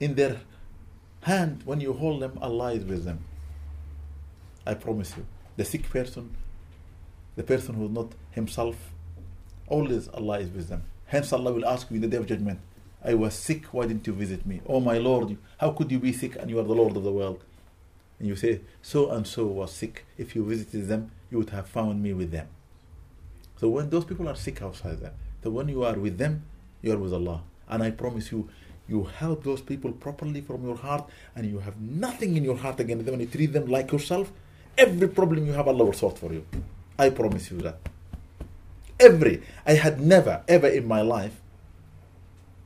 in 0.00 0.14
their 0.14 0.40
hand, 1.22 1.62
when 1.64 1.80
you 1.80 1.92
hold 1.92 2.20
them, 2.22 2.38
Allah 2.40 2.72
is 2.72 2.84
with 2.84 3.04
them. 3.04 3.18
I 4.66 4.74
promise 4.74 5.16
you. 5.16 5.26
The 5.56 5.64
sick 5.64 5.88
person, 5.90 6.34
the 7.36 7.42
person 7.42 7.74
who 7.74 7.84
is 7.84 7.90
not 7.90 8.12
himself, 8.30 8.76
always 9.66 10.08
Allah 10.08 10.40
is 10.40 10.50
with 10.50 10.68
them. 10.68 10.84
Hence, 11.06 11.32
Allah 11.32 11.52
will 11.52 11.66
ask 11.66 11.90
you 11.90 11.96
in 11.96 12.02
the 12.02 12.08
day 12.08 12.16
of 12.16 12.26
judgment, 12.26 12.60
I 13.04 13.14
was 13.14 13.34
sick, 13.34 13.66
why 13.66 13.86
didn't 13.86 14.06
you 14.06 14.14
visit 14.14 14.46
me? 14.46 14.62
Oh 14.66 14.80
my 14.80 14.98
Lord, 14.98 15.36
how 15.58 15.70
could 15.72 15.92
you 15.92 15.98
be 15.98 16.12
sick 16.12 16.36
and 16.36 16.50
you 16.50 16.58
are 16.58 16.64
the 16.64 16.74
Lord 16.74 16.96
of 16.96 17.04
the 17.04 17.12
world? 17.12 17.44
And 18.18 18.28
you 18.28 18.36
say, 18.36 18.62
So 18.80 19.10
and 19.10 19.26
so 19.26 19.46
was 19.46 19.72
sick. 19.72 20.06
If 20.16 20.34
you 20.34 20.44
visited 20.44 20.88
them, 20.88 21.10
you 21.30 21.38
would 21.38 21.50
have 21.50 21.68
found 21.68 22.02
me 22.02 22.14
with 22.14 22.30
them. 22.30 22.48
So 23.60 23.68
when 23.68 23.90
those 23.90 24.04
people 24.04 24.28
are 24.28 24.36
sick 24.36 24.62
outside 24.62 25.00
them, 25.00 25.12
so 25.42 25.50
when 25.50 25.68
you 25.68 25.84
are 25.84 25.94
with 25.94 26.16
them, 26.16 26.44
you 26.80 26.92
are 26.92 26.96
with 26.96 27.12
Allah. 27.12 27.42
And 27.68 27.82
I 27.82 27.90
promise 27.90 28.32
you, 28.32 28.48
you 28.88 29.04
help 29.04 29.44
those 29.44 29.60
people 29.60 29.92
properly 29.92 30.40
from 30.40 30.64
your 30.64 30.76
heart, 30.76 31.08
and 31.34 31.46
you 31.46 31.58
have 31.58 31.80
nothing 31.80 32.36
in 32.36 32.44
your 32.44 32.56
heart 32.56 32.80
against 32.80 33.04
them, 33.04 33.14
and 33.14 33.22
you 33.22 33.28
treat 33.28 33.52
them 33.52 33.66
like 33.66 33.92
yourself. 33.92 34.32
Every 34.76 35.08
problem 35.08 35.46
you 35.46 35.52
have, 35.52 35.68
Allah 35.68 35.84
will 35.84 35.92
sort 35.92 36.18
for 36.18 36.32
you. 36.32 36.44
I 36.98 37.10
promise 37.10 37.50
you 37.50 37.58
that. 37.58 37.78
Every. 38.98 39.42
I 39.66 39.74
had 39.74 40.00
never, 40.00 40.42
ever 40.48 40.68
in 40.68 40.86
my 40.86 41.02
life 41.02 41.40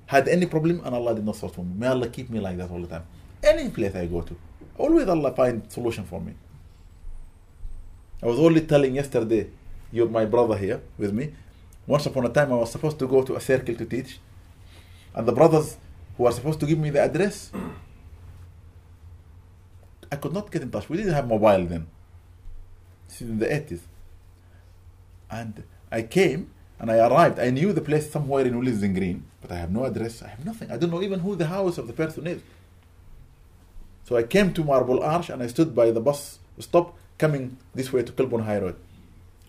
had 0.06 0.26
any 0.28 0.46
problem, 0.46 0.80
and 0.84 0.94
Allah 0.94 1.14
did 1.14 1.24
not 1.24 1.36
sort 1.36 1.54
for 1.54 1.64
me. 1.64 1.72
May 1.76 1.86
Allah 1.88 2.08
keep 2.08 2.30
me 2.30 2.40
like 2.40 2.56
that 2.56 2.70
all 2.70 2.80
the 2.80 2.86
time. 2.86 3.04
Any 3.42 3.68
place 3.70 3.94
I 3.94 4.06
go 4.06 4.22
to, 4.22 4.36
always 4.78 5.06
Allah 5.06 5.32
find 5.34 5.70
solution 5.70 6.04
for 6.04 6.20
me. 6.20 6.34
I 8.22 8.26
was 8.26 8.38
only 8.38 8.62
telling 8.62 8.94
yesterday, 8.94 9.48
you're 9.92 10.08
my 10.08 10.24
brother 10.24 10.56
here 10.56 10.80
with 10.96 11.12
me. 11.12 11.34
Once 11.86 12.06
upon 12.06 12.24
a 12.24 12.28
time, 12.30 12.52
I 12.52 12.56
was 12.56 12.72
supposed 12.72 12.98
to 12.98 13.06
go 13.06 13.22
to 13.22 13.36
a 13.36 13.40
circle 13.40 13.74
to 13.74 13.84
teach, 13.84 14.18
and 15.14 15.26
the 15.28 15.32
brothers 15.32 15.76
who 16.16 16.26
are 16.26 16.32
supposed 16.32 16.58
to 16.60 16.66
give 16.66 16.78
me 16.78 16.90
the 16.90 17.00
address, 17.00 17.52
I 20.10 20.16
could 20.16 20.32
not 20.32 20.50
get 20.50 20.62
in 20.62 20.70
touch. 20.70 20.88
We 20.88 20.96
didn't 20.96 21.12
have 21.12 21.28
mobile 21.28 21.66
then. 21.66 21.86
In 23.20 23.38
the 23.38 23.46
80s. 23.46 23.80
And 25.30 25.64
I 25.90 26.02
came 26.02 26.50
and 26.78 26.90
I 26.90 26.98
arrived. 26.98 27.38
I 27.38 27.50
knew 27.50 27.72
the 27.72 27.80
place 27.80 28.10
somewhere 28.10 28.46
in 28.46 28.58
Willesden 28.58 28.94
Green, 28.94 29.24
but 29.40 29.50
I 29.50 29.56
have 29.56 29.70
no 29.70 29.84
address. 29.84 30.22
I 30.22 30.28
have 30.28 30.44
nothing. 30.44 30.70
I 30.70 30.76
don't 30.76 30.90
know 30.90 31.02
even 31.02 31.20
who 31.20 31.34
the 31.34 31.46
house 31.46 31.78
of 31.78 31.86
the 31.86 31.92
person 31.92 32.26
is. 32.26 32.42
So 34.04 34.16
I 34.16 34.22
came 34.22 34.54
to 34.54 34.64
Marble 34.64 35.02
Arch 35.02 35.30
and 35.30 35.42
I 35.42 35.48
stood 35.48 35.74
by 35.74 35.90
the 35.90 36.00
bus 36.00 36.38
stop 36.60 36.96
coming 37.18 37.56
this 37.74 37.92
way 37.92 38.02
to 38.02 38.12
Kilburn 38.12 38.40
High 38.42 38.58
Road, 38.58 38.76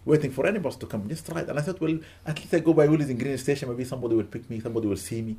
waiting 0.06 0.32
for 0.32 0.46
any 0.46 0.60
bus 0.60 0.76
to 0.78 0.86
come 0.86 1.08
just 1.08 1.30
right. 1.30 1.48
And 1.48 1.58
I 1.58 1.62
thought, 1.62 1.80
well, 1.80 2.00
at 2.26 2.38
least 2.40 2.54
I 2.54 2.60
go 2.60 2.74
by 2.74 2.88
Willesden 2.88 3.18
Green 3.18 3.38
Station, 3.38 3.70
maybe 3.70 3.86
somebody 3.86 4.16
will 4.16 4.26
pick 4.26 4.50
me, 4.50 4.60
somebody 4.60 4.88
will 4.88 4.98
see 4.98 5.22
me. 5.22 5.38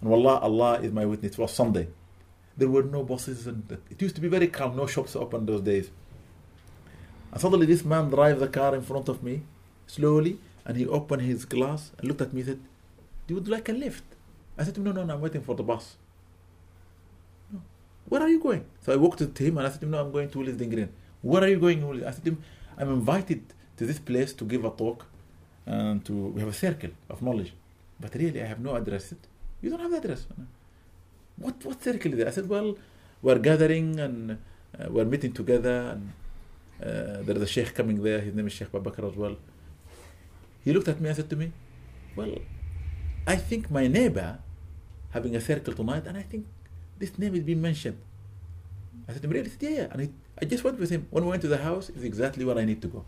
And 0.00 0.10
Wallah, 0.10 0.38
Allah 0.38 0.80
is 0.80 0.92
my 0.92 1.06
witness. 1.06 1.32
It 1.32 1.38
was 1.38 1.52
Sunday. 1.52 1.88
There 2.56 2.68
were 2.68 2.82
no 2.82 3.02
buses, 3.02 3.46
and 3.46 3.78
it 3.90 4.00
used 4.00 4.14
to 4.14 4.20
be 4.20 4.28
very 4.28 4.48
calm, 4.48 4.76
no 4.76 4.86
shops 4.86 5.16
open 5.16 5.46
those 5.46 5.62
days. 5.62 5.90
And 7.34 7.40
suddenly, 7.40 7.66
this 7.66 7.84
man 7.84 8.10
drives 8.10 8.38
the 8.38 8.46
car 8.46 8.76
in 8.76 8.82
front 8.82 9.08
of 9.08 9.24
me 9.24 9.42
slowly, 9.88 10.38
and 10.64 10.76
he 10.76 10.86
opened 10.86 11.22
his 11.22 11.44
glass 11.44 11.90
and 11.98 12.06
looked 12.06 12.20
at 12.20 12.32
me 12.32 12.42
and 12.42 12.48
said, 12.50 12.60
Do 13.26 13.34
you 13.34 13.40
would 13.40 13.48
like 13.48 13.68
a 13.68 13.72
lift? 13.72 14.04
I 14.56 14.62
said 14.62 14.76
to 14.76 14.80
him, 14.80 14.84
No, 14.84 14.92
no, 14.92 15.04
no, 15.04 15.14
I'm 15.14 15.20
waiting 15.20 15.42
for 15.42 15.56
the 15.56 15.64
bus. 15.64 15.96
No. 17.52 17.60
Where 18.08 18.22
are 18.22 18.28
you 18.28 18.40
going? 18.40 18.64
So 18.82 18.92
I 18.92 18.96
walked 18.96 19.18
to 19.18 19.44
him 19.44 19.58
and 19.58 19.66
I 19.66 19.70
said 19.70 19.80
to 19.80 19.86
him, 19.86 19.90
No, 19.90 20.00
I'm 20.00 20.12
going 20.12 20.30
to 20.30 20.38
Willesden 20.38 20.70
Green. 20.70 20.90
Where 21.22 21.42
are 21.42 21.48
you 21.48 21.58
going? 21.58 21.82
I 22.06 22.12
said 22.12 22.24
to 22.24 22.30
him, 22.30 22.44
I'm 22.78 22.90
invited 22.90 23.42
to 23.78 23.84
this 23.84 23.98
place 23.98 24.32
to 24.34 24.44
give 24.44 24.64
a 24.64 24.70
talk 24.70 25.04
and 25.66 26.04
to 26.04 26.12
we 26.12 26.40
have 26.40 26.50
a 26.50 26.52
circle 26.52 26.90
of 27.10 27.20
knowledge. 27.20 27.52
But 27.98 28.14
really, 28.14 28.40
I 28.40 28.46
have 28.46 28.60
no 28.60 28.76
address. 28.76 29.06
Said, 29.06 29.18
you 29.60 29.70
don't 29.70 29.80
have 29.80 29.90
the 29.90 29.96
address. 29.96 30.26
What 31.36 31.64
what 31.64 31.82
circle 31.82 32.12
is 32.12 32.20
it? 32.20 32.28
I 32.28 32.30
said, 32.30 32.48
well, 32.48 32.76
we're 33.22 33.40
gathering 33.40 33.98
and 33.98 34.38
uh, 34.78 34.86
we're 34.88 35.04
meeting 35.04 35.32
together, 35.32 35.90
and 35.92 36.12
uh, 36.82 37.22
there 37.22 37.36
is 37.36 37.42
a 37.42 37.46
sheikh 37.46 37.74
coming 37.74 38.02
there. 38.02 38.20
His 38.20 38.34
name 38.34 38.46
is 38.46 38.52
Sheikh 38.52 38.70
Babakar 38.72 39.10
as 39.10 39.16
well. 39.16 39.36
He 40.64 40.72
looked 40.72 40.88
at 40.88 41.00
me 41.00 41.08
and 41.08 41.16
said 41.16 41.30
to 41.30 41.36
me, 41.36 41.52
well, 42.16 42.34
I 43.26 43.36
think 43.36 43.70
my 43.70 43.86
neighbor 43.86 44.38
having 45.10 45.36
a 45.36 45.40
circle 45.40 45.74
tonight, 45.74 46.06
and 46.06 46.16
I 46.16 46.22
think 46.22 46.46
this 46.98 47.18
name 47.18 47.34
is 47.34 47.42
being 47.42 47.60
mentioned. 47.60 47.98
I 49.08 49.12
said 49.12 49.22
to 49.22 49.28
him, 49.28 49.34
really? 49.34 49.50
Said, 49.50 49.62
yeah, 49.62 49.70
yeah. 49.70 49.86
And 49.92 50.00
he, 50.02 50.10
I 50.40 50.44
just 50.44 50.64
went 50.64 50.78
with 50.78 50.90
him. 50.90 51.06
When 51.10 51.24
we 51.24 51.30
went 51.30 51.42
to 51.42 51.48
the 51.48 51.58
house, 51.58 51.90
it's 51.90 52.02
exactly 52.02 52.44
where 52.44 52.58
I 52.58 52.64
need 52.64 52.80
to 52.82 52.88
go. 52.88 53.04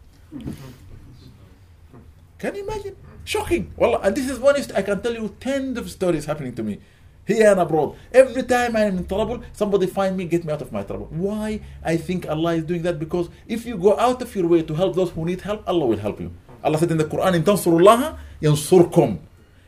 Can 2.38 2.54
you 2.54 2.64
imagine? 2.64 2.96
Shocking. 3.24 3.72
Well, 3.76 4.00
and 4.02 4.14
this 4.14 4.28
is 4.28 4.38
one, 4.38 4.56
I 4.74 4.82
can 4.82 5.00
tell 5.00 5.14
you 5.14 5.34
tens 5.40 5.78
of 5.78 5.90
stories 5.90 6.26
happening 6.26 6.54
to 6.54 6.62
me 6.62 6.80
here 7.26 7.50
and 7.50 7.60
abroad. 7.60 7.96
Every 8.12 8.44
time 8.44 8.76
I'm 8.76 8.98
in 8.98 9.06
trouble, 9.06 9.42
somebody 9.52 9.86
find 9.86 10.16
me, 10.16 10.24
get 10.26 10.44
me 10.44 10.52
out 10.52 10.62
of 10.62 10.72
my 10.72 10.82
trouble. 10.82 11.06
Why? 11.10 11.60
I 11.84 11.96
think 11.96 12.28
Allah 12.28 12.54
is 12.54 12.64
doing 12.64 12.82
that 12.82 12.98
because 12.98 13.28
if 13.46 13.66
you 13.66 13.76
go 13.76 13.98
out 13.98 14.22
of 14.22 14.34
your 14.34 14.46
way 14.46 14.62
to 14.62 14.74
help 14.74 14.94
those 14.94 15.10
who 15.10 15.24
need 15.24 15.40
help, 15.40 15.62
Allah 15.66 15.86
will 15.86 15.98
help 15.98 16.20
you. 16.20 16.32
Allah 16.62 16.78
said 16.78 16.90
in 16.90 16.98
the 16.98 17.04
Quran, 17.04 17.34
in 17.34 17.42
tansurullah 17.42 18.18
yansurkum. 18.40 19.18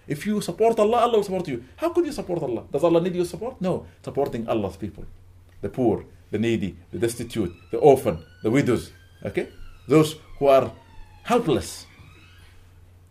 If 0.07 0.25
you 0.25 0.41
support 0.41 0.79
Allah, 0.79 0.99
Allah 1.01 1.19
will 1.19 1.25
support 1.25 1.47
you. 1.49 1.65
How 1.77 1.91
could 1.91 2.07
you 2.07 2.13
support 2.13 2.43
Allah? 2.43 2.65
Does 2.73 2.83
Allah 2.83 3.01
need 3.01 3.15
your 3.15 3.27
support? 3.27 3.61
No. 3.61 3.87
Supporting 4.03 4.49
Allah's 4.49 4.77
people. 4.77 5.05
The 5.61 5.69
poor, 5.69 6.05
the 6.31 6.39
needy, 6.39 6.77
the 6.93 6.99
destitute, 6.99 7.53
the 7.71 7.79
orphan, 7.79 8.25
the 8.43 8.51
widows. 8.51 8.91
Okay? 9.25 9.49
Those 9.87 10.17
who 10.39 10.47
are 10.47 10.73
helpless. 11.25 11.87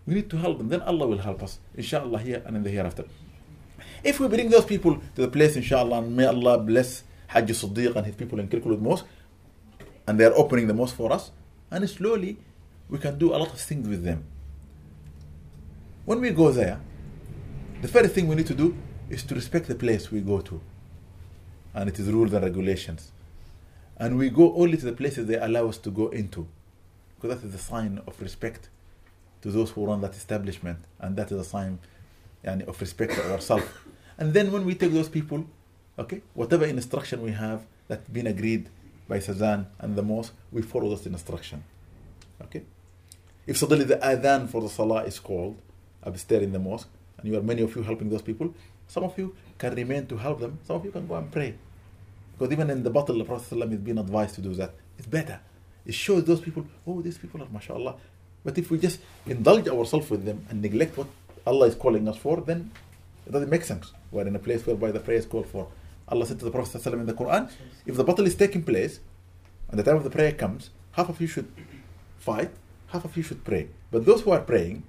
We 0.07 0.15
need 0.15 0.29
to 0.31 0.37
help 0.37 0.57
them. 0.57 0.69
Then 0.69 0.81
Allah 0.81 1.05
will 1.05 1.19
help 1.19 1.43
us. 1.43 1.59
Inshallah 1.75 2.19
here 2.19 2.41
and 2.45 2.55
in 2.57 2.63
the 2.63 2.71
hereafter. 2.71 3.03
If 4.07 4.21
we 4.21 4.29
bring 4.29 4.49
those 4.49 4.63
people 4.63 5.01
to 5.15 5.21
the 5.21 5.27
place, 5.27 5.57
inshallah, 5.57 5.97
and 5.97 6.15
may 6.15 6.23
Allah 6.23 6.57
bless 6.59 7.03
Hajj 7.27 7.49
Siddiq 7.49 7.93
and 7.93 8.05
his 8.05 8.15
people 8.15 8.39
in 8.39 8.47
Kirkwood 8.47 8.81
Mosque, 8.81 9.05
and 10.07 10.17
they 10.17 10.23
are 10.23 10.33
opening 10.33 10.67
the 10.67 10.73
mosque 10.73 10.95
for 10.95 11.11
us, 11.11 11.31
and 11.69 11.89
slowly 11.89 12.37
we 12.87 12.99
can 12.99 13.17
do 13.19 13.35
a 13.35 13.37
lot 13.37 13.51
of 13.51 13.59
things 13.59 13.85
with 13.85 14.05
them. 14.05 14.23
When 16.05 16.21
we 16.21 16.29
go 16.29 16.53
there, 16.53 16.79
the 17.81 17.89
first 17.89 18.13
thing 18.13 18.29
we 18.29 18.35
need 18.35 18.47
to 18.47 18.53
do 18.53 18.77
is 19.09 19.23
to 19.23 19.35
respect 19.35 19.67
the 19.67 19.75
place 19.75 20.09
we 20.09 20.21
go 20.21 20.39
to, 20.39 20.61
and 21.73 21.89
it 21.89 21.99
is 21.99 22.09
rules 22.09 22.31
and 22.31 22.45
regulations. 22.45 23.11
And 23.97 24.17
we 24.17 24.29
go 24.29 24.55
only 24.55 24.77
to 24.77 24.85
the 24.85 24.93
places 24.93 25.27
they 25.27 25.37
allow 25.37 25.67
us 25.67 25.77
to 25.79 25.91
go 25.91 26.07
into, 26.11 26.47
because 27.19 27.41
that 27.41 27.45
is 27.45 27.53
a 27.53 27.57
sign 27.57 28.01
of 28.07 28.21
respect 28.21 28.69
to 29.41 29.51
those 29.51 29.71
who 29.71 29.85
run 29.85 29.99
that 29.99 30.15
establishment, 30.15 30.79
and 30.97 31.17
that 31.17 31.29
is 31.29 31.39
a 31.41 31.43
sign 31.43 31.79
yani, 32.45 32.65
of 32.69 32.79
respect 32.79 33.11
to 33.15 33.33
ourselves. 33.33 33.65
And 34.17 34.33
then 34.33 34.51
when 34.51 34.65
we 34.65 34.75
take 34.75 34.93
those 34.93 35.09
people, 35.09 35.45
okay, 35.97 36.21
whatever 36.33 36.65
instruction 36.65 37.21
we 37.21 37.31
have 37.31 37.65
that's 37.87 38.07
been 38.09 38.27
agreed 38.27 38.69
by 39.07 39.19
Sazan 39.19 39.67
and 39.79 39.95
the 39.95 40.03
mosque, 40.03 40.33
we 40.51 40.61
follow 40.61 40.89
this 40.89 41.05
instruction. 41.05 41.63
Okay? 42.41 42.63
If 43.45 43.57
suddenly 43.57 43.85
the 43.85 43.97
adhan 43.97 44.49
for 44.49 44.61
the 44.61 44.69
salah 44.69 45.03
is 45.03 45.19
called 45.19 45.57
upstairs 46.03 46.43
in 46.43 46.51
the 46.51 46.59
mosque, 46.59 46.89
and 47.17 47.27
you 47.27 47.37
are 47.37 47.41
many 47.41 47.61
of 47.61 47.75
you 47.75 47.83
helping 47.83 48.09
those 48.09 48.21
people, 48.21 48.53
some 48.87 49.03
of 49.03 49.17
you 49.17 49.35
can 49.57 49.73
remain 49.75 50.05
to 50.07 50.17
help 50.17 50.39
them, 50.39 50.59
some 50.65 50.77
of 50.77 50.85
you 50.85 50.91
can 50.91 51.07
go 51.07 51.15
and 51.15 51.31
pray. 51.31 51.55
Because 52.37 52.51
even 52.51 52.69
in 52.69 52.83
the 52.83 52.89
battle, 52.89 53.17
the 53.17 53.23
Prophet 53.23 53.57
is 53.71 53.79
being 53.79 53.97
advised 53.97 54.35
to 54.35 54.41
do 54.41 54.53
that. 54.55 54.73
It's 54.97 55.07
better. 55.07 55.39
It 55.85 55.93
shows 55.93 56.23
those 56.25 56.41
people, 56.41 56.65
oh, 56.85 57.01
these 57.01 57.17
people 57.17 57.41
are 57.41 57.47
mashallah. 57.51 57.95
But 58.43 58.57
if 58.57 58.69
we 58.69 58.77
just 58.77 58.99
indulge 59.25 59.67
ourselves 59.67 60.09
with 60.09 60.25
them 60.25 60.45
and 60.49 60.61
neglect 60.61 60.97
what 60.97 61.07
Allah 61.45 61.67
is 61.67 61.75
calling 61.75 62.07
us 62.07 62.17
for, 62.17 62.41
then 62.41 62.71
it 63.27 63.31
doesn't 63.33 63.49
make 63.49 63.63
sense. 63.63 63.91
We're 64.11 64.25
in 64.27 64.35
a 64.35 64.39
place 64.39 64.65
whereby 64.65 64.91
the 64.91 64.99
prayer 64.99 65.17
is 65.17 65.25
called 65.25 65.47
for. 65.47 65.67
Allah 66.07 66.25
said 66.25 66.39
to 66.39 66.45
the 66.45 66.51
Prophet 66.51 66.81
ﷺ 66.81 66.93
in 66.93 67.05
the 67.05 67.13
Quran, 67.13 67.51
if 67.85 67.95
the 67.95 68.03
battle 68.03 68.25
is 68.25 68.35
taking 68.35 68.63
place, 68.63 69.01
and 69.69 69.77
the 69.77 69.83
time 69.83 69.97
of 69.97 70.05
the 70.05 70.09
prayer 70.09 70.31
comes, 70.31 70.69
half 70.93 71.09
of 71.09 71.19
you 71.19 71.27
should 71.27 71.51
fight, 72.17 72.51
half 72.87 73.03
of 73.03 73.17
you 73.17 73.23
should 73.23 73.43
pray. 73.43 73.67
But 73.91 74.05
those 74.05 74.21
who 74.21 74.31
are 74.31 74.39
praying 74.39 74.83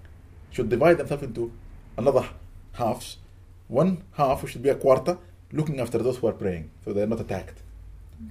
should 0.53 0.69
divide 0.69 0.99
themselves 0.99 1.25
into 1.25 1.51
another 1.97 2.29
halves. 2.73 3.19
One 3.67 4.05
half 4.13 4.49
should 4.49 4.63
be 4.63 4.69
a 4.69 4.77
quarter, 4.77 5.19
looking 5.53 5.81
after 5.81 5.99
those 5.99 6.19
who 6.19 6.29
are 6.29 6.33
praying, 6.33 6.71
so 6.85 6.93
they're 6.93 7.07
not 7.07 7.21
attacked. 7.21 7.61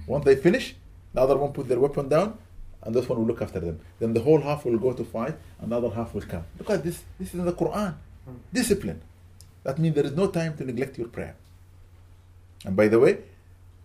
Once 0.06 0.24
they 0.24 0.36
finish, 0.36 0.74
the 1.12 1.20
other 1.20 1.36
one 1.36 1.52
put 1.52 1.68
their 1.68 1.80
weapon 1.80 2.08
down, 2.08 2.38
and 2.82 2.94
this 2.94 3.08
one 3.08 3.18
will 3.18 3.26
look 3.26 3.42
after 3.42 3.60
them. 3.60 3.80
Then 3.98 4.14
the 4.14 4.22
whole 4.22 4.40
half 4.40 4.64
will 4.64 4.78
go 4.78 4.94
to 4.94 5.04
fight, 5.04 5.36
and 5.60 5.70
the 5.70 5.76
other 5.76 5.90
half 5.90 6.14
will 6.14 6.22
come. 6.22 6.44
Because 6.56 6.80
this, 6.82 7.04
this 7.18 7.28
is 7.28 7.40
in 7.40 7.44
the 7.44 7.52
Quran. 7.52 7.94
Discipline. 8.52 9.00
That 9.68 9.78
means 9.78 9.94
there 9.96 10.06
is 10.06 10.16
no 10.16 10.28
time 10.28 10.56
to 10.56 10.64
neglect 10.64 10.96
your 10.96 11.08
prayer. 11.08 11.36
And 12.64 12.74
by 12.74 12.88
the 12.88 12.98
way, 12.98 13.18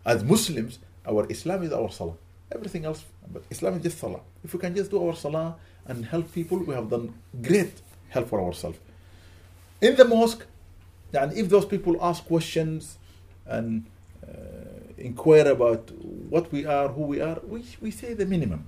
as 0.05 0.23
Muslims, 0.23 0.79
our 1.05 1.25
Islam 1.29 1.61
is 1.63 1.73
our 1.73 1.91
salah. 1.91 2.15
Everything 2.55 2.85
else, 2.85 3.03
but 3.29 3.43
Islam 3.51 3.73
is 3.75 3.83
just 3.83 3.97
salah. 3.99 4.21
If 4.45 4.53
we 4.53 4.61
can 4.61 4.73
just 4.73 4.91
do 4.91 5.05
our 5.05 5.13
salah 5.13 5.57
and 5.85 6.05
help 6.05 6.31
people, 6.31 6.59
we 6.59 6.73
have 6.73 6.89
done 6.89 7.13
great 7.41 7.73
help 8.07 8.29
for 8.29 8.39
ourselves. 8.39 8.79
In 9.81 9.97
the 9.97 10.05
mosque, 10.05 10.45
and 11.11 11.33
if 11.33 11.49
those 11.49 11.65
people 11.65 11.97
ask 12.01 12.23
questions 12.23 12.97
and 13.45 13.85
uh, 14.25 14.29
inquire 14.97 15.49
about 15.49 15.91
what 16.29 16.49
we 16.53 16.65
are, 16.65 16.87
who 16.87 17.01
we 17.01 17.19
are, 17.19 17.41
we, 17.45 17.65
we 17.81 17.91
say 17.91 18.13
the 18.13 18.25
minimum. 18.25 18.63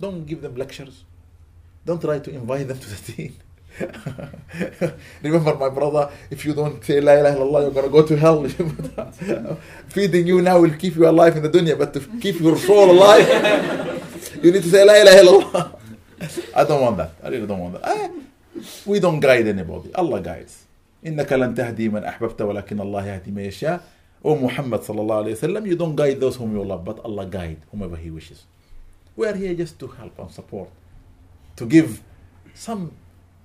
Don't 0.00 0.26
give 0.26 0.42
them 0.42 0.56
lectures. 0.56 1.04
Don't 1.86 2.02
try 2.02 2.18
to 2.18 2.30
invite 2.32 2.66
them 2.66 2.80
to 2.80 2.88
the 2.88 3.12
deen. 3.16 3.36
Remember, 5.21 5.55
my 5.55 5.69
brother, 5.69 6.09
if 6.29 6.45
you 6.45 6.53
don't 6.53 6.83
say 6.83 7.01
La 7.01 7.13
ilaha 7.13 7.37
illallah, 7.37 7.61
you're 7.63 7.71
gonna 7.71 7.89
go 7.89 8.03
to 8.05 8.15
hell. 8.15 8.47
Feeding 9.89 10.27
you 10.27 10.41
now 10.41 10.59
will 10.61 10.75
keep 10.75 10.95
you 10.95 11.07
alive 11.07 11.35
in 11.35 11.43
the 11.43 11.49
dunya, 11.49 11.77
but 11.77 11.93
to 11.93 11.99
keep 12.19 12.39
your 12.39 12.57
soul 12.57 12.91
alive, 12.91 13.27
you 14.41 14.51
need 14.51 14.63
to 14.63 14.69
say 14.69 14.85
La 14.85 14.93
ilaha 14.93 15.19
illallah. 15.23 15.79
I 16.55 16.63
don't 16.63 16.81
want 16.81 16.97
that. 16.97 17.11
I 17.21 17.27
really 17.27 17.47
don't 17.47 17.59
want 17.59 17.73
that. 17.73 17.83
I, 17.83 18.09
we 18.85 18.99
don't 19.01 19.19
guide 19.19 19.47
anybody. 19.47 19.93
Allah 19.93 20.21
guides. 20.21 20.63
إنك 21.05 21.33
لن 21.33 21.53
تهدي 21.53 21.89
من 21.89 22.03
أحببت 22.03 22.41
ولكن 22.41 22.79
الله 22.79 23.05
يهدي 23.05 23.31
من 23.31 23.45
يشاء. 23.51 23.81
O 24.23 24.35
Muhammad 24.35 24.81
sallallahu 24.81 25.25
alayhi 25.25 25.37
wasallam, 25.37 25.67
you 25.67 25.75
don't 25.75 25.95
guide 25.95 26.19
those 26.19 26.35
whom 26.37 26.55
you 26.55 26.63
love, 26.63 26.83
but 26.83 26.99
Allah 27.05 27.27
guide 27.27 27.57
whomever 27.69 27.95
He 27.95 28.09
wishes. 28.09 28.45
We 29.15 29.27
are 29.27 29.35
here 29.35 29.53
just 29.53 29.77
to 29.79 29.87
help 29.87 30.17
and 30.17 30.31
support, 30.31 30.69
to 31.57 31.65
give 31.67 32.01
some 32.55 32.91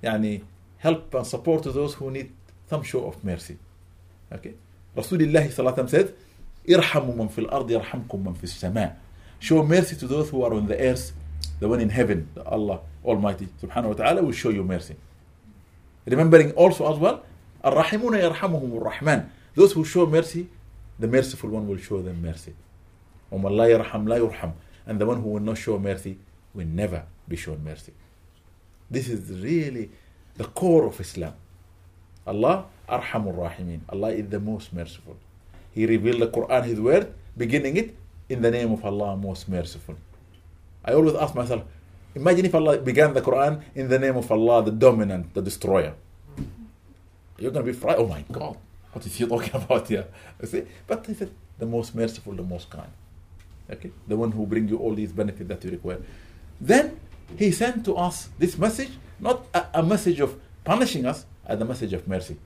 يعني 0.03 0.43
help 0.83 1.15
and 1.15 1.27
support 1.27 1.63
to 1.63 1.73
those 1.73 1.95
who 1.95 2.11
need 2.11 2.31
some 2.69 2.83
show 2.83 3.05
of 3.07 3.23
mercy. 3.25 3.59
Okay? 4.33 4.55
Rasulullah 4.97 5.47
sallallahu 5.49 5.79
alayhi 5.79 5.91
said, 5.91 6.15
ارحموا 6.69 7.15
من 7.15 7.29
في 7.29 7.39
الأرض 7.39 7.71
يرحمكم 7.71 8.25
من 8.25 8.35
في 8.35 8.45
السماء. 8.45 8.97
Show 9.41 9.63
mercy 9.63 9.97
to 9.97 10.07
those 10.07 10.31
who 10.31 10.43
are 10.43 10.53
on 10.53 10.67
the 10.67 10.79
earth, 10.79 11.13
the 11.59 11.69
one 11.69 11.81
in 11.81 11.91
heaven, 11.91 12.29
the 12.35 12.45
Allah 12.45 12.81
Almighty 13.05 13.49
subhanahu 13.63 13.89
wa 13.89 13.93
ta'ala 13.95 14.23
will 14.23 14.33
show 14.33 14.51
you 14.51 14.63
mercy. 14.63 14.97
Remembering 16.07 16.53
also 16.53 16.93
as 16.93 16.99
well, 16.99 17.25
الراحمون 17.65 18.21
يرحمهم 18.21 18.83
الرحمن. 18.83 19.27
Those 19.55 19.73
who 19.73 19.85
show 19.85 20.07
mercy, 20.07 20.49
the 20.99 21.09
merciful 21.09 21.51
one 21.51 21.67
will 21.67 21.79
show 21.79 22.03
them 22.03 22.23
mercy. 22.23 22.55
ومن 23.33 23.57
لا 23.57 23.67
يرحم 23.79 24.09
لا 24.09 24.19
يرحم. 24.19 24.53
And 24.87 24.99
the 24.99 25.07
one 25.07 25.23
who 25.23 25.29
will 25.31 25.41
not 25.41 25.59
show 25.59 25.79
mercy 25.79 26.19
will 26.55 26.67
never 26.67 27.05
be 27.29 27.37
shown 27.37 27.63
mercy. 27.65 27.93
This 28.90 29.08
is 29.10 29.32
really 29.42 29.90
the 30.36 30.46
core 30.46 30.86
of 30.86 31.00
Islam. 31.00 31.34
Allah 32.28 32.66
Arhamur 32.90 33.34
Rahimin. 33.34 33.82
Allah 33.90 34.12
is 34.12 34.30
the 34.30 34.40
most 34.40 34.74
merciful. 34.74 35.18
He 35.74 35.86
revealed 35.86 36.22
the 36.22 36.28
Quran, 36.28 36.64
His 36.66 36.80
word, 36.80 37.14
beginning 37.38 37.78
it 37.78 37.96
in 38.30 38.42
the 38.42 38.52
name 38.52 38.72
of 38.72 38.84
Allah, 38.86 39.16
most 39.18 39.50
merciful. 39.50 39.96
I 40.84 40.94
always 40.94 41.16
ask 41.16 41.36
myself, 41.36 41.64
imagine 42.14 42.46
if 42.46 42.56
Allah 42.56 42.78
began 42.78 43.14
the 43.14 43.22
Quran 43.22 43.62
in 43.74 43.90
the 43.90 44.00
name 44.00 44.18
of 44.18 44.32
Allah, 44.32 44.64
the 44.64 44.72
dominant, 44.72 45.34
the 45.34 45.42
destroyer. 45.42 45.94
You're 47.38 47.52
going 47.52 47.66
to 47.66 47.72
be 47.72 47.78
frightened. 47.78 48.06
Oh 48.06 48.08
my 48.10 48.24
God, 48.32 48.58
what 48.94 49.06
is 49.06 49.16
he 49.16 49.26
talking 49.26 49.54
about 49.62 49.88
here? 49.88 50.06
You 50.42 50.48
see? 50.48 50.64
But 50.88 51.06
he 51.06 51.14
said, 51.14 51.32
the 51.58 51.66
most 51.66 51.96
merciful, 51.96 52.34
the 52.34 52.44
most 52.44 52.70
kind. 52.70 52.92
Okay? 53.70 53.92
The 54.08 54.16
one 54.16 54.32
who 54.32 54.46
brings 54.46 54.70
you 54.70 54.78
all 54.78 54.94
these 54.94 55.12
benefits 55.12 55.48
that 55.50 55.64
you 55.64 55.72
require. 55.72 56.02
Then 56.62 57.00
he 57.37 57.51
sent 57.51 57.85
to 57.85 57.97
us 57.97 58.29
this 58.39 58.59
message, 58.59 58.91
not 59.19 59.47
a, 59.55 59.67
a 59.75 59.83
message 59.83 60.21
of 60.21 60.39
punishing 60.65 61.07
us, 61.07 61.27
as 61.47 61.61
a 61.61 61.65
message 61.65 61.93
of 61.93 62.07
mercy. 62.07 62.37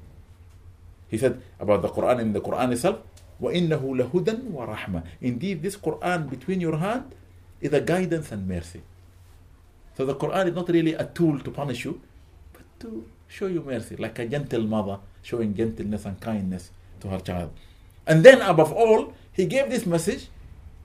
He 1.08 1.18
said 1.18 1.40
about 1.60 1.82
the 1.82 1.88
Quran 1.88 2.20
in 2.20 2.32
the 2.32 2.40
Quran 2.40 2.72
itself, 2.72 2.98
وَإِنَّهُ 3.40 3.82
لَهُدًى 3.82 4.50
وَرَحْمَةً 4.50 5.02
Indeed, 5.20 5.62
this 5.62 5.76
Quran 5.76 6.30
between 6.30 6.60
your 6.60 6.76
hand 6.76 7.14
is 7.60 7.72
a 7.72 7.80
guidance 7.80 8.32
and 8.32 8.48
mercy. 8.48 8.82
So 9.96 10.06
the 10.06 10.14
Quran 10.14 10.48
is 10.48 10.54
not 10.54 10.68
really 10.68 10.94
a 10.94 11.04
tool 11.04 11.38
to 11.40 11.50
punish 11.50 11.84
you, 11.84 12.00
but 12.52 12.62
to 12.80 13.06
show 13.28 13.46
you 13.46 13.62
mercy, 13.62 13.96
like 13.96 14.18
a 14.18 14.26
gentle 14.26 14.62
mother 14.62 14.98
showing 15.22 15.54
gentleness 15.54 16.04
and 16.04 16.20
kindness 16.20 16.70
to 17.00 17.08
her 17.08 17.20
child. 17.20 17.50
And 18.06 18.24
then, 18.24 18.40
above 18.42 18.72
all, 18.72 19.12
he 19.32 19.46
gave 19.46 19.70
this 19.70 19.86
message 19.86 20.28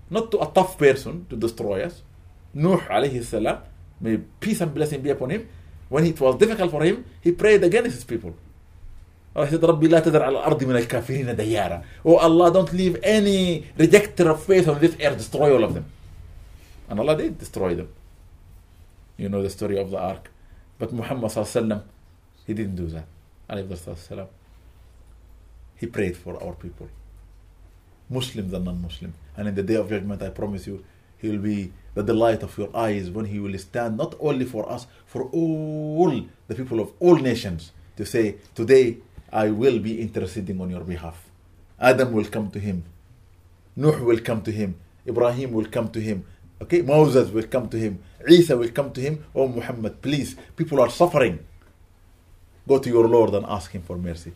not 0.10 0.32
to 0.32 0.40
a 0.42 0.52
tough 0.52 0.78
person 0.78 1.26
to 1.30 1.36
destroy 1.36 1.84
us. 1.84 2.02
Nuh 2.54 2.80
alayhi 2.90 3.24
salam, 3.24 3.60
may 4.02 4.18
peace 4.18 4.62
and 4.62 4.74
blessing 4.74 5.02
be 5.02 5.10
upon 5.10 5.30
him. 5.30 5.48
When 5.90 6.06
it 6.06 6.20
was 6.20 6.36
difficult 6.36 6.72
for 6.72 6.84
him, 6.84 7.06
he 7.22 7.32
prayed 7.32 7.64
against 7.64 7.96
his 7.96 8.04
people. 8.04 8.36
He 9.36 9.46
said, 9.46 9.62
ربي 9.62 9.88
لا 9.88 10.00
تذر 10.00 10.22
على 10.22 10.40
الأرض 10.40 10.64
من 10.64 10.76
الكافرين 10.76 11.36
ديارا. 11.36 11.84
Oh 12.06 12.18
Allah, 12.18 12.52
don't 12.52 12.74
leave 12.74 12.98
any 13.04 13.66
rejecter 13.78 14.30
of 14.30 14.44
faith 14.44 14.68
on 14.68 14.80
this 14.80 14.96
earth, 15.02 15.18
destroy 15.18 15.54
all 15.54 15.64
of 15.64 15.74
them. 15.74 15.86
And 16.90 17.00
Allah 17.00 17.16
did 17.16 17.38
destroy 17.38 17.76
them. 17.76 17.90
You 19.18 19.30
know 19.30 19.42
the 19.44 19.50
story 19.50 19.78
of 19.78 19.92
the 19.92 20.00
ark. 20.00 20.32
But 20.80 20.94
Muhammad 20.94 21.32
sallallahu 21.32 21.84
he 22.48 22.54
didn't 22.54 22.76
do 22.76 22.88
that. 22.88 23.06
Alayhi 23.50 24.28
He 25.76 25.86
prayed 25.86 26.18
for 26.18 26.42
our 26.42 26.54
people. 26.54 26.90
Muslims 28.10 28.54
and 28.54 28.66
non-Muslim. 28.66 29.14
And 29.38 29.48
in 29.50 29.56
the 29.56 29.64
day 29.64 29.76
of 29.76 29.90
judgment, 29.90 30.22
I 30.24 30.30
promise 30.30 30.66
you, 30.66 30.84
he 31.25 31.31
will 31.31 31.39
be 31.39 31.73
the 31.95 32.03
delight 32.03 32.43
of 32.43 32.57
your 32.59 32.69
eyes 32.77 33.09
when 33.11 33.25
he 33.25 33.39
will 33.39 33.57
stand 33.59 33.97
not 33.97 34.15
only 34.21 34.45
for 34.45 34.71
us, 34.71 34.87
for 35.07 35.23
all 35.33 36.11
the 36.49 36.55
people 36.55 36.81
of 36.81 36.93
all 37.01 37.17
nations 37.17 37.73
to 37.97 38.05
say, 38.05 38.37
today 38.55 38.99
I 39.33 39.49
will 39.49 39.79
be 39.79 40.01
interceding 40.03 40.61
on 40.61 40.69
your 40.69 40.83
behalf. 40.85 41.19
Adam 41.81 42.13
will 42.13 42.27
come 42.27 42.51
to 42.51 42.59
him. 42.59 42.85
Nuh 43.75 44.05
will 44.05 44.21
come 44.21 44.43
to 44.43 44.53
him. 44.53 44.77
Ibrahim 45.07 45.53
will 45.53 45.65
come 45.77 45.89
to 45.93 46.01
him. 46.01 46.25
Okay, 46.61 46.83
Moses 46.83 47.31
will 47.31 47.47
come 47.55 47.69
to 47.71 47.79
him. 47.79 47.99
Isa 48.29 48.57
will 48.57 48.71
come 48.71 48.93
to 48.93 49.01
him. 49.01 49.25
Oh 49.35 49.49
Muhammad, 49.49 50.03
please, 50.03 50.37
people 50.57 50.81
are 50.81 50.91
suffering. 50.91 51.39
Go 52.69 52.79
to 52.79 52.89
your 52.91 53.09
Lord 53.09 53.35
and 53.35 53.47
ask 53.47 53.71
him 53.73 53.83
for 53.83 53.97
mercy. 53.97 54.33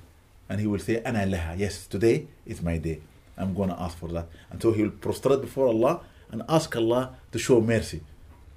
And 0.49 0.59
he 0.61 0.67
will 0.67 0.79
say, 0.81 1.03
Ana 1.03 1.27
laha. 1.27 1.59
Yes, 1.59 1.87
today 1.87 2.27
is 2.47 2.63
my 2.63 2.79
day. 2.79 3.01
I'm 3.37 3.55
to 3.55 3.77
ask 3.79 3.97
for 3.97 4.09
that. 4.09 4.27
And 4.51 4.61
so 4.61 4.73
he 4.73 4.83
will 4.83 4.91
prostrate 4.91 5.41
before 5.43 5.69
Allah 5.69 6.01
and 6.31 6.43
ask 6.49 6.75
Allah 6.77 7.17
to 7.33 7.39
show 7.39 7.61
mercy. 7.61 8.03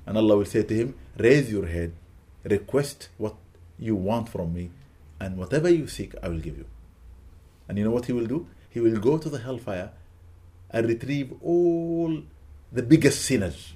And 0.05 0.17
Allah 0.17 0.37
will 0.37 0.45
say 0.45 0.63
to 0.63 0.73
him, 0.73 0.95
Raise 1.17 1.51
your 1.51 1.67
head, 1.67 1.93
request 2.43 3.09
what 3.17 3.35
you 3.77 3.95
want 3.95 4.29
from 4.29 4.53
me, 4.53 4.71
and 5.19 5.37
whatever 5.37 5.69
you 5.69 5.87
seek, 5.87 6.13
I 6.21 6.27
will 6.29 6.39
give 6.39 6.57
you. 6.57 6.65
And 7.67 7.77
you 7.77 7.83
know 7.83 7.91
what 7.91 8.05
he 8.05 8.13
will 8.13 8.25
do? 8.25 8.47
He 8.69 8.79
will 8.79 8.99
go 8.99 9.17
to 9.17 9.29
the 9.29 9.39
hellfire 9.39 9.91
and 10.69 10.87
retrieve 10.87 11.33
all 11.43 12.21
the 12.71 12.81
biggest 12.81 13.21
sinners 13.25 13.73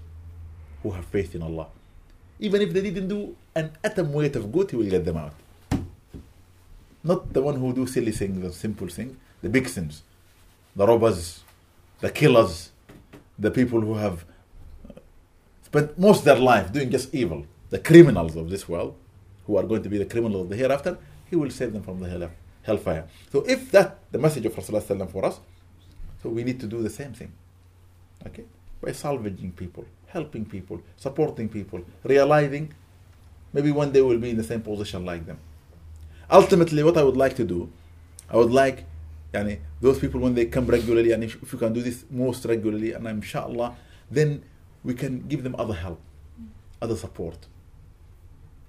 who 0.81 0.91
have 0.91 1.05
faith 1.05 1.35
in 1.35 1.41
Allah. 1.41 1.67
Even 2.39 2.61
if 2.61 2.73
they 2.73 2.81
didn't 2.81 3.07
do 3.07 3.35
an 3.55 3.71
atom 3.83 4.13
weight 4.13 4.35
of 4.35 4.51
good, 4.51 4.71
he 4.71 4.77
will 4.77 4.89
get 4.89 5.05
them 5.05 5.17
out. 5.17 5.33
Not 7.03 7.31
the 7.33 7.41
one 7.41 7.55
who 7.57 7.73
do 7.73 7.85
silly 7.85 8.11
things 8.11 8.43
or 8.43 8.51
simple 8.51 8.87
things, 8.87 9.15
the 9.41 9.49
big 9.49 9.67
sins. 9.67 10.03
The 10.75 10.85
robbers, 10.87 11.43
the 11.99 12.09
killers, 12.09 12.71
the 13.37 13.51
people 13.51 13.81
who 13.81 13.95
have 13.95 14.25
spent 15.63 15.97
most 15.97 16.19
of 16.19 16.25
their 16.25 16.39
life 16.39 16.71
doing 16.71 16.89
just 16.89 17.13
evil, 17.13 17.45
the 17.69 17.79
criminals 17.79 18.35
of 18.35 18.49
this 18.49 18.67
world, 18.69 18.95
who 19.45 19.57
are 19.57 19.63
going 19.63 19.83
to 19.83 19.89
be 19.89 19.97
the 19.97 20.05
criminals 20.05 20.43
of 20.43 20.49
the 20.49 20.55
hereafter, 20.55 20.97
he 21.29 21.35
will 21.35 21.49
save 21.49 21.73
them 21.73 21.83
from 21.83 21.99
the 21.99 22.09
hell, 22.09 22.29
hellfire. 22.63 23.07
So 23.31 23.43
if 23.47 23.71
that 23.71 23.99
the 24.11 24.17
message 24.17 24.45
of 24.45 24.55
Rasulullah 24.55 25.09
for 25.11 25.25
us, 25.25 25.39
so 26.21 26.29
we 26.29 26.43
need 26.43 26.59
to 26.59 26.67
do 26.67 26.81
the 26.81 26.89
same 26.89 27.13
thing. 27.13 27.31
Okay? 28.25 28.45
By 28.81 28.91
salvaging 28.91 29.51
people, 29.51 29.85
helping 30.07 30.45
people, 30.45 30.81
supporting 30.97 31.49
people, 31.49 31.81
realizing 32.03 32.73
maybe 33.53 33.71
one 33.71 33.91
day 33.91 34.01
we'll 34.01 34.19
be 34.19 34.31
in 34.31 34.37
the 34.37 34.43
same 34.43 34.61
position 34.61 35.05
like 35.05 35.25
them. 35.25 35.37
Ultimately, 36.31 36.83
what 36.83 36.97
I 36.97 37.03
would 37.03 37.17
like 37.17 37.35
to 37.35 37.43
do, 37.43 37.71
I 38.29 38.37
would 38.37 38.51
like 38.51 38.85
yani, 39.35 39.59
those 39.81 39.97
people 39.99 40.19
when 40.25 40.33
they 40.33 40.45
come 40.45 40.67
regularly, 40.77 41.11
and 41.11 41.23
if, 41.23 41.33
if 41.43 41.49
you 41.53 41.59
can 41.59 41.73
do 41.73 41.81
this 41.81 42.05
most 42.09 42.45
regularly, 42.45 42.93
and 42.93 43.07
inshallah, 43.07 43.69
then 44.17 44.29
we 44.83 44.93
can 44.93 45.13
give 45.31 45.41
them 45.43 45.55
other 45.63 45.73
help, 45.85 45.99
other 46.81 46.97
support. 47.05 47.37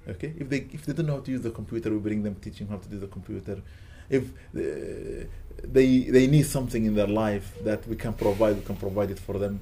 Okay, 0.09 0.33
if 0.39 0.47
they 0.53 0.61
if 0.77 0.83
they 0.87 0.93
don't 0.97 1.07
know 1.07 1.17
how 1.19 1.25
to 1.29 1.33
use 1.37 1.43
the 1.49 1.55
computer, 1.61 1.91
we 1.91 1.99
bring 2.09 2.23
them 2.23 2.37
teaching 2.47 2.67
how 2.73 2.79
to 2.85 2.89
do 2.89 2.99
the 2.99 3.11
computer. 3.17 3.57
If 4.09 4.25
uh, 4.25 5.27
they 5.77 5.89
they 6.17 6.27
need 6.35 6.47
something 6.57 6.83
in 6.89 6.95
their 6.95 7.13
life 7.25 7.47
that 7.69 7.81
we 7.91 7.97
can 8.05 8.13
provide, 8.25 8.55
we 8.61 8.65
can 8.71 8.77
provide 8.77 9.11
it 9.11 9.19
for 9.19 9.37
them. 9.43 9.55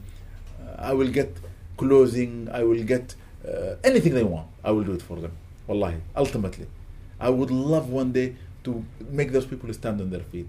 Uh, 0.61 0.91
I 0.91 0.93
will 0.99 1.13
get 1.21 1.31
clothing. 1.77 2.33
I 2.53 2.63
will 2.69 2.85
get 2.95 3.07
uh, 3.49 3.77
anything 3.91 4.13
they 4.19 4.29
want. 4.35 4.49
I 4.63 4.71
will 4.75 4.85
do 4.91 4.93
it 4.93 5.03
for 5.03 5.17
them. 5.25 5.33
Wallahi, 5.67 5.99
ultimately, 6.15 6.67
I 7.19 7.31
would 7.31 7.51
love 7.51 7.89
one 7.89 8.13
day 8.13 8.29
to 8.65 8.85
make 9.21 9.33
those 9.33 9.47
people 9.47 9.73
stand 9.73 10.01
on 10.01 10.11
their 10.11 10.27
feet. 10.33 10.49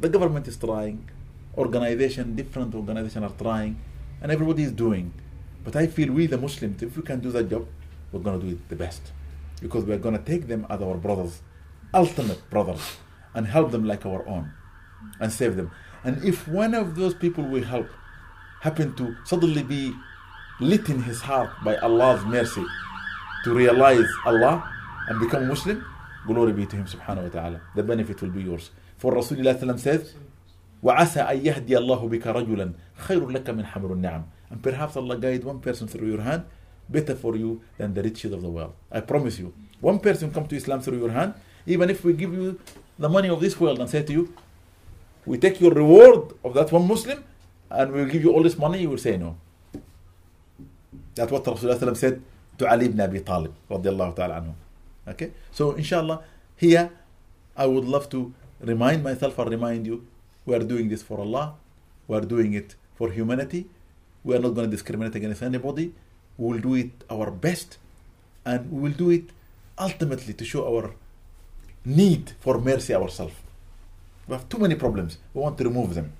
The 0.00 0.08
government 0.08 0.48
is 0.48 0.56
trying, 0.56 1.08
organization, 1.56 2.34
different 2.34 2.74
organizations 2.74 3.24
are 3.24 3.36
trying, 3.38 3.80
and 4.20 4.32
everybody 4.32 4.64
is 4.64 4.72
doing. 4.72 5.12
But 5.64 5.76
I 5.76 5.86
feel 5.86 6.12
we, 6.12 6.26
the 6.26 6.38
Muslims, 6.38 6.82
if 6.82 6.96
we 6.96 7.02
can 7.02 7.20
do 7.20 7.30
that 7.32 7.48
job, 7.48 7.66
we're 8.12 8.20
going 8.20 8.40
to 8.40 8.46
do 8.46 8.52
it 8.52 8.68
the 8.68 8.76
best. 8.76 9.12
Because 9.60 9.84
we're 9.84 9.98
going 9.98 10.16
to 10.16 10.22
take 10.22 10.48
them 10.48 10.66
as 10.68 10.82
our 10.82 10.96
brothers, 10.96 11.42
ultimate 11.92 12.50
brothers, 12.50 12.96
and 13.34 13.46
help 13.46 13.70
them 13.70 13.84
like 13.84 14.04
our 14.04 14.26
own, 14.28 14.52
and 15.20 15.32
save 15.32 15.56
them. 15.56 15.70
And 16.02 16.22
if 16.24 16.46
one 16.48 16.74
of 16.74 16.96
those 16.96 17.14
people 17.14 17.44
we 17.44 17.62
help 17.62 17.88
happen 18.60 18.94
to 18.96 19.16
suddenly 19.24 19.62
be 19.62 19.92
lit 20.60 20.88
in 20.88 21.02
his 21.02 21.20
heart 21.20 21.50
by 21.64 21.76
Allah's 21.76 22.24
mercy 22.24 22.64
to 23.44 23.54
realize 23.54 24.06
Allah 24.26 24.70
and 25.08 25.20
become 25.20 25.48
Muslim, 25.48 25.84
glory 26.26 26.52
be 26.52 26.66
to 26.66 26.76
him 26.76 26.86
subhanahu 26.86 27.24
wa 27.24 27.28
ta'ala. 27.28 27.60
The 27.74 27.82
benefit 27.82 28.22
will 28.22 28.30
be 28.30 28.42
yours. 28.42 28.70
For 29.04 29.12
Rasulullah 29.12 29.52
says, 29.78 30.14
وَعَسَى 30.82 31.20
أَن 31.28 31.44
يَهْدِيَ 31.44 31.76
اللَّهُ 31.76 32.00
بِكَ 32.08 32.24
رَجُلًا 32.24 32.72
خَيْرٌ 33.04 33.20
لَكَ 33.36 33.44
مِنْ 33.52 33.66
حَمْرُ 33.66 33.92
النَّعَمِ 34.00 34.22
And 34.48 34.62
perhaps 34.62 34.96
Allah 34.96 35.18
guide 35.18 35.44
one 35.44 35.60
person 35.60 35.86
through 35.86 36.08
your 36.08 36.22
hand 36.22 36.46
better 36.88 37.14
for 37.14 37.36
you 37.36 37.60
than 37.76 37.92
the 37.92 38.02
riches 38.02 38.32
of 38.32 38.40
the 38.40 38.48
world. 38.48 38.72
I 38.90 39.00
promise 39.00 39.38
you, 39.38 39.52
one 39.82 39.98
person 39.98 40.32
come 40.32 40.46
to 40.46 40.56
Islam 40.56 40.80
through 40.80 41.00
your 41.00 41.10
hand, 41.10 41.34
even 41.66 41.90
if 41.90 42.02
we 42.02 42.14
give 42.14 42.32
you 42.32 42.58
the 42.98 43.10
money 43.10 43.28
of 43.28 43.42
this 43.42 43.60
world 43.60 43.78
and 43.78 43.90
say 43.90 44.02
to 44.04 44.10
you, 44.10 44.32
we 45.26 45.36
take 45.36 45.60
your 45.60 45.72
reward 45.74 46.32
of 46.42 46.54
that 46.54 46.72
one 46.72 46.88
Muslim 46.88 47.22
and 47.68 47.92
we'll 47.92 48.06
give 48.08 48.22
you 48.24 48.32
all 48.32 48.42
this 48.42 48.56
money, 48.56 48.80
you 48.80 48.88
will 48.88 48.96
say 48.96 49.18
no. 49.18 49.36
That's 51.14 51.30
what 51.30 51.44
Rasulullah 51.44 51.94
said 51.94 52.22
to 52.56 52.66
Ali 52.70 52.86
ibn 52.86 52.98
Abi 53.02 53.20
Talib 53.20 53.52
radiallahu 53.68 54.16
ta'ala 54.16 54.40
anhu. 54.40 54.54
Okay? 55.06 55.32
So 55.52 55.72
inshallah, 55.72 56.22
here 56.56 56.90
I 57.54 57.66
would 57.66 57.84
love 57.84 58.08
to 58.08 58.32
remind 58.63 59.03
myself 59.03 59.37
or 59.39 59.45
remind 59.45 59.85
you, 59.87 60.05
we 60.45 60.55
are 60.55 60.63
doing 60.63 60.89
this 60.89 61.01
for 61.01 61.19
Allah, 61.19 61.55
we 62.07 62.17
are 62.17 62.21
doing 62.21 62.53
it 62.53 62.75
for 62.95 63.11
humanity, 63.11 63.67
we 64.23 64.35
are 64.35 64.39
not 64.39 64.49
going 64.55 64.67
to 64.69 64.71
discriminate 64.71 65.15
against 65.15 65.41
anybody, 65.41 65.93
we 66.37 66.51
will 66.53 66.59
do 66.59 66.75
it 66.75 66.91
our 67.09 67.31
best, 67.31 67.77
and 68.45 68.71
we 68.71 68.81
will 68.81 68.97
do 68.97 69.09
it 69.09 69.29
ultimately 69.77 70.33
to 70.33 70.45
show 70.45 70.67
our 70.67 70.93
need 71.85 72.33
for 72.39 72.59
mercy 72.59 72.93
ourselves. 72.93 73.35
We 74.27 74.33
have 74.35 74.47
too 74.49 74.59
many 74.59 74.75
problems. 74.75 75.17
We 75.33 75.41
want 75.41 75.57
to 75.57 75.63
remove 75.63 75.95
them. 75.95 76.13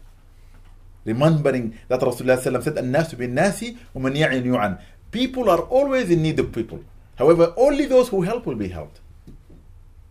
Remembering 1.06 1.78
that 1.88 2.00
Rasulullah 2.02 2.42
said, 2.42 2.54
الناس 2.54 3.16
بالناس 3.16 3.76
ومن 3.96 4.16
يعن 4.16 4.46
يعن. 4.46 4.80
People 5.12 5.50
are 5.50 5.62
always 5.62 6.10
in 6.10 6.22
need 6.22 6.40
of 6.40 6.52
people. 6.52 6.84
However, 7.16 7.54
only 7.58 7.86
those 7.86 8.10
who 8.10 8.22
help 8.22 8.46
will 8.46 8.56
be 8.56 8.70
helped. 8.70 9.00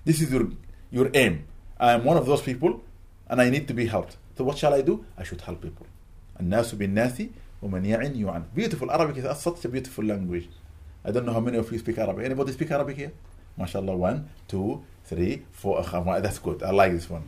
This 0.05 0.21
is 0.21 0.33
your, 0.33 0.49
your 0.91 1.11
aim. 1.15 1.45
I 1.80 1.94
am 1.94 2.04
one 2.04 2.18
of 2.18 2.26
those 2.26 2.42
people 2.42 2.82
and 3.28 3.42
I 3.42 3.50
need 3.50 3.68
to 3.68 3.74
be 3.74 3.86
helped. 3.86 4.18
So 4.38 4.44
what 4.44 4.58
shall 4.58 4.74
I 4.74 4.82
do? 4.82 5.06
I 5.18 5.24
should 5.24 5.42
help 5.42 5.62
people. 5.62 5.86
الناس 6.40 6.76
بالناس 6.76 7.28
ومن 7.62 7.86
يعن 7.86 8.16
يعن. 8.16 8.44
Beautiful 8.56 8.92
Arabic 8.92 9.18
is 9.18 9.38
such 9.40 9.66
a 9.66 9.70
beautiful 9.70 10.04
language. 10.04 10.50
I 11.06 11.12
don't 11.12 11.26
know 11.26 11.34
how 11.34 11.40
many 11.40 11.58
of 11.58 11.72
you 11.72 11.80
speak 11.80 11.98
Arabic. 11.98 12.26
Anybody 12.26 12.52
speak 12.54 12.72
Arabic 12.72 12.98
here? 12.98 13.12
MashaAllah. 13.60 13.96
One, 13.96 14.30
two, 14.48 14.84
three, 15.06 15.46
four. 15.52 15.84
That's 16.22 16.40
good. 16.40 16.64
I 16.64 16.72
like 16.72 16.94
this 16.94 17.10
one. 17.10 17.24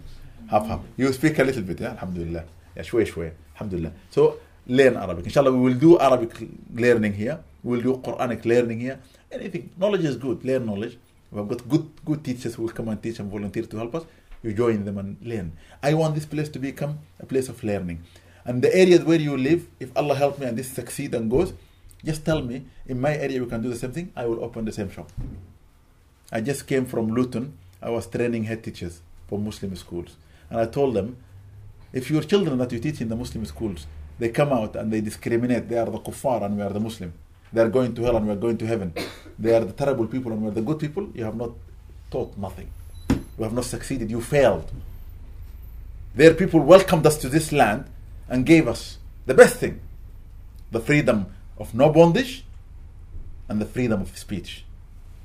Half 0.50 0.68
half. 0.68 0.82
You 0.98 1.12
speak 1.14 1.38
a 1.40 1.44
little 1.44 1.64
bit, 1.64 1.80
yeah? 1.80 1.92
Alhamdulillah. 1.92 2.46
Yeah, 2.76 2.84
شوي 2.84 3.06
شوي. 3.06 3.32
Alhamdulillah. 3.56 3.92
So 4.10 4.40
learn 4.68 4.96
Arabic. 4.96 5.26
Inshallah, 5.26 5.52
we 5.52 5.60
will 5.60 5.80
do 5.80 6.00
Arabic 6.00 6.32
learning 6.74 7.14
here. 7.14 7.40
We 7.64 7.78
will 7.78 7.84
do 7.84 7.98
Quranic 7.98 8.46
learning 8.46 8.80
here. 8.80 9.00
Anything. 9.32 9.70
Knowledge 9.78 10.06
is 10.06 10.18
good. 10.18 10.44
Learn 10.44 10.66
knowledge. 10.66 10.98
We 11.32 11.40
have 11.40 11.48
got 11.48 11.68
good 11.68 11.90
good 12.06 12.24
teachers 12.24 12.56
who 12.56 12.64
will 12.64 12.70
come 12.70 12.88
and 12.90 13.02
teach 13.02 13.20
and 13.20 13.30
volunteer 13.30 13.64
to 13.64 13.78
help 13.78 13.96
us. 13.96 14.06
You 14.46 14.54
join 14.54 14.86
them 14.86 15.00
and 15.00 15.18
learn. 15.24 15.54
I 15.82 15.96
want 15.96 16.14
this 16.14 16.28
place 16.28 16.50
to 16.50 16.60
become 16.60 17.00
a 17.20 17.26
place 17.26 17.50
of 17.50 17.64
learning. 17.64 18.04
And 18.46 18.62
the 18.62 18.74
areas 18.76 19.04
where 19.04 19.20
you 19.20 19.36
live, 19.36 19.68
if 19.80 19.90
Allah 19.98 20.14
help 20.14 20.38
me 20.38 20.46
and 20.46 20.56
this 20.56 20.70
succeed 20.70 21.16
and 21.16 21.32
goes, 21.32 21.52
just 22.04 22.24
tell 22.24 22.44
me 22.44 22.66
in 22.86 23.02
my 23.02 23.18
area 23.18 23.42
we 23.42 23.50
can 23.50 23.64
do 23.64 23.70
the 23.70 23.76
same 23.76 23.92
thing. 23.92 24.12
I 24.16 24.28
will 24.28 24.44
open 24.44 24.66
the 24.66 24.72
same 24.72 24.92
shop. 24.92 25.12
I 26.32 26.42
just 26.42 26.68
came 26.68 26.86
from 26.86 27.08
Luton. 27.08 27.58
I 27.82 27.90
was 27.90 28.06
training 28.06 28.44
head 28.44 28.64
teachers 28.64 29.02
for 29.28 29.40
Muslim 29.40 29.76
schools, 29.76 30.16
and 30.52 30.60
I 30.60 30.68
told 30.68 30.94
them, 30.94 31.18
if 31.92 32.12
your 32.12 32.22
children 32.22 32.60
that 32.60 32.72
you 32.72 32.80
teach 32.80 33.02
in 33.02 33.10
the 33.10 33.16
Muslim 33.16 33.46
schools, 33.46 33.88
they 34.20 34.30
come 34.30 34.54
out 34.54 34.76
and 34.76 34.94
they 34.94 35.02
discriminate, 35.02 35.68
they 35.70 35.80
are 35.80 35.90
the 35.90 35.98
kuffar 35.98 36.44
and 36.44 36.56
we 36.56 36.62
are 36.62 36.70
the 36.70 36.80
Muslim. 36.80 37.14
They 37.52 37.62
are 37.62 37.70
going 37.70 37.96
to 37.96 38.04
hell 38.04 38.18
and 38.18 38.28
we 38.28 38.34
are 38.34 38.44
going 38.46 38.58
to 38.60 38.68
heaven. 38.68 38.94
They 39.40 39.56
are 39.56 39.66
the 39.66 39.74
terrible 39.74 40.06
people 40.06 40.32
and 40.32 40.44
we 40.44 40.50
are 40.50 40.58
the 40.60 40.62
good 40.62 40.78
people. 40.78 41.10
You 41.16 41.24
have 41.24 41.36
not 41.36 41.52
taught 42.12 42.38
nothing. 42.38 42.70
You 43.38 43.44
have 43.44 43.54
not 43.54 43.66
succeeded. 43.66 44.10
You 44.10 44.22
failed. 44.22 44.72
Their 46.14 46.34
people 46.34 46.62
welcomed 46.62 47.06
us 47.06 47.18
to 47.18 47.30
this 47.30 47.52
land 47.52 47.86
and 48.30 48.46
gave 48.46 48.68
us 48.68 48.98
the 49.26 49.34
best 49.34 49.58
thing 49.58 49.82
the 50.72 50.80
freedom 50.80 51.28
of 51.58 51.74
no 51.74 51.90
bondage 51.90 52.44
and 53.48 53.62
the 53.62 53.66
freedom 53.66 54.02
of 54.02 54.18
speech. 54.18 54.66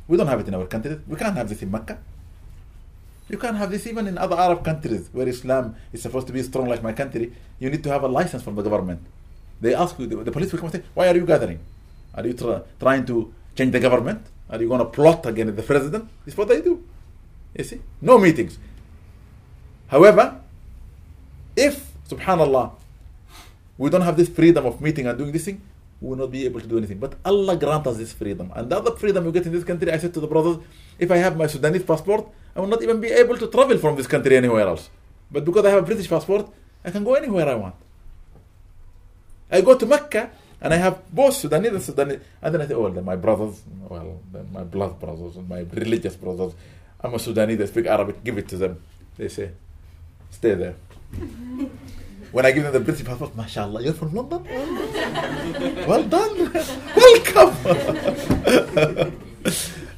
We 0.07 0.17
don't 0.17 0.27
have 0.27 0.41
it 0.41 0.49
in 0.49 0.55
our 0.55 0.67
country. 0.67 1.01
We 1.09 1.17
can't 1.17 1.37
have 1.37 1.49
this 1.49 1.63
in 1.63 1.71
Mecca. 1.71 1.99
You 3.29 3.39
can't 3.39 3.57
have 3.57 3.71
this 3.71 3.87
even 3.87 4.07
in 4.07 4.19
other 4.19 4.37
Arab 4.37 4.65
countries 4.65 5.09
where 5.13 5.29
Islam 5.29 5.77
is 5.93 6.03
supposed 6.03 6.27
to 6.27 6.33
be 6.33 6.43
strong 6.43 6.69
like 6.69 6.83
my 6.83 6.93
country. 6.93 7.33
You 7.59 7.71
need 7.71 7.83
to 7.85 7.91
have 7.91 8.03
a 8.03 8.09
license 8.09 8.43
from 8.43 8.57
the 8.57 8.63
government. 8.63 9.01
They 9.61 9.75
ask 9.75 9.99
you, 9.99 10.07
the 10.07 10.33
police 10.33 10.51
will 10.53 10.59
come 10.59 10.71
and 10.71 10.83
say, 10.83 10.89
Why 10.95 11.09
are 11.09 11.17
you 11.17 11.27
gathering? 11.27 11.61
Are 12.15 12.27
you 12.27 12.33
tra- 12.33 12.65
trying 12.81 13.07
to 13.07 13.33
change 13.57 13.73
the 13.73 13.81
government? 13.81 14.27
Are 14.49 14.61
you 14.61 14.69
going 14.69 14.81
to 14.81 14.87
plot 14.87 15.27
against 15.27 15.55
the 15.55 15.63
president? 15.63 16.09
This 16.25 16.35
is 16.35 16.39
what 16.39 16.49
they 16.49 16.61
do. 16.61 16.83
You 17.57 17.65
see? 17.65 17.81
No 18.01 18.19
meetings. 18.19 18.59
However, 19.89 20.41
if, 21.57 21.91
subhanAllah, 22.09 22.73
we 23.77 23.91
don't 23.91 24.03
have 24.03 24.17
this 24.17 24.29
freedom 24.29 24.67
of 24.67 24.81
meeting 24.81 25.07
and 25.07 25.19
doing 25.19 25.33
this 25.33 25.45
thing, 25.45 25.61
we 26.01 26.11
will 26.11 26.17
not 26.17 26.31
be 26.31 26.45
able 26.45 26.61
to 26.61 26.67
do 26.67 26.79
anything. 26.79 26.99
But 26.99 27.15
Allah 27.25 27.57
grant 27.57 27.87
us 27.87 27.97
this 27.99 28.13
freedom. 28.13 28.53
And 28.55 28.71
the 28.71 28.77
other 28.77 28.93
freedom 28.93 29.25
you 29.25 29.33
get 29.33 29.47
in 29.47 29.53
this 29.53 29.65
country, 29.65 29.91
I 29.93 29.99
said 29.99 30.15
to 30.15 30.21
the 30.21 30.27
brothers, 30.27 30.59
if 30.99 31.11
I 31.11 31.17
have 31.17 31.37
my 31.37 31.47
Sudanese 31.47 31.83
passport, 31.83 32.27
I 32.55 32.61
will 32.61 32.69
not 32.69 32.83
even 32.83 33.01
be 33.01 33.09
able 33.09 33.37
to 33.37 33.47
travel 33.49 33.79
from 33.79 33.97
this 33.97 34.07
country 34.07 34.37
anywhere 34.37 34.67
else. 34.67 34.89
But 35.31 35.45
because 35.45 35.65
I 35.65 35.71
have 35.71 35.81
a 35.81 35.87
British 35.87 36.09
passport, 36.09 36.49
I 36.85 36.91
can 36.91 37.05
go 37.05 37.15
anywhere 37.15 37.49
I 37.49 37.55
want. 37.55 37.75
I 39.51 39.61
go 39.61 39.77
to 39.77 39.87
Mecca 39.87 40.31
and 40.61 40.73
I 40.73 40.77
have 40.77 41.11
both 41.13 41.35
Sudanese 41.35 41.73
and 41.73 41.83
Sudanese. 41.83 42.21
And 42.43 42.55
then 42.55 42.63
I 42.63 42.67
say, 42.67 42.75
oh, 42.75 42.91
my 42.91 43.17
brothers, 43.17 43.63
well, 43.89 44.21
my 44.53 44.63
blood 44.63 44.99
brothers 45.01 45.37
and 45.37 45.49
my 45.49 45.61
religious 45.73 46.17
brothers. 46.17 46.53
I'm 47.03 47.15
a 47.15 47.19
Sudanese, 47.19 47.59
they 47.59 47.67
speak 47.67 47.87
Arabic, 47.87 48.23
give 48.23 48.37
it 48.37 48.49
to 48.49 48.57
them. 48.57 48.83
They 49.17 49.29
say, 49.29 49.53
stay 50.31 50.55
there. 50.55 50.75
when 52.33 52.47
I 52.47 52.53
give 52.53 52.65
them 52.65 52.73
the 52.73 52.81
British 52.81 53.07
passport, 53.07 53.35
mashallah, 53.35 53.83
you're 53.83 53.95
from 53.95 54.15
London? 54.15 54.45
well 55.89 56.05
done. 56.05 56.53
Welcome. 56.95 57.55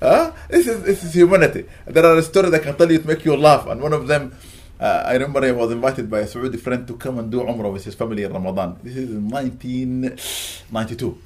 huh? 0.00 0.32
This 0.48 0.66
is 0.66 0.82
this 0.82 1.04
is 1.04 1.14
humanity. 1.14 1.66
There 1.86 2.06
are 2.06 2.22
stories 2.22 2.54
I 2.54 2.60
can 2.60 2.76
tell 2.76 2.90
you 2.90 2.98
to 2.98 3.06
make 3.06 3.24
you 3.24 3.36
laugh, 3.36 3.66
and 3.66 3.82
one 3.82 3.92
of 3.92 4.06
them, 4.06 4.34
uh, 4.78 5.02
I 5.04 5.14
remember 5.14 5.44
I 5.44 5.50
was 5.50 5.72
invited 5.72 6.08
by 6.08 6.20
a 6.20 6.26
Saudi 6.26 6.56
friend 6.56 6.86
to 6.86 6.96
come 6.96 7.18
and 7.18 7.30
do 7.30 7.42
Umrah 7.42 7.72
with 7.72 7.84
his 7.84 7.96
family 7.96 8.22
in 8.22 8.32
Ramadan. 8.32 8.78
This 8.82 8.96
is 8.96 9.10
in 9.10 9.28
1992. 9.28 11.18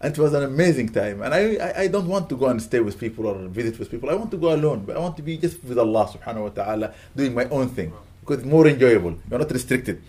And 0.00 0.16
it 0.16 0.20
was 0.20 0.32
an 0.32 0.44
amazing 0.44 0.90
time. 0.90 1.22
And 1.22 1.34
I, 1.34 1.56
I, 1.56 1.80
I 1.82 1.86
don't 1.88 2.06
want 2.06 2.28
to 2.28 2.36
go 2.36 2.46
and 2.46 2.62
stay 2.62 2.80
with 2.80 3.00
people 3.00 3.26
or 3.26 3.34
visit 3.48 3.78
with 3.78 3.90
people. 3.90 4.10
I 4.10 4.14
want 4.14 4.30
to 4.30 4.36
go 4.36 4.54
alone. 4.54 4.84
But 4.86 4.96
I 4.96 5.00
want 5.00 5.16
to 5.16 5.22
be 5.22 5.36
just 5.36 5.62
with 5.64 5.78
Allah 5.78 6.06
subhanahu 6.06 6.42
wa 6.42 6.48
ta'ala 6.50 6.94
doing 7.16 7.34
my 7.34 7.46
own 7.46 7.68
thing. 7.68 7.92
Because 8.20 8.38
it's 8.38 8.46
more 8.46 8.66
enjoyable. 8.68 9.16
You're 9.28 9.40
not 9.40 9.50
restricted. 9.50 10.00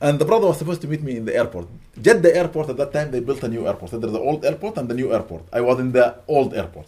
And 0.00 0.18
the 0.18 0.24
brother 0.24 0.48
was 0.48 0.58
supposed 0.58 0.82
to 0.82 0.88
meet 0.88 1.02
me 1.02 1.16
in 1.16 1.24
the 1.24 1.34
airport. 1.34 1.68
Jeddah 2.00 2.36
airport 2.36 2.68
at 2.70 2.76
that 2.76 2.92
time, 2.92 3.10
they 3.10 3.20
built 3.20 3.42
a 3.44 3.48
new 3.48 3.66
airport. 3.66 3.92
So 3.92 3.98
there's 3.98 4.12
the 4.12 4.18
old 4.18 4.44
airport 4.44 4.78
and 4.78 4.88
the 4.88 4.94
new 4.94 5.12
airport. 5.12 5.44
I 5.52 5.60
was 5.60 5.78
in 5.78 5.92
the 5.92 6.16
old 6.26 6.54
airport. 6.54 6.86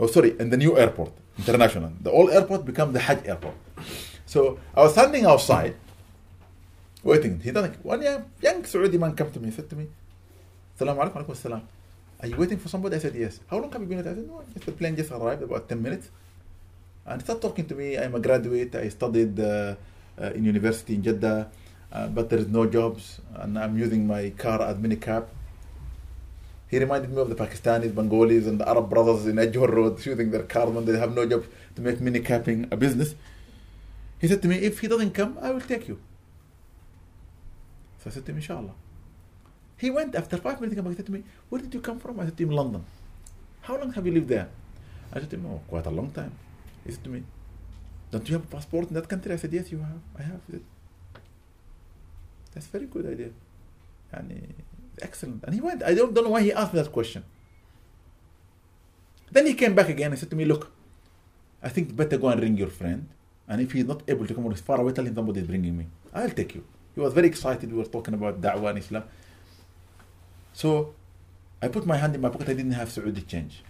Oh, 0.00 0.06
sorry, 0.06 0.34
in 0.40 0.50
the 0.50 0.56
new 0.56 0.76
airport, 0.76 1.12
international. 1.38 1.92
The 2.00 2.10
old 2.10 2.30
airport 2.30 2.64
became 2.64 2.92
the 2.92 3.00
Hajj 3.00 3.26
airport. 3.26 3.54
So 4.26 4.58
I 4.74 4.80
was 4.80 4.92
standing 4.92 5.26
outside, 5.26 5.76
waiting. 7.02 7.40
He 7.40 7.50
doesn't. 7.50 7.84
One 7.84 8.02
young, 8.02 8.24
young 8.40 8.64
Saudi 8.64 8.98
man 8.98 9.14
came 9.14 9.30
to 9.30 9.40
me, 9.40 9.50
said 9.50 9.68
to 9.70 9.76
me, 9.76 9.88
Salaam 10.76 10.96
alaikum, 10.96 11.24
alaikum 11.24 11.36
salam. 11.36 11.62
Are 12.22 12.28
you 12.28 12.36
waiting 12.36 12.58
for 12.58 12.68
somebody? 12.68 12.96
I 12.96 12.98
said, 12.98 13.14
yes. 13.14 13.40
How 13.48 13.58
long 13.58 13.72
have 13.72 13.80
you 13.80 13.86
been? 13.86 13.98
I 14.00 14.02
said, 14.02 14.28
no, 14.28 14.42
just 14.52 14.66
the 14.66 14.72
plane 14.72 14.96
just 14.96 15.10
arrived, 15.10 15.42
about 15.42 15.68
10 15.68 15.82
minutes. 15.82 16.10
And 17.06 17.20
he 17.20 17.24
started 17.24 17.40
talking 17.40 17.66
to 17.66 17.74
me. 17.74 17.96
I'm 17.96 18.14
a 18.14 18.20
graduate. 18.20 18.74
I 18.74 18.88
studied 18.90 19.40
uh, 19.40 19.74
uh, 20.20 20.30
in 20.32 20.44
university 20.44 20.94
in 20.94 21.02
Jeddah, 21.02 21.50
uh, 21.92 22.06
but 22.08 22.28
there 22.28 22.38
is 22.38 22.48
no 22.48 22.66
jobs, 22.66 23.20
and 23.36 23.58
I'm 23.58 23.78
using 23.78 24.06
my 24.06 24.30
car 24.30 24.60
as 24.62 24.76
minicab. 24.76 25.26
He 26.68 26.78
reminded 26.78 27.10
me 27.10 27.20
of 27.20 27.28
the 27.28 27.34
Pakistanis, 27.34 27.94
Bengalis, 27.94 28.46
and 28.46 28.60
the 28.60 28.68
Arab 28.68 28.90
brothers 28.90 29.26
in 29.26 29.38
Edgware 29.38 29.70
Road 29.70 30.00
shooting 30.00 30.30
their 30.30 30.44
cars 30.44 30.70
when 30.70 30.84
they 30.84 30.96
have 30.98 31.14
no 31.14 31.26
job 31.26 31.44
to 31.74 31.82
make 31.82 31.96
minicapping 31.98 32.70
a 32.70 32.76
business. 32.76 33.14
He 34.20 34.28
said 34.28 34.42
to 34.42 34.48
me, 34.48 34.56
if 34.56 34.80
he 34.80 34.86
doesn't 34.86 35.12
come, 35.12 35.38
I 35.40 35.50
will 35.50 35.60
take 35.62 35.88
you. 35.88 35.98
So 38.02 38.10
I 38.10 38.12
said 38.12 38.26
to 38.26 38.32
him, 38.32 38.36
inshallah. 38.36 38.74
He 39.76 39.90
went 39.90 40.14
after 40.14 40.36
five 40.36 40.60
minutes, 40.60 40.72
he 40.72 40.76
came 40.76 40.84
back, 40.84 40.92
he 40.92 40.96
said 40.96 41.06
to 41.06 41.12
me, 41.12 41.22
where 41.48 41.60
did 41.60 41.72
you 41.72 41.80
come 41.80 41.98
from? 41.98 42.20
I 42.20 42.24
said 42.24 42.36
to 42.36 42.42
him, 42.42 42.50
London. 42.50 42.84
How 43.62 43.76
long 43.78 43.92
have 43.92 44.06
you 44.06 44.12
lived 44.12 44.28
there? 44.28 44.48
I 45.12 45.20
said 45.20 45.30
to 45.30 45.36
him, 45.36 45.46
oh, 45.46 45.60
quite 45.68 45.86
a 45.86 45.90
long 45.90 46.10
time. 46.10 46.32
He 46.84 46.92
said 46.92 47.04
to 47.04 47.10
me, 47.10 47.22
don't 48.10 48.28
you 48.28 48.34
have 48.34 48.44
a 48.44 48.46
passport 48.46 48.88
in 48.88 48.94
that 48.94 49.08
country? 49.08 49.32
I 49.32 49.36
said, 49.36 49.52
yes, 49.52 49.70
you 49.70 49.78
have. 49.78 50.00
I 50.18 50.22
have. 50.22 50.40
He 50.46 50.52
Said, 50.52 50.62
That's 52.52 52.66
a 52.66 52.70
very 52.70 52.86
good 52.86 53.06
idea. 53.06 53.30
And 54.12 54.54
excellent. 55.00 55.44
And 55.44 55.54
he 55.54 55.60
went. 55.60 55.82
I 55.82 55.94
don't, 55.94 56.12
don't 56.12 56.24
know 56.24 56.30
why 56.30 56.42
he 56.42 56.52
asked 56.52 56.74
me 56.74 56.82
that 56.82 56.90
question. 56.90 57.24
Then 59.30 59.46
he 59.46 59.54
came 59.54 59.74
back 59.74 59.88
again 59.88 60.10
and 60.10 60.18
said 60.18 60.30
to 60.30 60.36
me, 60.36 60.44
look, 60.44 60.72
I 61.62 61.68
think 61.68 61.94
better 61.94 62.18
go 62.18 62.28
and 62.28 62.42
ring 62.42 62.56
your 62.56 62.68
friend. 62.68 63.08
And 63.48 63.60
if 63.60 63.72
he's 63.72 63.84
not 63.84 64.02
able 64.08 64.26
to 64.26 64.34
come 64.34 64.50
he's 64.50 64.60
far 64.60 64.80
away, 64.80 64.92
tell 64.92 65.06
him 65.06 65.14
somebody 65.14 65.40
is 65.40 65.46
bringing 65.46 65.76
me. 65.76 65.86
I'll 66.12 66.30
take 66.30 66.54
you. 66.54 66.64
He 66.94 67.00
was 67.00 67.12
very 67.12 67.28
excited. 67.28 67.70
We 67.70 67.78
were 67.78 67.84
talking 67.84 68.14
about 68.14 68.40
Da'wah 68.40 68.70
and 68.70 68.78
Islam. 68.78 69.04
So 70.52 70.94
I 71.62 71.68
put 71.68 71.86
my 71.86 71.96
hand 71.96 72.14
in 72.14 72.20
my 72.20 72.28
pocket. 72.28 72.48
I 72.48 72.54
didn't 72.54 72.72
have 72.72 72.90
Saudi 72.90 73.22
change. 73.22 73.62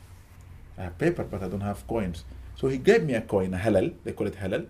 I 0.78 0.84
have 0.84 0.98
paper, 0.98 1.24
but 1.24 1.42
I 1.42 1.48
don't 1.48 1.60
have 1.60 1.86
coins. 1.86 2.24
So 2.56 2.68
he 2.68 2.78
gave 2.78 3.04
me 3.04 3.14
a 3.14 3.20
coin, 3.20 3.54
a 3.54 3.58
halal, 3.58 3.94
they 4.04 4.12
call 4.12 4.26
it 4.26 4.34
halal. 4.36 4.66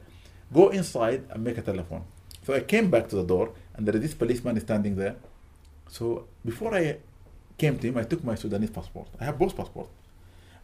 Go 0.52 0.68
inside 0.68 1.24
and 1.30 1.44
make 1.44 1.58
a 1.58 1.62
telephone. 1.62 2.04
So 2.44 2.54
I 2.54 2.60
came 2.60 2.90
back 2.90 3.08
to 3.10 3.16
the 3.16 3.24
door, 3.24 3.52
and 3.74 3.86
there 3.86 3.94
is 3.94 4.02
this 4.02 4.14
policeman 4.14 4.58
standing 4.60 4.96
there. 4.96 5.16
So 5.88 6.26
before 6.44 6.74
I 6.74 6.98
came 7.58 7.78
to 7.78 7.86
him, 7.88 7.98
I 7.98 8.04
took 8.04 8.24
my 8.24 8.34
Sudanese 8.34 8.70
passport. 8.70 9.08
I 9.20 9.24
have 9.24 9.38
both 9.38 9.56
passports. 9.56 9.90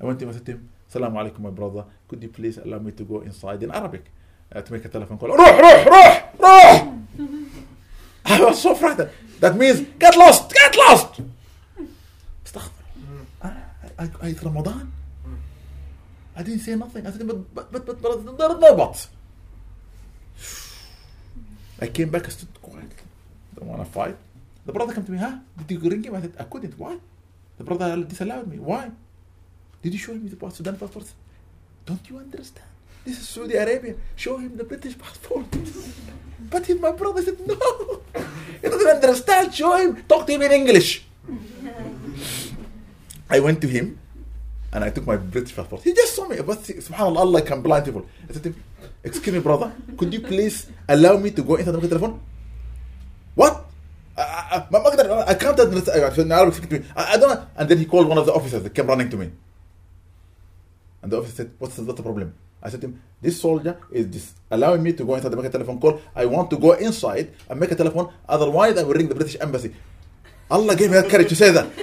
I 0.00 0.04
went 0.04 0.18
to 0.18 0.24
him, 0.24 0.30
I 0.30 0.32
said 0.34 0.46
to 0.46 0.52
him, 0.52 0.68
Salaam 0.88 1.14
alaikum, 1.14 1.40
my 1.40 1.50
brother. 1.50 1.84
Could 2.08 2.22
you 2.22 2.28
please 2.28 2.58
allow 2.58 2.78
me 2.78 2.92
to 2.92 3.04
go 3.04 3.20
inside 3.20 3.62
in 3.62 3.70
Arabic 3.70 4.10
uh, 4.52 4.62
to 4.62 4.72
make 4.72 4.84
a 4.84 4.88
telephone 4.88 5.18
call? 5.18 5.28
Ruh, 5.28 5.36
ruh, 5.36 5.84
ruh, 5.84 6.22
ruh! 6.38 7.05
I 8.34 8.42
was 8.42 8.60
so 8.60 8.74
frightened. 8.74 9.10
That 9.38 9.56
means, 9.56 9.86
get 9.98 10.16
lost, 10.16 10.50
get 10.52 10.76
lost! 10.76 11.20
Astaghfirullah. 12.44 13.22
Mm. 13.44 13.62
I, 13.98 14.04
I, 14.20 14.28
it's 14.28 14.42
Ramadan. 14.42 14.92
I 16.34 16.42
didn't 16.42 16.60
say 16.60 16.74
nothing. 16.74 17.06
I 17.06 17.10
said, 17.12 17.26
but, 17.26 17.54
but, 17.54 17.72
but, 17.72 17.86
but, 17.86 18.02
but, 18.02 18.36
but, 18.36 18.60
no 18.60 18.74
but. 18.76 19.08
I 21.80 21.86
came 21.86 22.10
back, 22.10 22.26
I 22.26 22.30
stood 22.30 22.60
quiet. 22.60 22.90
Don't 23.54 23.68
want 23.68 23.84
to 23.84 23.90
fight. 23.90 24.16
The 24.66 24.72
brother 24.72 24.92
came 24.92 25.04
to 25.04 25.12
me, 25.12 25.18
huh? 25.18 25.36
Did 25.66 25.82
you 25.82 25.88
ring 25.88 26.02
him? 26.02 26.16
I 26.16 26.20
said, 26.22 26.34
I 26.38 26.44
couldn't. 26.44 26.76
Why? 26.78 26.98
The 27.58 27.64
brother 27.64 28.02
disallowed 28.02 28.48
me. 28.48 28.58
Why? 28.58 28.90
Did 29.82 29.92
you 29.92 29.98
show 29.98 30.12
him 30.12 30.28
the 30.28 30.50
Sudan 30.50 30.76
passport? 30.76 31.06
Don't 31.86 32.10
you 32.10 32.18
understand? 32.18 32.66
This 33.06 33.20
is 33.22 33.28
Saudi 33.28 33.54
Arabia. 33.54 33.94
Show 34.16 34.36
him 34.38 34.56
the 34.56 34.64
British 34.64 34.98
passport. 34.98 35.46
but 36.50 36.66
my 36.80 36.90
brother 36.90 37.22
said, 37.22 37.38
no, 37.46 37.54
he 38.60 38.68
doesn't 38.68 38.88
understand. 38.88 39.54
Show 39.54 39.76
him. 39.76 40.02
Talk 40.08 40.26
to 40.26 40.32
him 40.32 40.42
in 40.42 40.50
English. 40.50 41.06
I 43.30 43.38
went 43.38 43.60
to 43.60 43.68
him 43.68 43.96
and 44.72 44.82
I 44.82 44.90
took 44.90 45.06
my 45.06 45.16
British 45.16 45.54
passport. 45.54 45.82
He 45.82 45.94
just 45.94 46.16
saw 46.16 46.26
me. 46.26 46.42
But 46.42 46.58
subhanAllah, 46.66 47.22
Allah 47.22 47.42
can 47.42 47.62
blind 47.62 47.84
people. 47.84 48.04
I 48.28 48.32
said 48.32 48.42
to 48.42 48.48
him, 48.50 48.64
excuse 49.04 49.34
me, 49.36 49.40
brother, 49.40 49.70
could 49.96 50.12
you 50.12 50.20
please 50.20 50.66
allow 50.88 51.16
me 51.16 51.30
to 51.30 51.42
go 51.44 51.54
into 51.54 51.70
the 51.70 51.86
telephone? 51.86 52.18
What? 53.36 53.66
I, 54.18 54.66
I, 54.66 55.24
I 55.30 55.34
can't 55.34 55.60
understand. 55.60 56.02
I, 56.02 56.08
I 56.10 57.16
don't 57.18 57.28
know. 57.30 57.46
And 57.56 57.68
then 57.68 57.78
he 57.78 57.84
called 57.84 58.08
one 58.08 58.18
of 58.18 58.26
the 58.26 58.32
officers 58.32 58.64
that 58.64 58.74
came 58.74 58.88
running 58.88 59.10
to 59.10 59.16
me. 59.16 59.30
And 61.02 61.12
the 61.12 61.18
officer 61.18 61.36
said, 61.36 61.50
What's 61.60 61.78
what's 61.78 61.96
the 61.98 62.02
problem? 62.02 62.34
I 62.62 62.68
said 62.70 62.80
to 62.82 62.86
him, 62.88 63.00
This 63.20 63.40
soldier 63.40 63.78
is 63.90 64.06
just 64.06 64.36
allowing 64.50 64.82
me 64.82 64.92
to 64.94 65.04
go 65.04 65.14
inside 65.14 65.30
to 65.30 65.36
make 65.36 65.46
a 65.46 65.50
telephone 65.50 65.78
call. 65.80 66.00
I 66.14 66.26
want 66.26 66.50
to 66.50 66.56
go 66.58 66.72
inside 66.72 67.32
and 67.48 67.60
make 67.60 67.70
a 67.70 67.76
telephone, 67.76 68.12
otherwise, 68.28 68.78
I 68.78 68.82
will 68.82 68.94
ring 68.94 69.08
the 69.08 69.14
British 69.14 69.36
embassy. 69.40 69.74
Allah 70.50 70.76
gave 70.76 70.90
me 70.90 70.96
that 71.00 71.10
courage 71.10 71.28
to 71.28 71.36
say 71.36 71.50
that. 71.50 71.66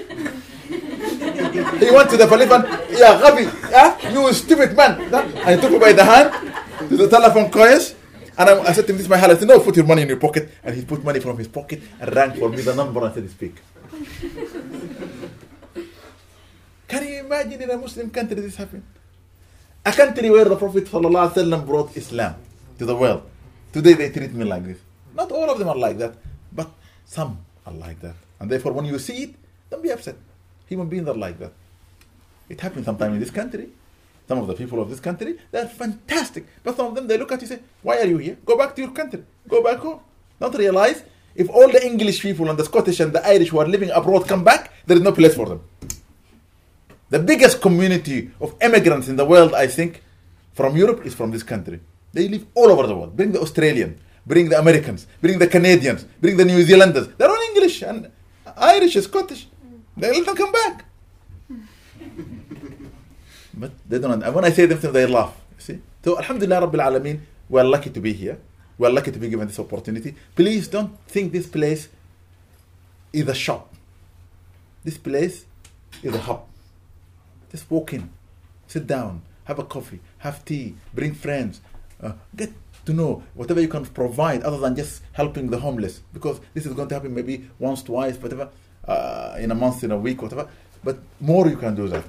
he 1.79 1.91
went 1.91 2.09
to 2.09 2.17
the 2.17 2.25
telephone, 2.25 2.63
Yeah, 2.89 3.19
Ghabi, 3.21 3.45
yeah, 3.69 4.09
you 4.11 4.33
stupid 4.33 4.75
man. 4.75 4.99
He 5.47 5.61
took 5.61 5.71
me 5.71 5.79
by 5.79 5.93
the 5.93 6.03
hand 6.03 6.31
to 6.89 6.97
the 6.97 7.07
telephone 7.07 7.49
coils. 7.51 7.95
And 8.37 8.49
I, 8.49 8.59
I, 8.61 8.71
said 8.73 8.87
to 8.87 8.91
him, 8.93 8.97
This 8.97 9.05
is 9.05 9.09
my 9.09 9.17
halal. 9.17 9.35
I 9.35 9.37
said, 9.37 9.47
No, 9.47 9.59
put 9.59 9.75
your 9.75 9.85
money 9.85 10.01
in 10.01 10.07
your 10.07 10.17
pocket. 10.17 10.49
And 10.63 10.75
he 10.75 10.83
put 10.83 11.03
money 11.03 11.19
from 11.19 11.37
his 11.37 11.47
pocket 11.47 11.81
and 11.99 12.15
rang 12.15 12.33
for 12.33 12.49
me 12.49 12.61
the 12.61 12.73
number 12.73 13.05
and 13.05 13.13
said, 13.13 13.29
Speak. 13.29 13.55
Can 16.87 17.07
you 17.07 17.19
imagine 17.25 17.61
in 17.61 17.69
a 17.69 17.77
Muslim 17.77 18.09
country 18.09 18.35
this 18.35 18.55
happened? 18.55 18.83
A 19.85 19.91
country 19.91 20.29
where 20.29 20.45
the 20.45 20.55
Prophet 20.55 20.85
ﷺ 20.85 21.65
brought 21.67 21.97
Islam 21.97 22.35
to 22.79 22.85
the 22.85 22.95
world. 22.95 23.21
Today 23.73 23.91
they 23.93 24.09
treat 24.11 24.31
me 24.33 24.45
like 24.45 24.63
this. 24.63 24.77
Not 25.13 25.29
all 25.29 25.49
of 25.49 25.59
them 25.59 25.67
are 25.67 25.75
like 25.75 25.97
that, 25.97 26.15
but 26.53 26.71
some 27.05 27.39
are 27.67 27.73
like 27.73 27.99
that. 27.99 28.15
And 28.39 28.49
therefore, 28.49 28.71
when 28.71 28.85
you 28.85 28.97
see 28.97 29.23
it, 29.23 29.35
don't 29.69 29.83
be 29.83 29.91
upset. 29.91 30.15
Human 30.69 30.87
beings 30.87 31.09
are 31.09 31.13
like 31.15 31.37
that. 31.39 31.51
It 32.47 32.61
happens 32.61 32.85
sometimes 32.85 33.15
in 33.15 33.19
this 33.19 33.29
country. 33.29 33.67
Some 34.25 34.37
of 34.39 34.47
the 34.47 34.53
people 34.53 34.81
of 34.81 34.89
this 34.89 35.01
country, 35.01 35.37
they're 35.51 35.67
fantastic. 35.67 36.45
But 36.63 36.77
some 36.77 36.85
of 36.87 36.95
them, 36.95 37.05
they 37.05 37.17
look 37.17 37.33
at 37.33 37.41
you 37.41 37.49
and 37.49 37.59
say, 37.59 37.63
Why 37.81 37.97
are 37.99 38.05
you 38.05 38.19
here? 38.19 38.37
Go 38.45 38.57
back 38.57 38.77
to 38.77 38.81
your 38.81 38.91
country. 38.91 39.21
Go 39.49 39.61
back 39.61 39.79
home. 39.79 39.99
Don't 40.39 40.55
realize 40.55 41.03
if 41.35 41.49
all 41.49 41.67
the 41.69 41.85
English 41.85 42.21
people 42.21 42.49
and 42.49 42.57
the 42.57 42.63
Scottish 42.63 43.01
and 43.01 43.11
the 43.11 43.27
Irish 43.27 43.49
who 43.49 43.59
are 43.59 43.67
living 43.67 43.91
abroad 43.91 44.29
come 44.29 44.45
back, 44.45 44.71
there 44.85 44.95
is 44.95 45.03
no 45.03 45.11
place 45.11 45.35
for 45.35 45.45
them 45.47 45.61
the 47.13 47.19
biggest 47.19 47.61
community 47.61 48.31
of 48.41 48.55
immigrants 48.59 49.07
in 49.07 49.15
the 49.15 49.23
world, 49.23 49.53
I 49.53 49.67
think, 49.67 50.01
from 50.53 50.75
Europe 50.75 51.05
is 51.05 51.13
from 51.13 51.29
this 51.29 51.43
country. 51.43 51.79
They 52.11 52.27
live 52.27 52.47
all 52.55 52.71
over 52.71 52.87
the 52.87 52.95
world. 52.95 53.15
Bring 53.15 53.31
the 53.31 53.39
Australian, 53.39 53.99
bring 54.25 54.49
the 54.49 54.57
Americans, 54.57 55.05
bring 55.21 55.37
the 55.37 55.45
Canadians, 55.45 56.05
bring 56.19 56.37
the 56.37 56.45
New 56.45 56.63
Zealanders. 56.63 57.09
They're 57.15 57.29
all 57.29 57.43
English 57.53 57.83
and 57.83 58.09
Irish, 58.57 58.95
Scottish. 58.95 59.45
They 59.95 60.11
let 60.11 60.25
them 60.25 60.35
come 60.35 60.51
back. 60.51 60.85
but 63.61 63.71
they 63.87 63.99
don't. 63.99 64.23
And 64.23 64.33
when 64.33 64.45
I 64.45 64.49
say 64.49 64.65
them, 64.65 64.79
they 64.91 65.05
laugh. 65.05 65.39
See? 65.59 65.79
So, 66.03 66.17
Alhamdulillah 66.17 66.67
Rabbil 66.67 66.83
Alameen, 66.87 67.19
we're 67.47 67.63
lucky 67.63 67.91
to 67.91 68.01
be 68.01 68.13
here. 68.13 68.39
We're 68.79 68.89
lucky 68.89 69.11
to 69.11 69.19
be 69.19 69.29
given 69.29 69.45
this 69.45 69.59
opportunity. 69.59 70.15
Please 70.35 70.67
don't 70.67 70.97
think 71.07 71.31
this 71.31 71.45
place 71.45 71.89
is 73.13 73.27
a 73.27 73.35
shop. 73.35 73.71
This 74.83 74.97
place 74.97 75.45
is 76.01 76.15
a 76.15 76.19
hub. 76.19 76.47
Just 77.53 77.71
walk 77.71 77.93
in, 77.93 78.09
sit 78.67 78.87
down, 78.87 79.21
have 79.45 79.59
a 79.59 79.63
coffee, 79.63 79.99
have 80.17 80.43
tea, 80.43 80.75
bring 80.93 81.13
friends, 81.13 81.61
uh, 82.01 82.13
get 82.35 82.51
to 82.85 82.93
know 82.93 83.23
whatever 83.35 83.61
you 83.61 83.67
can 83.67 83.85
provide 83.85 84.43
other 84.43 84.57
than 84.57 84.75
just 84.75 85.03
helping 85.13 85.49
the 85.49 85.59
homeless 85.59 86.01
because 86.13 86.41
this 86.53 86.65
is 86.65 86.73
going 86.73 86.89
to 86.89 86.95
happen 86.95 87.13
maybe 87.13 87.47
once, 87.59 87.83
twice, 87.83 88.17
whatever, 88.17 88.49
uh, 88.87 89.37
in 89.39 89.51
a 89.51 89.55
month, 89.55 89.83
in 89.83 89.91
a 89.91 89.97
week, 89.97 90.21
whatever. 90.21 90.49
But 90.83 90.97
more 91.21 91.47
you 91.47 91.57
can 91.57 91.75
do 91.75 91.87
that. 91.87 92.03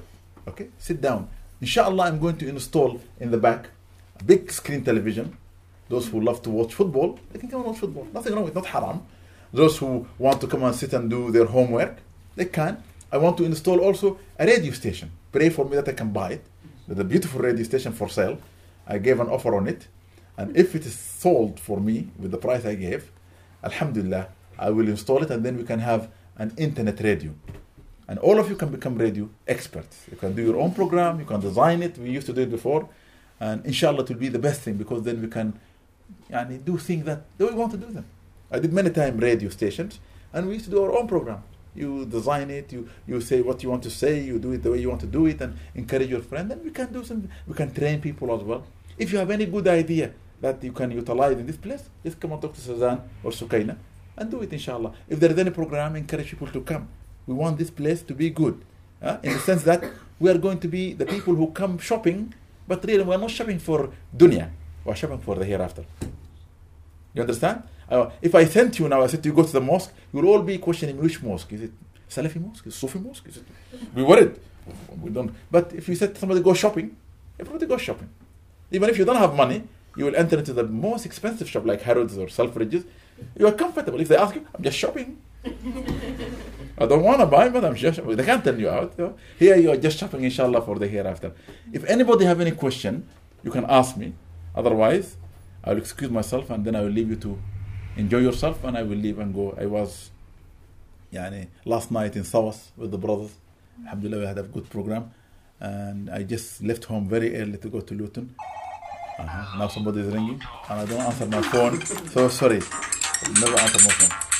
Okay, 0.47 0.67
sit 0.77 0.99
down. 0.99 1.29
Inshallah, 1.61 2.05
I'm 2.05 2.19
going 2.19 2.37
to 2.37 2.49
install 2.49 2.99
in 3.19 3.31
the 3.31 3.37
back 3.37 3.69
a 4.19 4.23
big 4.23 4.51
screen 4.51 4.83
television. 4.83 5.37
Those 5.87 6.07
who 6.07 6.19
love 6.19 6.41
to 6.41 6.49
watch 6.49 6.73
football, 6.73 7.19
they 7.31 7.39
can 7.39 7.49
come 7.49 7.61
and 7.61 7.69
watch 7.69 7.79
football. 7.79 8.07
Nothing 8.13 8.33
wrong 8.33 8.45
with 8.45 8.55
not 8.55 8.65
haram. 8.65 9.05
Those 9.53 9.77
who 9.77 10.07
want 10.17 10.41
to 10.41 10.47
come 10.47 10.63
and 10.63 10.75
sit 10.75 10.93
and 10.93 11.09
do 11.09 11.31
their 11.31 11.45
homework, 11.45 11.97
they 12.35 12.45
can. 12.45 12.83
I 13.11 13.17
want 13.17 13.37
to 13.37 13.45
install 13.45 13.79
also 13.79 14.19
a 14.37 14.45
radio 14.45 14.73
station 14.73 15.11
pray 15.35 15.49
for 15.49 15.65
me 15.65 15.75
that 15.75 15.89
I 15.89 15.95
can 16.01 16.11
buy 16.11 16.29
it. 16.37 16.45
There's 16.87 16.99
a 16.99 17.09
beautiful 17.13 17.41
radio 17.41 17.65
station 17.71 17.91
for 17.91 18.07
sale. 18.07 18.37
I 18.87 18.97
gave 18.99 19.19
an 19.19 19.29
offer 19.35 19.53
on 19.59 19.67
it. 19.67 19.81
And 20.37 20.55
if 20.55 20.75
it 20.77 20.85
is 20.85 20.97
sold 20.97 21.59
for 21.59 21.77
me 21.87 21.97
with 22.21 22.31
the 22.31 22.37
price 22.37 22.63
I 22.65 22.75
gave, 22.75 23.11
Alhamdulillah, 23.61 24.27
I 24.57 24.69
will 24.69 24.87
install 24.87 25.21
it 25.23 25.29
and 25.31 25.43
then 25.45 25.57
we 25.57 25.65
can 25.71 25.79
have 25.79 26.09
an 26.37 26.53
internet 26.55 27.01
radio. 27.01 27.31
And 28.07 28.17
all 28.19 28.39
of 28.39 28.49
you 28.49 28.55
can 28.55 28.69
become 28.77 28.95
radio 28.95 29.29
experts. 29.55 29.95
You 30.09 30.17
can 30.23 30.31
do 30.33 30.41
your 30.41 30.57
own 30.63 30.71
program, 30.73 31.19
you 31.19 31.25
can 31.25 31.41
design 31.41 31.83
it. 31.83 31.97
We 31.97 32.11
used 32.11 32.27
to 32.27 32.33
do 32.33 32.41
it 32.43 32.51
before. 32.51 32.87
And 33.39 33.65
inshallah, 33.65 34.03
it 34.03 34.09
will 34.09 34.23
be 34.27 34.29
the 34.29 34.43
best 34.47 34.61
thing 34.61 34.75
because 34.75 35.03
then 35.03 35.21
we 35.21 35.27
can 35.27 35.59
yani, 36.31 36.63
do 36.63 36.77
things 36.77 37.03
that, 37.09 37.23
we 37.37 37.51
want 37.61 37.71
to 37.71 37.77
do 37.85 37.89
them. 37.97 38.05
I 38.49 38.59
did 38.59 38.71
many 38.71 38.91
times 38.91 39.21
radio 39.21 39.49
stations 39.49 39.99
and 40.31 40.47
we 40.47 40.53
used 40.53 40.65
to 40.65 40.71
do 40.71 40.81
our 40.83 40.93
own 40.97 41.07
program 41.07 41.43
you 41.75 42.05
design 42.05 42.49
it, 42.49 42.71
you, 42.71 42.87
you 43.07 43.21
say 43.21 43.41
what 43.41 43.61
you 43.63 43.69
want 43.69 43.83
to 43.83 43.89
say, 43.89 44.21
you 44.21 44.39
do 44.39 44.51
it 44.53 44.63
the 44.63 44.71
way 44.71 44.79
you 44.79 44.89
want 44.89 45.01
to 45.01 45.07
do 45.07 45.25
it, 45.25 45.41
and 45.41 45.57
encourage 45.75 46.09
your 46.09 46.21
friend, 46.21 46.51
and 46.51 46.63
we 46.63 46.71
can 46.71 46.91
do 46.91 47.03
something. 47.03 47.29
We 47.47 47.53
can 47.53 47.73
train 47.73 48.01
people 48.01 48.33
as 48.35 48.41
well. 48.43 48.63
If 48.97 49.11
you 49.11 49.17
have 49.19 49.29
any 49.31 49.45
good 49.45 49.67
idea 49.67 50.13
that 50.41 50.63
you 50.63 50.71
can 50.71 50.91
utilize 50.91 51.37
in 51.37 51.45
this 51.45 51.57
place, 51.57 51.83
just 52.03 52.19
come 52.19 52.31
and 52.33 52.41
talk 52.41 52.53
to 52.53 52.61
Suzanne 52.61 53.01
or 53.23 53.31
Sukaina 53.31 53.77
and 54.17 54.31
do 54.31 54.41
it, 54.41 54.53
inshallah. 54.53 54.93
If 55.09 55.19
there 55.19 55.31
is 55.31 55.37
any 55.37 55.51
program, 55.51 55.95
encourage 55.95 56.29
people 56.29 56.47
to 56.47 56.61
come. 56.61 56.87
We 57.27 57.33
want 57.33 57.57
this 57.57 57.69
place 57.69 58.01
to 58.03 58.13
be 58.13 58.29
good, 58.29 58.61
uh, 59.01 59.17
in 59.23 59.33
the 59.33 59.39
sense 59.39 59.63
that 59.63 59.83
we 60.19 60.29
are 60.29 60.37
going 60.37 60.59
to 60.59 60.67
be 60.67 60.93
the 60.93 61.05
people 61.05 61.35
who 61.35 61.51
come 61.51 61.77
shopping, 61.79 62.33
but 62.67 62.83
really 62.85 63.03
we 63.03 63.13
are 63.13 63.17
not 63.19 63.31
shopping 63.31 63.59
for 63.59 63.91
dunya, 64.15 64.49
we 64.85 64.91
are 64.91 64.95
shopping 64.95 65.19
for 65.19 65.35
the 65.35 65.45
hereafter. 65.45 65.83
You 67.13 67.21
understand? 67.21 67.63
Uh, 67.89 68.09
if 68.21 68.33
I 68.33 68.45
sent 68.45 68.79
you 68.79 68.89
now, 68.89 69.01
I 69.03 69.07
said 69.07 69.21
to 69.23 69.29
you 69.29 69.35
go 69.35 69.43
to 69.43 69.51
the 69.51 69.61
mosque, 69.61 69.93
you'll 70.11 70.27
all 70.27 70.41
be 70.41 70.57
questioning 70.57 70.97
which 70.97 71.21
mosque. 71.21 71.51
Is 71.53 71.61
it 71.61 71.71
Salafi 72.09 72.41
mosque? 72.41 72.65
Is 72.67 72.73
it 72.73 72.77
Sufi 72.77 72.99
mosque? 72.99 73.27
Is 73.27 73.37
it? 73.37 73.43
We 73.93 74.03
worried. 74.03 74.39
We 75.01 75.11
don't. 75.11 75.33
But 75.51 75.73
if 75.73 75.87
you 75.87 75.95
said 75.95 76.15
to 76.15 76.19
somebody 76.19 76.41
go 76.41 76.53
shopping, 76.53 76.95
everybody 77.39 77.65
goes 77.67 77.81
shopping. 77.81 78.09
Even 78.71 78.89
if 78.89 78.97
you 78.97 79.05
don't 79.05 79.17
have 79.17 79.35
money, 79.35 79.63
you 79.95 80.05
will 80.05 80.15
enter 80.15 80.37
into 80.39 80.53
the 80.53 80.63
most 80.63 81.05
expensive 81.05 81.49
shop 81.49 81.65
like 81.65 81.81
Harrods 81.81 82.17
or 82.17 82.27
Selfridges. 82.27 82.85
You 83.37 83.47
are 83.47 83.51
comfortable. 83.53 83.99
If 84.01 84.07
they 84.09 84.17
ask 84.17 84.35
you, 84.35 84.45
I'm 84.53 84.63
just 84.63 84.77
shopping. 84.77 85.21
I 86.77 86.85
don't 86.85 87.03
want 87.03 87.19
to 87.19 87.25
buy, 87.25 87.47
but 87.49 87.63
I'm 87.63 87.75
just 87.75 88.05
They 88.05 88.25
can't 88.25 88.43
turn 88.43 88.59
you 88.59 88.69
out. 88.69 88.93
You 88.97 89.03
know? 89.05 89.15
Here 89.39 89.55
you 89.55 89.71
are 89.71 89.77
just 89.77 89.97
shopping, 89.97 90.23
inshallah, 90.23 90.61
for 90.63 90.77
the 90.77 90.87
hereafter. 90.87 91.31
If 91.71 91.85
anybody 91.85 92.25
have 92.25 92.41
any 92.41 92.51
question, 92.51 93.07
you 93.43 93.51
can 93.51 93.65
ask 93.69 93.95
me. 93.95 94.13
Otherwise, 94.53 95.15
I'll 95.63 95.77
excuse 95.77 96.11
myself 96.11 96.49
and 96.49 96.65
then 96.65 96.75
I 96.75 96.81
will 96.81 96.89
leave 96.89 97.09
you 97.09 97.15
to 97.17 97.39
enjoy 97.97 98.19
yourself 98.19 98.63
and 98.63 98.77
I 98.77 98.83
will 98.83 98.97
leave 98.97 99.19
and 99.19 99.33
go. 99.33 99.55
I 99.59 99.65
was 99.65 100.11
yani, 101.13 101.47
last 101.65 101.91
night 101.91 102.15
in 102.15 102.23
Sawas 102.23 102.69
with 102.77 102.91
the 102.91 102.97
brothers. 102.97 103.31
Alhamdulillah, 103.83 104.19
we 104.21 104.25
had 104.27 104.37
a 104.37 104.43
good 104.43 104.69
program. 104.69 105.11
And 105.59 106.09
I 106.09 106.23
just 106.23 106.61
left 106.61 106.85
home 106.85 107.07
very 107.07 107.35
early 107.37 107.57
to 107.57 107.69
go 107.69 107.81
to 107.81 107.93
Luton. 107.93 108.35
Uh-huh. 109.17 109.57
Now 109.57 109.67
somebody 109.69 110.01
is 110.01 110.13
ringing 110.13 110.41
and 110.69 110.79
I 110.81 110.85
don't 110.85 110.99
answer 110.99 111.25
my 111.25 111.41
phone. 111.41 111.81
So 111.85 112.27
sorry. 112.27 112.61
I'll 113.23 113.33
never 113.33 113.59
answer 113.59 113.87
my 113.87 113.93
phone. 113.93 114.35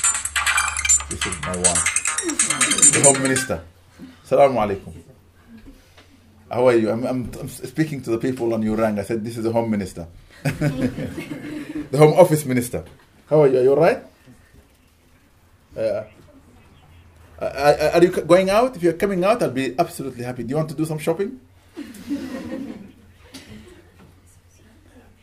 This 1.08 1.24
is 1.24 1.40
my 1.40 1.56
wife, 1.56 2.92
the 2.92 3.02
Home 3.04 3.22
Minister. 3.22 3.62
Assalamu 4.24 4.58
alaikum. 4.58 4.92
How 6.50 6.66
are 6.66 6.74
you? 6.76 6.90
I'm, 6.90 7.04
I'm, 7.04 7.30
I'm, 7.40 7.48
speaking 7.48 8.02
to 8.02 8.10
the 8.10 8.18
people 8.18 8.52
on 8.52 8.62
your 8.62 8.76
rank. 8.76 8.98
I 8.98 9.02
said, 9.04 9.24
This 9.24 9.36
is 9.36 9.44
the 9.44 9.52
Home 9.52 9.70
Minister, 9.70 10.08
the 10.42 11.96
Home 11.96 12.14
Office 12.14 12.44
Minister. 12.44 12.84
How 13.28 13.42
are 13.42 13.48
you? 13.48 13.58
Are 13.58 13.62
you 13.62 13.70
alright? 13.72 14.02
Uh, 15.76 16.04
are 17.40 18.02
you 18.02 18.10
going 18.10 18.50
out? 18.50 18.76
If 18.76 18.82
you're 18.82 18.94
coming 18.94 19.24
out, 19.24 19.42
I'll 19.42 19.50
be 19.50 19.74
absolutely 19.78 20.24
happy. 20.24 20.44
Do 20.44 20.50
you 20.50 20.56
want 20.56 20.70
to 20.70 20.74
do 20.74 20.84
some 20.86 20.98
shopping? 20.98 21.40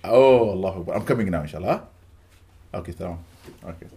oh, 0.04 0.49
Allah. 0.49 0.86
I'm 0.93 1.06
coming 1.06 1.32
now, 1.32 1.41
inshallah. 1.41 1.88
Okay, 2.74 2.91
tamam. 2.91 3.18
Okay. 3.64 3.88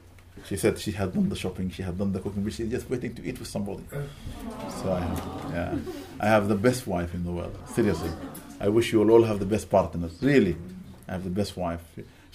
She 0.44 0.56
said 0.56 0.78
she 0.78 0.92
had 0.92 1.12
done 1.12 1.28
the 1.28 1.34
shopping, 1.34 1.70
she 1.70 1.82
had 1.82 1.98
done 1.98 2.12
the 2.12 2.20
cooking, 2.20 2.44
but 2.44 2.52
she's 2.52 2.70
just 2.70 2.88
waiting 2.88 3.14
to 3.16 3.24
eat 3.24 3.38
with 3.38 3.48
somebody. 3.48 3.82
So 3.90 4.92
I 4.92 5.00
have, 5.00 5.50
yeah, 5.50 5.78
I 6.20 6.26
have 6.26 6.46
the 6.48 6.54
best 6.54 6.86
wife 6.86 7.14
in 7.14 7.24
the 7.24 7.32
world. 7.32 7.58
Seriously, 7.74 8.10
I 8.60 8.68
wish 8.68 8.92
you 8.92 9.00
will 9.00 9.10
all 9.10 9.24
have 9.24 9.40
the 9.40 9.46
best 9.46 9.68
partners. 9.68 10.16
Really, 10.22 10.56
I 11.08 11.12
have 11.12 11.24
the 11.24 11.30
best 11.30 11.56
wife. 11.56 11.82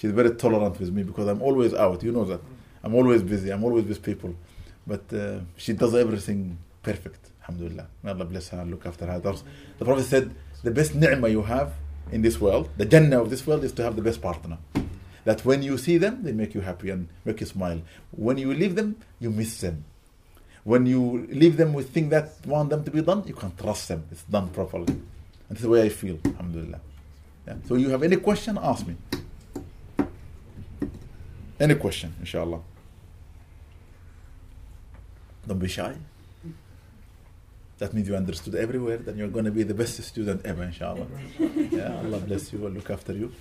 She's 0.02 0.10
very 0.10 0.34
tolerant 0.34 0.80
with 0.80 0.92
me 0.92 1.04
because 1.04 1.28
I'm 1.28 1.44
always 1.44 1.76
out. 1.76 2.02
You 2.02 2.12
know 2.12 2.26
that. 2.26 2.42
I'm 2.84 2.96
always 2.96 3.22
busy. 3.22 3.52
I'm 3.52 3.64
always 3.64 3.86
with 3.86 4.02
people, 4.02 4.34
but 4.88 5.04
uh, 5.14 5.42
she 5.58 5.74
does 5.74 5.94
everything 5.94 6.58
perfect. 6.82 7.30
Alhamdulillah. 7.44 7.86
May 8.02 8.10
Allah 8.10 8.26
bless 8.26 8.50
her 8.50 8.62
and 8.62 8.72
look 8.72 8.88
after 8.88 9.06
her. 9.06 9.20
The 9.20 9.86
Prophet 9.86 10.06
said, 10.06 10.34
the 10.64 10.72
best 10.72 10.96
ni'mah 10.96 11.28
you 11.28 11.44
have 11.44 11.74
in 12.12 12.24
this 12.24 12.42
world, 12.42 12.68
the 12.78 12.86
Jannah 12.86 13.22
of 13.22 13.30
this 13.30 13.46
world, 13.46 13.64
is 13.64 13.74
to 13.74 13.84
have 13.84 13.96
the 13.96 14.02
best 14.02 14.24
partner 14.24 14.58
that 15.24 15.46
when 15.46 15.62
you 15.62 15.78
see 15.78 16.00
them, 16.00 16.24
they 16.24 16.32
make 16.32 16.56
you 16.56 16.62
happy 16.62 16.90
and 16.90 17.08
make 17.24 17.40
you 17.40 17.46
smile. 17.46 17.80
When 18.10 18.40
you 18.40 18.56
leave 18.56 18.76
them, 18.76 18.96
you 19.20 19.30
miss 19.30 19.62
them. 19.62 19.86
When 20.64 20.88
you 20.88 21.28
leave 21.30 21.58
them 21.58 21.74
with 21.74 21.92
things 21.92 22.10
that 22.10 22.44
want 22.48 22.72
them 22.72 22.84
to 22.86 22.90
be 22.90 23.04
done, 23.04 23.24
you 23.28 23.36
can 23.36 23.56
trust 23.56 23.88
them. 23.90 24.06
It's 24.12 24.24
done 24.24 24.50
properly. 24.50 24.94
And 24.94 25.04
that's 25.50 25.62
the 25.62 25.70
way 25.70 25.84
I 25.84 25.90
feel, 25.90 26.18
alhamdulillah. 26.26 26.80
Yeah. 27.46 27.56
So 27.68 27.76
you 27.76 27.90
have 27.90 28.02
any 28.02 28.16
question, 28.16 28.58
ask 28.60 28.88
me. 28.88 28.96
Any 31.62 31.76
question, 31.76 32.16
inshallah. 32.20 32.60
Don't 35.48 35.60
be 35.60 35.68
shy. 35.68 35.94
That 37.78 37.94
means 37.94 38.08
you 38.08 38.16
understood 38.16 38.56
everywhere, 38.56 38.98
then 38.98 39.16
you're 39.18 39.28
going 39.28 39.46
to 39.46 39.52
be 39.52 39.62
the 39.62 39.76
best 39.76 40.02
student 40.02 40.44
ever, 40.44 40.64
inshallah. 40.64 41.06
Yeah, 41.78 42.02
Allah 42.04 42.18
bless 42.18 42.52
you 42.52 42.66
and 42.66 42.74
look 42.76 42.90
after 42.90 43.14
you. 43.14 43.32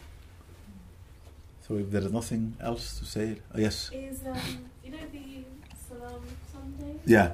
So 1.66 1.76
if 1.76 1.90
there 1.90 2.02
is 2.02 2.12
nothing 2.12 2.56
else 2.60 2.98
to 2.98 3.06
say, 3.06 3.26
uh, 3.54 3.58
yes. 3.58 3.90
Is 3.94 4.20
um, 4.26 4.36
you 4.84 4.90
know 4.92 4.98
the 5.12 5.44
Salam 5.88 6.20
Sunday? 6.52 6.94
Yeah. 7.06 7.32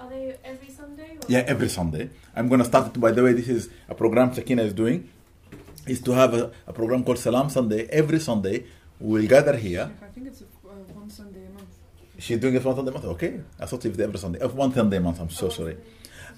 Are 0.00 0.08
they 0.08 0.34
every 0.44 0.70
Sunday? 0.70 1.10
Or? 1.20 1.26
Yeah, 1.28 1.44
every 1.46 1.68
Sunday. 1.68 2.08
I'm 2.34 2.48
going 2.48 2.60
to 2.60 2.66
start 2.72 2.86
it. 2.96 2.98
By 2.98 3.12
the 3.12 3.22
way, 3.22 3.34
this 3.34 3.48
is 3.48 3.68
a 3.86 3.94
program 3.94 4.32
Sakina 4.32 4.62
is 4.62 4.72
doing. 4.72 5.10
Is 5.86 6.00
to 6.02 6.12
have 6.12 6.32
a, 6.32 6.52
a 6.66 6.72
program 6.72 7.04
called 7.04 7.18
Salam 7.18 7.50
Sunday. 7.50 7.86
Every 7.86 8.20
Sunday, 8.20 8.64
we'll 9.02 9.28
gather 9.28 9.56
here. 9.56 9.90
I 10.02 10.06
think 10.14 10.28
it's 10.28 10.42
uh, 10.42 10.46
one 10.94 11.10
Sunday 11.10 11.44
a 11.46 11.50
month. 11.50 11.72
She's 12.18 12.38
doing 12.38 12.54
it 12.54 12.64
one 12.64 12.76
Sunday 12.76 12.90
a 12.90 12.94
month. 12.94 13.04
Okay, 13.16 13.40
I 13.60 13.66
thought 13.66 13.84
it 13.84 13.90
was 13.90 14.00
every 14.00 14.18
Sunday. 14.18 14.40
Uh, 14.40 14.48
one 14.48 14.72
Sunday 14.72 14.96
a 14.98 15.00
month. 15.00 15.20
I'm 15.20 15.30
so 15.30 15.48
sorry. 15.48 15.76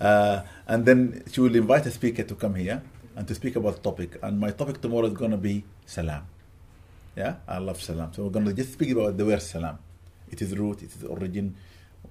Uh, 0.01 0.43
and 0.67 0.85
then 0.85 1.23
she 1.31 1.41
will 1.41 1.55
invite 1.55 1.87
a 1.87 1.91
speaker 1.91 2.25
to 2.25 2.35
come 2.35 2.55
here 2.57 2.83
and 3.17 3.29
to 3.29 3.35
speak 3.35 3.55
about 3.57 3.77
the 3.77 3.83
topic. 3.83 4.19
And 4.23 4.41
my 4.41 4.51
topic 4.51 4.81
tomorrow 4.81 5.07
is 5.07 5.15
going 5.15 5.31
to 5.31 5.37
be 5.37 5.65
Salam. 5.87 6.23
Yeah, 7.17 7.37
I 7.47 7.59
love 7.59 7.81
salam. 7.81 8.13
So 8.13 8.25
we're 8.25 8.31
going 8.31 8.47
to 8.47 8.53
just 8.53 8.73
speak 8.73 8.91
about 8.91 9.17
the 9.17 9.25
word 9.25 9.41
salam. 9.41 9.79
It 10.31 10.43
is 10.43 10.57
root, 10.59 10.83
it 10.83 10.91
is 10.97 11.05
origin. 11.05 11.55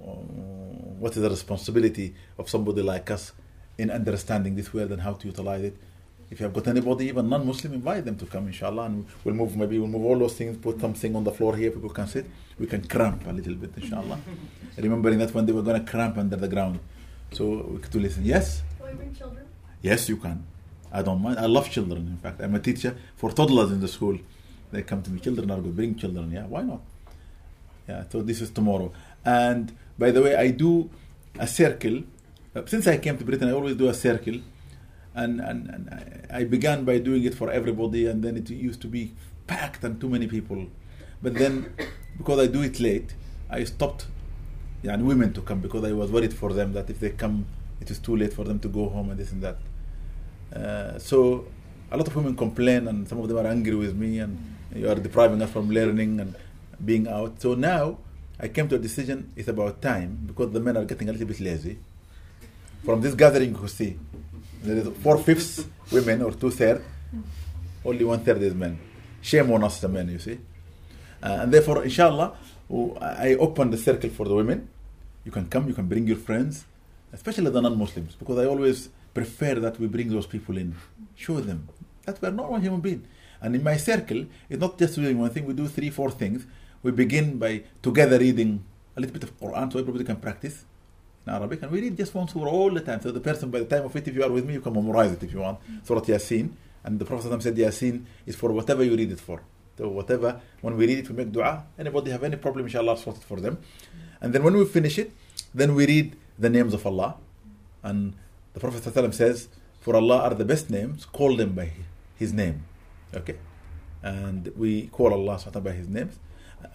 Uh, 0.01 0.06
what 0.06 1.16
is 1.16 1.22
the 1.22 1.30
responsibility 1.30 2.16
of 2.38 2.49
somebody 2.49 2.82
like 2.82 3.12
us 3.12 3.34
in 3.78 3.91
understanding 3.91 4.56
this 4.56 4.74
word 4.74 4.91
and 4.91 5.01
how 5.01 5.14
to 5.14 5.28
utilize 5.28 5.64
it? 5.64 5.78
If 6.34 6.40
you 6.40 6.46
have 6.46 6.54
got 6.54 6.68
anybody, 6.68 7.06
even 7.10 7.30
non-Muslim, 7.30 7.74
invite 7.74 8.06
them 8.06 8.16
to 8.18 8.26
come, 8.26 8.48
inshallah, 8.48 8.86
and 8.86 9.06
we'll 9.24 9.36
move. 9.36 9.56
Maybe 9.56 9.78
we'll 9.78 9.88
move 9.88 10.04
all 10.04 10.18
those 10.18 10.34
things, 10.34 10.58
put 10.58 10.82
something 10.82 11.16
on 11.16 11.24
the 11.24 11.32
floor 11.32 11.56
here, 11.56 11.70
people 11.70 11.92
can 11.92 12.08
sit. 12.08 12.26
We 12.58 12.66
can 12.66 12.88
cramp 12.88 13.28
a 13.28 13.32
little 13.32 13.54
bit, 13.54 13.70
inshallah. 13.78 14.18
Remembering 14.78 15.20
that 15.20 15.32
when 15.32 15.46
they 15.46 15.52
were 15.52 15.62
going 15.62 15.86
to 15.86 15.92
cramp 15.92 16.18
under 16.18 16.36
the 16.36 16.48
ground, 16.48 16.80
so 17.34 17.44
we 17.74 17.78
could 17.78 17.92
to 17.92 18.00
listen. 18.00 18.26
Yes. 18.26 18.64
Can 18.80 18.88
we 18.88 18.94
bring 18.94 19.14
children? 19.14 19.46
Yes, 19.84 20.10
you 20.10 20.18
can. 20.18 20.44
I 20.92 21.04
don't 21.04 21.22
mind. 21.22 21.38
I 21.38 21.46
love 21.46 21.70
children. 21.70 22.00
In 22.08 22.18
fact, 22.18 22.42
I'm 22.42 22.56
a 22.56 22.60
teacher 22.60 22.98
for 23.16 23.30
toddlers 23.30 23.70
in 23.72 23.80
the 23.80 23.88
school. 23.88 24.18
They 24.72 24.82
come 24.82 25.04
to 25.04 25.12
me, 25.12 25.20
children 25.20 25.52
are 25.52 25.62
good, 25.62 25.76
bring 25.76 25.94
children. 25.94 26.32
Yeah, 26.32 26.48
why 26.48 26.64
not? 26.64 26.82
Yeah, 27.88 28.06
so 28.10 28.24
this 28.24 28.42
is 28.42 28.50
tomorrow. 28.50 28.92
And 29.24 29.72
by 30.00 30.10
the 30.10 30.24
way, 30.24 30.36
I 30.36 30.50
do 30.50 30.90
a 31.38 31.46
circle. 31.46 32.02
Uh, 32.56 32.64
since 32.66 32.88
I 32.88 32.98
came 32.98 33.20
to 33.20 33.24
Britain, 33.24 33.50
I 33.50 33.52
always 33.52 33.76
do 33.76 33.88
a 33.88 33.94
circle. 33.94 34.40
And, 35.16 35.39
and, 35.39 35.70
and 35.70 36.28
I 36.32 36.43
began 36.43 36.86
by 36.86 36.97
doing 36.97 37.24
it 37.24 37.36
for 37.36 37.51
everybody, 37.51 38.07
and 38.07 38.24
then 38.24 38.36
it 38.38 38.49
used 38.49 38.82
to 38.82 38.88
be 38.88 39.14
packed 39.47 39.84
and 39.84 39.99
too 40.01 40.09
many 40.09 40.28
people. 40.28 40.68
But 41.22 41.36
then, 41.36 41.74
because 42.18 42.39
I 42.39 42.47
do 42.47 42.61
it 42.61 42.80
late, 42.80 43.14
I 43.49 43.64
stopped 43.64 44.07
yeah, 44.84 44.93
and 44.93 45.07
women 45.07 45.32
to 45.34 45.41
come 45.41 45.61
because 45.61 45.84
I 45.86 45.93
was 45.93 46.11
worried 46.11 46.34
for 46.34 46.51
them 46.51 46.74
that 46.74 46.89
if 46.89 46.99
they 46.99 47.11
come, 47.11 47.45
it 47.80 47.89
is 47.89 47.99
too 47.99 48.18
late 48.18 48.34
for 48.34 48.43
them 48.43 48.59
to 48.59 48.68
go 48.68 48.89
home 48.89 49.09
and 49.09 49.20
this 49.20 49.32
and 49.32 49.41
that. 49.41 49.57
Uh, 50.53 50.99
so 50.99 51.45
a 51.89 51.97
lot 51.97 52.05
of 52.05 52.16
women 52.16 52.36
complain, 52.36 52.88
and 52.89 53.07
some 53.07 53.20
of 53.20 53.28
them 53.30 53.38
are 53.38 53.47
angry 53.47 53.76
with 53.76 53.95
me, 53.95 54.20
and 54.20 54.38
you 54.76 54.89
are 54.89 54.95
depriving 54.95 55.41
us 55.41 55.49
from 55.51 55.70
learning 55.70 56.20
and 56.20 56.36
being 56.84 57.07
out. 57.07 57.41
So 57.41 57.55
now 57.55 57.97
I 58.39 58.49
came 58.49 58.68
to 58.70 58.76
a 58.76 58.80
decision 58.80 59.32
it's 59.38 59.47
about 59.47 59.82
time 59.82 60.20
because 60.26 60.51
the 60.51 60.59
men 60.59 60.76
are 60.76 60.84
getting 60.86 61.07
a 61.07 61.14
little 61.14 61.28
bit 61.28 61.39
lazy. 61.39 61.78
From 62.84 62.99
this 62.99 63.16
gathering, 63.16 63.55
you 63.55 63.68
see, 63.70 63.97
there 64.64 64.78
is 64.78 64.88
four 65.03 65.18
fifths 65.18 65.66
women 65.91 66.22
or 66.22 66.32
two 66.32 66.49
thirds, 66.49 66.82
only 67.86 68.03
one 68.03 68.24
third 68.24 68.41
is 68.41 68.53
men. 68.53 68.80
Shame 69.22 69.51
on 69.51 69.64
us, 69.64 69.80
the 69.80 69.88
men, 69.88 70.09
you 70.09 70.20
see. 70.20 70.39
Uh, 71.22 71.39
and 71.41 71.53
therefore, 71.53 71.84
inshallah, 71.84 72.36
I 73.01 73.36
open 73.39 73.70
the 73.72 73.78
circle 73.78 74.09
for 74.09 74.26
the 74.26 74.36
women. 74.36 74.70
You 75.24 75.32
can 75.32 75.47
come, 75.47 75.68
you 75.68 75.74
can 75.74 75.88
bring 75.88 76.07
your 76.07 76.18
friends, 76.18 76.66
especially 77.11 77.49
the 77.49 77.61
non 77.61 77.78
Muslims, 77.78 78.16
because 78.16 78.39
I 78.39 78.45
always 78.45 78.89
prefer 79.14 79.55
that 79.55 79.80
we 79.80 79.88
bring 79.88 80.09
those 80.09 80.26
people 80.26 80.57
in, 80.57 80.76
show 81.16 81.39
them 81.39 81.70
that 82.05 82.22
we're 82.22 82.32
normal 82.32 82.59
human 82.59 82.82
beings. 82.82 83.05
And 83.41 83.55
in 83.55 83.64
my 83.64 83.78
circle, 83.78 84.26
it's 84.49 84.59
not 84.59 84.78
just 84.78 84.95
doing 84.95 85.20
one 85.20 85.30
thing, 85.30 85.45
we 85.45 85.53
do 85.53 85.68
three, 85.68 85.89
four 85.89 86.11
things. 86.11 86.45
We 86.82 86.91
begin 86.91 87.38
by 87.38 87.64
together 87.82 88.18
reading 88.18 88.64
a 88.95 89.01
little 89.01 89.14
bit 89.14 89.24
of 89.24 89.39
Quran 89.39 89.72
so 89.72 89.80
everybody 89.80 90.03
can 90.03 90.18
practice 90.18 90.66
in 91.26 91.34
Arabic. 91.34 91.61
And 91.63 91.71
we 91.71 91.82
read 91.82 91.97
just 91.97 92.13
one 92.13 92.28
surah 92.28 92.49
all 92.49 92.71
the 92.71 92.82
time. 92.82 93.01
So 93.01 93.11
the 93.11 93.19
person, 93.19 93.49
by 93.49 93.59
the 93.59 93.65
time 93.65 93.86
of 93.86 93.95
it, 93.95 94.07
if 94.07 94.15
you 94.15 94.24
are 94.24 94.32
with 94.32 94.45
me, 94.45 94.53
you 94.53 94.61
can 94.61 94.74
memorize 94.74 95.11
it 95.11 95.24
if 95.24 95.34
you 95.34 95.39
want. 95.39 95.59
Mm. 95.69 95.86
Surah 95.86 96.01
Yasin. 96.01 96.51
And 96.84 96.99
the 96.99 97.05
Prophet 97.05 97.41
said 97.41 97.55
Yasin 97.55 98.03
is 98.26 98.36
for 98.36 98.51
whatever 98.51 98.84
you 98.84 98.95
read 98.95 99.11
it 99.11 99.19
for. 99.19 99.41
So 99.78 99.88
whatever, 99.88 100.39
when 100.61 100.78
we 100.78 100.86
read 100.86 100.99
it, 100.99 101.09
we 101.09 101.15
make 101.15 101.32
dua. 101.32 101.65
Anybody 101.80 102.11
have 102.11 102.24
any 102.24 102.36
problem, 102.36 102.65
inshallah, 102.65 102.97
sort 102.97 103.17
it 103.17 103.24
for 103.24 103.39
them. 103.39 103.57
And 104.21 104.34
then 104.34 104.43
when 104.43 104.55
we 104.55 104.65
finish 104.65 104.99
it, 104.99 105.11
then 105.53 105.76
we 105.76 105.88
read 105.88 106.15
the 106.38 106.49
names 106.49 106.74
of 106.74 106.86
Allah. 106.86 107.15
And 107.82 108.13
the 108.53 108.59
Prophet 108.59 109.13
says, 109.13 109.47
for 109.80 109.95
Allah 109.95 110.19
are 110.24 110.34
the 110.34 110.45
best 110.45 110.69
names, 110.69 111.05
call 111.05 111.36
them 111.36 111.53
by 111.53 111.71
His 112.15 112.34
name. 112.34 112.65
Okay? 113.13 113.38
And 114.03 114.51
we 114.55 114.88
call 114.88 115.13
Allah 115.13 115.39
by 115.61 115.71
His 115.71 115.88
names. 115.88 116.19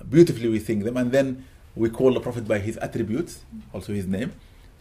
Beautifully 0.08 0.48
we 0.48 0.58
sing 0.58 0.80
them, 0.80 0.96
and 0.96 1.12
then 1.12 1.44
we 1.78 1.88
call 1.88 2.12
the 2.12 2.20
Prophet 2.20 2.46
by 2.46 2.58
his 2.58 2.76
attributes, 2.78 3.44
also 3.72 3.92
his 3.92 4.06
name. 4.06 4.32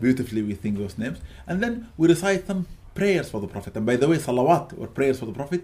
Beautifully 0.01 0.41
we 0.41 0.55
sing 0.55 0.75
those 0.75 0.97
names. 0.97 1.19
And 1.45 1.61
then 1.61 1.89
we 1.97 2.07
recite 2.07 2.47
some 2.47 2.67
prayers 2.95 3.29
for 3.29 3.39
the 3.39 3.47
Prophet. 3.47 3.75
And 3.75 3.85
by 3.85 3.95
the 3.95 4.07
way, 4.07 4.17
salawat 4.17 4.77
or 4.79 4.87
prayers 4.87 5.19
for 5.19 5.25
the 5.25 5.31
Prophet 5.31 5.63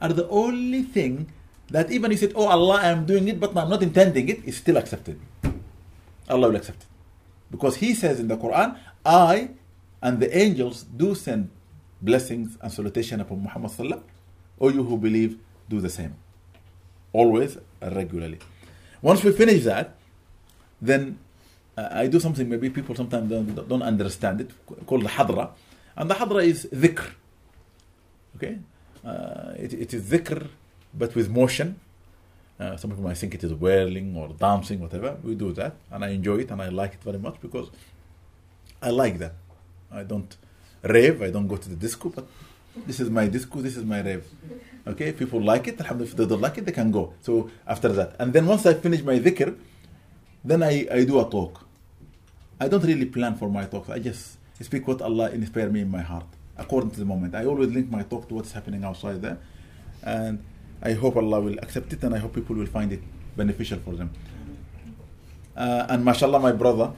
are 0.00 0.12
the 0.12 0.28
only 0.28 0.82
thing 0.82 1.32
that 1.70 1.90
even 1.90 2.10
you 2.12 2.16
said, 2.16 2.32
Oh 2.34 2.46
Allah, 2.46 2.80
I 2.82 2.88
am 2.88 3.04
doing 3.06 3.26
it, 3.28 3.40
but 3.40 3.56
I'm 3.56 3.68
not 3.68 3.82
intending 3.82 4.28
it, 4.28 4.44
is 4.44 4.56
still 4.56 4.76
accepted. 4.76 5.18
Allah 6.28 6.48
will 6.48 6.56
accept 6.56 6.82
it. 6.82 6.88
Because 7.50 7.76
He 7.76 7.94
says 7.94 8.20
in 8.20 8.28
the 8.28 8.36
Quran, 8.36 8.78
I 9.04 9.50
and 10.00 10.20
the 10.20 10.30
angels 10.36 10.84
do 10.84 11.14
send 11.14 11.50
blessings 12.00 12.56
and 12.62 12.72
salutation 12.72 13.20
upon 13.20 13.42
Muhammad 13.42 13.72
sallallahu 13.72 14.02
or 14.58 14.70
oh, 14.70 14.72
you 14.72 14.82
who 14.82 14.96
believe, 14.96 15.38
do 15.68 15.80
the 15.80 15.90
same. 15.90 16.16
Always 17.12 17.58
regularly. 17.80 18.38
Once 19.00 19.22
we 19.22 19.30
finish 19.32 19.62
that, 19.64 19.97
then 20.80 21.18
uh, 21.76 21.88
I 21.92 22.06
do 22.06 22.20
something 22.20 22.48
maybe 22.48 22.70
people 22.70 22.94
sometimes 22.94 23.30
don't, 23.30 23.68
don't 23.68 23.82
understand 23.82 24.40
it, 24.40 24.50
called 24.86 25.02
the 25.02 25.08
hadra. 25.08 25.50
And 25.96 26.10
the 26.10 26.14
hadra 26.14 26.44
is 26.44 26.66
dhikr. 26.66 27.10
Okay? 28.36 28.58
Uh, 29.04 29.52
it, 29.56 29.72
it 29.74 29.94
is 29.94 30.02
dhikr, 30.10 30.48
but 30.94 31.14
with 31.14 31.28
motion. 31.30 31.80
Uh, 32.58 32.76
some 32.76 32.90
people 32.90 33.04
might 33.04 33.16
think 33.16 33.34
it 33.34 33.44
is 33.44 33.52
whirling 33.54 34.16
or 34.16 34.28
dancing, 34.28 34.80
whatever. 34.80 35.16
We 35.22 35.36
do 35.36 35.52
that, 35.52 35.76
and 35.92 36.04
I 36.04 36.08
enjoy 36.08 36.38
it, 36.38 36.50
and 36.50 36.60
I 36.60 36.68
like 36.68 36.94
it 36.94 37.02
very 37.04 37.18
much 37.18 37.36
because 37.40 37.70
I 38.82 38.90
like 38.90 39.18
that. 39.18 39.34
I 39.92 40.02
don't 40.02 40.36
rave, 40.82 41.22
I 41.22 41.30
don't 41.30 41.46
go 41.46 41.56
to 41.56 41.68
the 41.68 41.76
disco, 41.76 42.08
but 42.08 42.26
this 42.86 42.98
is 43.00 43.10
my 43.10 43.28
disco, 43.28 43.60
this 43.60 43.76
is 43.76 43.84
my 43.84 44.00
rave. 44.02 44.26
Okay, 44.86 45.12
people 45.12 45.40
like 45.40 45.68
it, 45.68 45.80
alhamdulillah, 45.80 46.10
if 46.10 46.16
they 46.16 46.26
don't 46.26 46.40
like 46.40 46.58
it, 46.58 46.64
they 46.66 46.72
can 46.72 46.90
go. 46.90 47.14
So 47.20 47.50
after 47.66 47.88
that. 47.90 48.16
And 48.18 48.32
then 48.32 48.46
once 48.46 48.66
I 48.66 48.74
finish 48.74 49.02
my 49.02 49.18
dhikr, 49.18 49.56
then 50.44 50.62
I, 50.62 50.86
I 50.90 51.04
do 51.04 51.20
a 51.20 51.28
talk. 51.28 51.66
I 52.60 52.68
don't 52.68 52.84
really 52.84 53.06
plan 53.06 53.36
for 53.36 53.48
my 53.48 53.64
talks. 53.64 53.88
I 53.90 53.98
just 53.98 54.38
speak 54.60 54.86
what 54.88 55.00
Allah 55.02 55.30
inspire 55.30 55.68
me 55.70 55.80
in 55.80 55.90
my 55.90 56.02
heart, 56.02 56.26
according 56.56 56.90
to 56.92 56.98
the 56.98 57.04
moment. 57.04 57.34
I 57.34 57.44
always 57.44 57.70
link 57.70 57.90
my 57.90 58.02
talk 58.02 58.28
to 58.28 58.34
what's 58.34 58.52
happening 58.52 58.84
outside 58.84 59.22
there. 59.22 59.38
And 60.02 60.42
I 60.82 60.92
hope 60.92 61.16
Allah 61.16 61.40
will 61.40 61.58
accept 61.60 61.92
it 61.92 62.02
and 62.02 62.14
I 62.14 62.18
hope 62.18 62.34
people 62.34 62.56
will 62.56 62.66
find 62.66 62.92
it 62.92 63.02
beneficial 63.36 63.78
for 63.80 63.94
them. 63.94 64.10
Uh, 65.56 65.86
and 65.88 66.04
mashallah, 66.04 66.38
my 66.38 66.52
brother, 66.52 66.92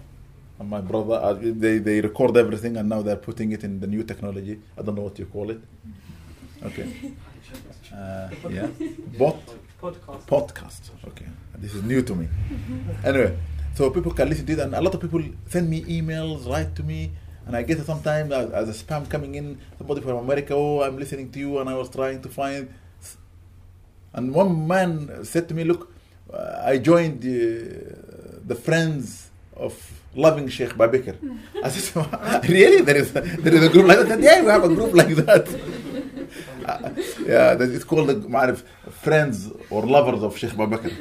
my 0.62 0.80
brother. 0.80 1.14
Uh, 1.14 1.32
they 1.40 1.78
they 1.78 2.00
record 2.00 2.36
everything, 2.36 2.76
and 2.76 2.88
now 2.88 3.00
they're 3.02 3.16
putting 3.16 3.52
it 3.52 3.64
in 3.64 3.80
the 3.80 3.86
new 3.86 4.02
technology. 4.04 4.60
I 4.76 4.82
don't 4.82 4.94
know 4.94 5.02
what 5.02 5.18
you 5.18 5.26
call 5.26 5.50
it. 5.50 5.60
Okay. 6.64 6.86
Uh, 7.90 8.30
yeah. 8.48 8.68
Bot 9.18 9.34
Podcast. 9.82 10.22
podcast. 10.28 10.82
Okay, 11.08 11.26
this 11.58 11.74
is 11.74 11.82
new 11.82 12.02
to 12.02 12.14
me. 12.14 12.28
Anyway, 13.04 13.36
so 13.74 13.90
people 13.90 14.12
can 14.12 14.28
listen 14.28 14.46
to 14.46 14.52
it, 14.52 14.60
and 14.60 14.74
a 14.74 14.80
lot 14.80 14.94
of 14.94 15.00
people 15.00 15.20
send 15.48 15.68
me 15.68 15.82
emails, 15.88 16.46
write 16.46 16.76
to 16.76 16.84
me, 16.84 17.10
and 17.46 17.56
I 17.56 17.62
get 17.62 17.78
it 17.78 17.86
sometimes 17.86 18.30
as, 18.30 18.50
as 18.52 18.68
a 18.68 18.84
spam 18.84 19.08
coming 19.10 19.34
in. 19.34 19.58
Somebody 19.78 20.02
from 20.02 20.18
America, 20.18 20.54
oh, 20.54 20.82
I'm 20.82 20.98
listening 20.98 21.32
to 21.32 21.38
you, 21.40 21.58
and 21.58 21.68
I 21.68 21.74
was 21.74 21.88
trying 21.90 22.22
to 22.22 22.28
find. 22.28 22.68
And 24.12 24.32
one 24.32 24.68
man 24.68 25.24
said 25.24 25.48
to 25.48 25.54
me, 25.54 25.64
look, 25.64 25.90
uh, 26.32 26.62
I 26.64 26.78
joined 26.78 27.24
uh, 27.24 28.46
the 28.46 28.54
friends 28.54 29.30
of 29.56 29.74
loving 30.14 30.48
Sheikh 30.48 30.74
Babikr. 30.74 31.16
I 31.64 31.68
said, 31.70 32.48
really? 32.48 32.82
There 32.82 32.96
is 32.96 33.10
a, 33.16 33.20
there 33.22 33.54
is 33.54 33.64
a 33.64 33.68
group 33.70 33.86
like 33.86 34.06
that? 34.06 34.20
Yeah, 34.20 34.42
we 34.42 34.48
have 34.48 34.64
a 34.64 34.68
group 34.68 34.94
like 34.94 35.14
that 35.26 35.48
yeah, 37.32 37.54
that 37.54 37.68
it's 37.70 37.84
called 37.84 38.08
Ma'arif, 38.08 38.62
friends 38.90 39.50
or 39.70 39.86
lovers 39.86 40.22
of 40.22 40.36
Sheikh 40.36 40.50
Babakr. 40.50 40.92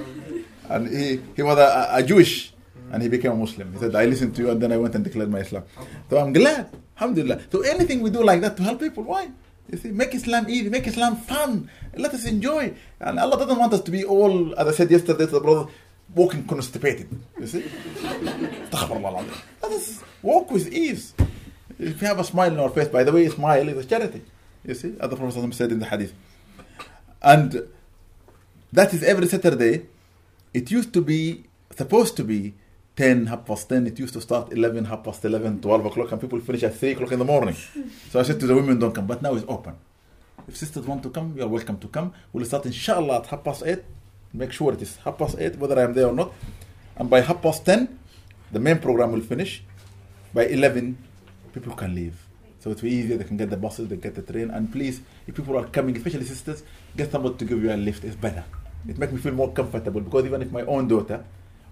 And 0.70 0.88
he, 0.88 1.20
he 1.36 1.42
was 1.42 1.58
a, 1.58 1.90
a 1.92 2.04
Jewish 2.04 2.54
and 2.92 3.02
he 3.04 3.10
became 3.10 3.32
a 3.32 3.36
Muslim. 3.36 3.72
He 3.74 3.80
said, 3.80 3.96
I 3.96 4.06
listened 4.06 4.36
to 4.36 4.42
you 4.44 4.50
and 4.52 4.62
then 4.62 4.72
I 4.72 4.78
went 4.78 4.96
and 4.96 5.04
declared 5.04 5.30
my 5.30 5.40
Islam. 5.40 5.64
So 6.10 6.18
I'm 6.18 6.34
glad. 6.34 6.70
Alhamdulillah. 6.98 7.42
So 7.52 7.62
anything 7.62 8.02
we 8.02 8.10
do 8.10 8.24
like 8.24 8.42
that 8.42 8.58
to 8.58 8.64
help 8.64 8.80
people, 8.80 9.04
why? 9.04 9.30
You 9.72 9.78
see, 9.78 9.92
make 9.92 10.16
Islam 10.16 10.50
easy, 10.50 10.70
make 10.70 10.88
Islam 10.88 11.16
fun. 11.16 11.70
Let 11.96 12.14
us 12.14 12.26
enjoy. 12.26 12.74
And 13.00 13.20
Allah 13.20 13.38
doesn't 13.38 13.58
want 13.58 13.74
us 13.74 13.82
to 13.82 13.92
be 13.92 14.04
all, 14.04 14.54
as 14.60 14.68
I 14.68 14.72
said 14.72 14.92
yesterday 14.92 15.26
to 15.26 15.32
the 15.32 15.40
brother, 15.40 15.70
walking 16.16 16.46
constipated. 16.48 17.08
You 17.40 17.48
see? 17.48 17.66
Let 19.62 19.72
us 19.72 20.04
walk 20.24 20.50
with 20.52 20.72
ease. 20.74 21.14
If 21.78 22.02
you 22.02 22.08
have 22.08 22.20
a 22.20 22.24
smile 22.24 22.52
on 22.52 22.60
our 22.60 22.70
face, 22.70 22.88
by 22.88 23.04
the 23.04 23.12
way, 23.12 23.30
smile 23.30 23.70
is 23.70 23.86
a 23.86 23.88
charity. 23.88 24.22
You 24.66 24.74
see, 24.74 24.96
as 25.00 25.10
the 25.10 25.16
Prophet 25.16 25.54
said 25.54 25.72
in 25.72 25.80
the 25.80 25.86
hadith. 25.86 26.14
And 27.22 27.68
that 28.72 28.94
is 28.94 29.04
every 29.04 29.28
Saturday. 29.28 29.86
It 30.54 30.72
used 30.72 30.94
to 30.94 31.02
be, 31.02 31.46
supposed 31.76 32.18
to 32.18 32.24
be 32.24 32.56
10, 32.96 33.28
half 33.28 33.46
past 33.46 33.70
10. 33.70 33.88
It 33.88 34.00
used 34.00 34.14
to 34.14 34.22
start 34.22 34.52
11, 34.52 34.86
half 34.86 35.04
past 35.04 35.24
11, 35.24 35.62
12 35.62 35.86
o'clock, 35.86 36.12
and 36.12 36.22
people 36.22 36.40
finish 36.40 36.64
at 36.64 36.76
3 36.76 36.92
o'clock 36.92 37.12
in 37.12 37.20
the 37.20 37.26
morning. 37.26 37.56
So 38.10 38.20
I 38.20 38.24
said 38.24 38.40
to 38.40 38.48
the 38.48 38.56
women, 38.56 38.80
don't 38.80 38.94
come. 38.94 39.08
But 39.08 39.22
now 39.22 39.36
it's 39.36 39.46
open. 39.48 39.76
If 40.48 40.58
sisters 40.58 40.86
want 40.86 41.04
to 41.04 41.10
come, 41.10 41.34
you 41.38 41.44
are 41.44 41.48
welcome 41.48 41.78
to 41.80 41.88
come. 41.88 42.14
We'll 42.34 42.46
start 42.46 42.66
inshallah 42.66 43.20
at 43.20 43.28
half 43.28 43.44
past 43.44 43.64
8. 43.66 43.80
Make 44.34 44.52
sure 44.52 44.74
it 44.74 44.82
is 44.82 44.98
half 44.98 45.18
past 45.18 45.36
8, 45.40 45.58
whether 45.58 45.80
I 45.80 45.84
am 45.84 45.94
there 45.94 46.08
or 46.08 46.14
not. 46.14 46.34
And 46.96 47.10
by 47.10 47.22
half 47.22 47.42
past 47.42 47.66
10, 47.66 48.00
the 48.52 48.60
main 48.60 48.80
program 48.80 49.12
will 49.12 49.22
finish. 49.22 49.64
By 50.34 50.48
11, 50.48 50.98
people 51.54 51.74
can 51.74 51.96
leave. 51.96 52.29
So 52.60 52.72
it's 52.72 52.84
easier, 52.84 53.18
they 53.18 53.24
can 53.24 53.38
get 53.38 53.50
the 53.50 53.58
buses, 53.58 53.88
they 53.88 53.96
get 53.96 54.16
the 54.16 54.22
train. 54.22 54.52
And 54.52 54.72
please, 54.72 55.02
if 55.28 55.36
people 55.36 55.58
are 55.58 55.66
coming, 55.66 55.96
especially 55.96 56.26
sisters, 56.26 56.64
get 56.96 57.12
somebody 57.12 57.36
to 57.38 57.46
give 57.46 57.64
you 57.64 57.72
a 57.72 57.78
lift. 57.78 58.04
It's 58.04 58.16
better. 58.16 58.44
It 58.88 58.98
makes 58.98 59.14
me 59.14 59.20
feel 59.20 59.34
more 59.34 59.52
comfortable 59.52 60.02
because 60.02 60.26
even 60.26 60.42
if 60.42 60.52
my 60.52 60.62
own 60.64 60.88
daughter 60.88 61.24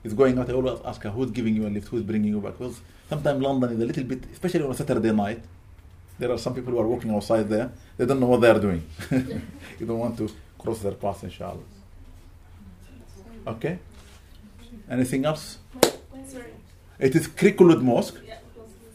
is 0.04 0.14
going 0.14 0.40
out, 0.40 0.50
I 0.50 0.54
always 0.54 0.80
ask 0.86 1.04
her, 1.04 1.10
who's 1.10 1.32
giving 1.32 1.56
you 1.56 1.68
a 1.68 1.70
lift, 1.70 1.90
who's 1.90 2.04
bringing 2.04 2.34
you 2.34 2.40
back? 2.40 2.58
Because 2.58 2.80
sometimes 3.10 3.42
London 3.42 3.72
is 3.72 3.80
a 3.80 3.86
little 3.86 4.04
bit, 4.04 4.24
especially 4.32 4.64
on 4.64 4.72
a 4.72 4.76
Saturday 4.76 5.12
night, 5.12 5.44
there 6.20 6.32
are 6.32 6.38
some 6.38 6.54
people 6.54 6.74
who 6.74 6.80
are 6.80 6.88
walking 6.88 7.14
outside 7.14 7.48
there, 7.50 7.72
they 7.98 8.06
don't 8.06 8.20
know 8.20 8.28
what 8.28 8.42
they 8.42 8.50
are 8.50 8.60
doing. 8.60 8.84
you 9.12 9.86
don't 9.86 10.00
want 10.00 10.18
to 10.18 10.30
cross 10.58 10.80
their 10.80 10.94
path, 10.94 11.24
inshallah. 11.24 11.60
Okay? 13.46 13.80
Anything 14.90 15.26
else? 15.26 15.60
Sorry. 16.28 16.52
It 17.00 17.16
is 17.16 17.28
Cricklewood 17.28 17.82
Mosque. 17.82 18.18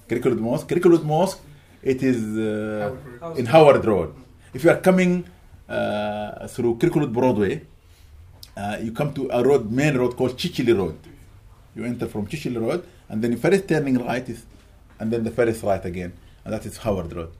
Cricklewood 0.08 0.38
Mosque. 0.38 0.68
Cricklewood 0.68 1.04
Mosque, 1.04 1.40
it 1.82 2.02
is 2.02 2.38
uh, 2.38 2.94
Howard 3.20 3.38
in 3.38 3.46
Howard 3.46 3.84
Road. 3.84 4.14
If 4.54 4.64
you 4.64 4.70
are 4.70 4.76
coming 4.88 5.24
uh, 5.68 6.46
through 6.48 6.76
Cricklewood 6.76 7.12
Broadway, 7.12 7.62
uh, 8.56 8.76
you 8.82 8.92
come 8.92 9.12
to 9.14 9.28
a 9.30 9.42
road, 9.42 9.70
main 9.70 9.96
road 9.96 10.16
called 10.16 10.36
Chichele 10.36 10.76
Road. 10.76 10.98
You 11.74 11.84
enter 11.84 12.06
from 12.06 12.26
Chichele 12.26 12.60
Road, 12.60 12.84
and 13.08 13.22
then 13.22 13.30
the 13.32 13.36
first 13.38 13.66
turning 13.66 13.96
right 13.98 14.26
is, 14.28 14.44
and 15.00 15.10
then 15.10 15.24
the 15.24 15.30
first 15.30 15.62
right 15.62 15.84
again, 15.84 16.12
and 16.44 16.52
that 16.54 16.64
is 16.66 16.76
Howard 16.78 17.12
Road, 17.14 17.30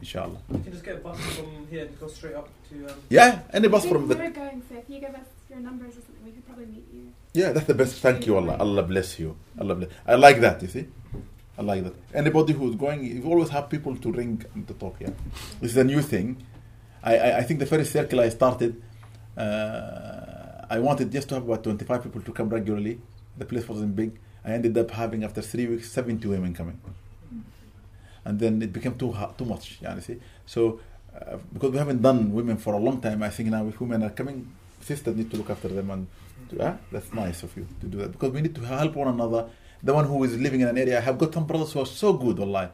inshallah. 0.00 0.40
You 0.52 0.58
can 0.58 0.72
just 0.72 0.84
get 0.84 0.96
a 0.96 0.98
bus 0.98 1.18
from 1.36 1.66
here 1.70 1.84
and 1.86 2.00
go 2.00 2.08
straight 2.08 2.34
up 2.34 2.48
to. 2.70 2.86
Um, 2.86 2.96
Yeah, 3.08 3.40
any 3.52 3.68
bus 3.68 3.84
If 3.84 3.90
from 3.92 4.08
we 4.08 4.14
the 4.14 4.22
were 4.24 4.30
going, 4.30 4.62
so 4.68 4.76
if 4.76 4.84
you 4.90 4.98
give 5.00 5.14
us 5.14 5.26
your 5.48 5.60
numbers 5.60 5.92
or 5.92 6.02
something, 6.06 6.24
we 6.24 6.32
could 6.32 6.46
probably 6.46 6.66
meet 6.66 6.86
you. 6.92 7.12
Yeah, 7.32 7.52
that's 7.52 7.66
the 7.66 7.74
best. 7.74 7.94
Thank 8.00 8.26
you, 8.26 8.36
Allah. 8.36 8.56
Allah 8.58 8.82
bless 8.82 9.18
you. 9.20 9.36
Allah 9.60 9.74
bless. 9.76 9.90
I 10.06 10.16
like 10.16 10.40
that. 10.40 10.60
You 10.62 10.68
see, 10.68 10.86
I 11.58 11.62
like 11.62 11.84
that. 11.84 11.94
Anybody 12.14 12.52
who's 12.52 12.74
going, 12.76 13.04
you 13.04 13.24
always 13.24 13.48
have 13.48 13.70
people 13.70 13.96
to 13.96 14.12
ring 14.12 14.44
and 14.54 14.66
to 14.68 14.74
talk. 14.74 14.96
Yeah, 15.00 15.10
this 15.60 15.70
is 15.72 15.76
a 15.76 15.84
new 15.84 16.02
thing. 16.02 16.28
I 17.02 17.16
I, 17.16 17.38
I 17.38 17.42
think 17.42 17.60
the 17.60 17.66
first 17.66 17.92
circle 17.92 18.20
I 18.20 18.28
started, 18.28 18.82
uh, 19.36 20.66
I 20.68 20.78
wanted 20.80 21.10
just 21.10 21.28
to 21.30 21.36
have 21.36 21.44
about 21.44 21.62
twenty 21.64 21.84
five 21.84 22.02
people 22.02 22.20
to 22.20 22.32
come 22.32 22.48
regularly. 22.50 23.00
The 23.38 23.46
place 23.46 23.66
wasn't 23.68 23.96
big. 23.96 24.18
I 24.44 24.52
ended 24.52 24.76
up 24.78 24.90
having 24.90 25.24
after 25.24 25.42
three 25.42 25.66
weeks 25.66 25.90
seventy 25.90 26.28
women 26.28 26.52
coming, 26.54 26.78
and 28.24 28.38
then 28.38 28.60
it 28.62 28.72
became 28.72 28.94
too 28.96 29.14
too 29.38 29.44
much. 29.44 29.78
Yeah, 29.80 29.94
you 29.94 30.02
see. 30.02 30.18
So 30.44 30.80
uh, 31.14 31.38
because 31.52 31.70
we 31.70 31.78
haven't 31.78 32.02
done 32.02 32.32
women 32.32 32.56
for 32.58 32.74
a 32.74 32.78
long 32.78 33.00
time, 33.00 33.22
I 33.22 33.30
think 33.30 33.48
now 33.48 33.66
if 33.66 33.80
women 33.80 34.02
are 34.02 34.10
coming, 34.10 34.52
sisters 34.80 35.16
need 35.16 35.30
to 35.30 35.36
look 35.38 35.50
after 35.50 35.68
them 35.68 35.90
and 35.90 36.06
yeah, 36.52 36.76
that's 36.92 37.12
nice 37.12 37.42
of 37.42 37.56
you 37.56 37.66
to 37.80 37.86
do 37.86 37.98
that 37.98 38.12
because 38.12 38.30
we 38.32 38.40
need 38.40 38.54
to 38.54 38.60
help 38.60 38.94
one 38.94 39.08
another. 39.08 39.48
The 39.82 39.94
one 39.94 40.06
who 40.06 40.22
is 40.24 40.36
living 40.36 40.60
in 40.60 40.68
an 40.68 40.78
area, 40.78 40.98
I 40.98 41.00
have 41.00 41.18
got 41.18 41.34
some 41.34 41.46
brothers 41.46 41.72
who 41.72 41.80
are 41.80 41.86
so 41.86 42.12
good, 42.12 42.40
Allah, 42.40 42.70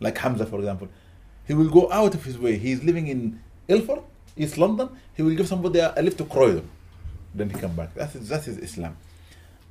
like 0.00 0.18
Hamza, 0.18 0.46
for 0.46 0.58
example. 0.58 0.88
He 1.46 1.54
will 1.54 1.70
go 1.70 1.90
out 1.90 2.14
of 2.14 2.24
his 2.24 2.38
way. 2.38 2.58
He's 2.58 2.84
living 2.84 3.08
in 3.08 3.40
Ilford, 3.68 4.00
East 4.36 4.58
London. 4.58 4.88
He 5.14 5.22
will 5.22 5.34
give 5.34 5.48
somebody 5.48 5.78
a, 5.78 5.94
lift 6.02 6.18
to 6.18 6.24
Croydon. 6.24 6.68
Then 7.34 7.50
he 7.50 7.58
come 7.58 7.74
back. 7.74 7.94
That 7.94 8.14
is, 8.14 8.28
that 8.28 8.46
is 8.46 8.58
Islam. 8.58 8.96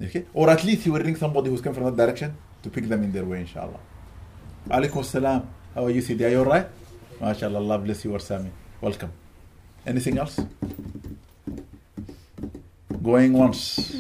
Okay? 0.02 0.26
Or 0.34 0.50
at 0.50 0.64
least 0.64 0.84
he 0.84 0.90
will 0.90 1.02
ring 1.02 1.16
somebody 1.16 1.50
who's 1.50 1.62
coming 1.62 1.76
from 1.76 1.96
that 1.96 2.06
direction 2.06 2.36
to 2.64 2.70
pick 2.70 2.88
them 2.88 3.04
in 3.04 3.12
their 3.12 3.26
way, 3.26 3.42
inshallah. 3.42 3.80
Alaikum 4.70 5.04
salam. 5.04 5.48
How 5.76 5.86
are 5.86 5.90
you, 5.90 6.02
Sidi? 6.02 6.26
Are 6.26 6.30
you 6.30 6.40
alright? 6.40 6.68
MashaAllah, 7.20 7.56
Allah 7.56 7.78
bless 7.80 8.06
you, 8.06 8.18
Sami. 8.20 8.50
Welcome. 8.82 9.12
Anything 9.86 10.18
else? 10.18 10.40
Going 13.02 13.34
once. 13.34 13.96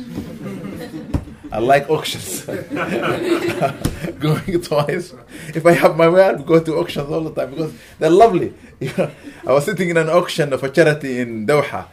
I 1.51 1.59
like 1.59 1.89
auctions. 1.89 2.45
Going 4.19 4.61
twice. 4.61 5.13
If 5.55 5.65
I 5.65 5.73
have 5.73 5.97
my 5.97 6.07
way, 6.07 6.23
I'll 6.23 6.43
go 6.43 6.59
to 6.59 6.77
auctions 6.77 7.09
all 7.09 7.21
the 7.21 7.33
time 7.33 7.51
because 7.51 7.73
they're 7.97 8.09
lovely. 8.09 8.53
I 8.81 9.11
was 9.53 9.65
sitting 9.65 9.89
in 9.89 9.97
an 9.97 10.09
auction 10.09 10.53
of 10.53 10.63
a 10.63 10.69
charity 10.69 11.19
in 11.19 11.47
Doha. 11.47 11.87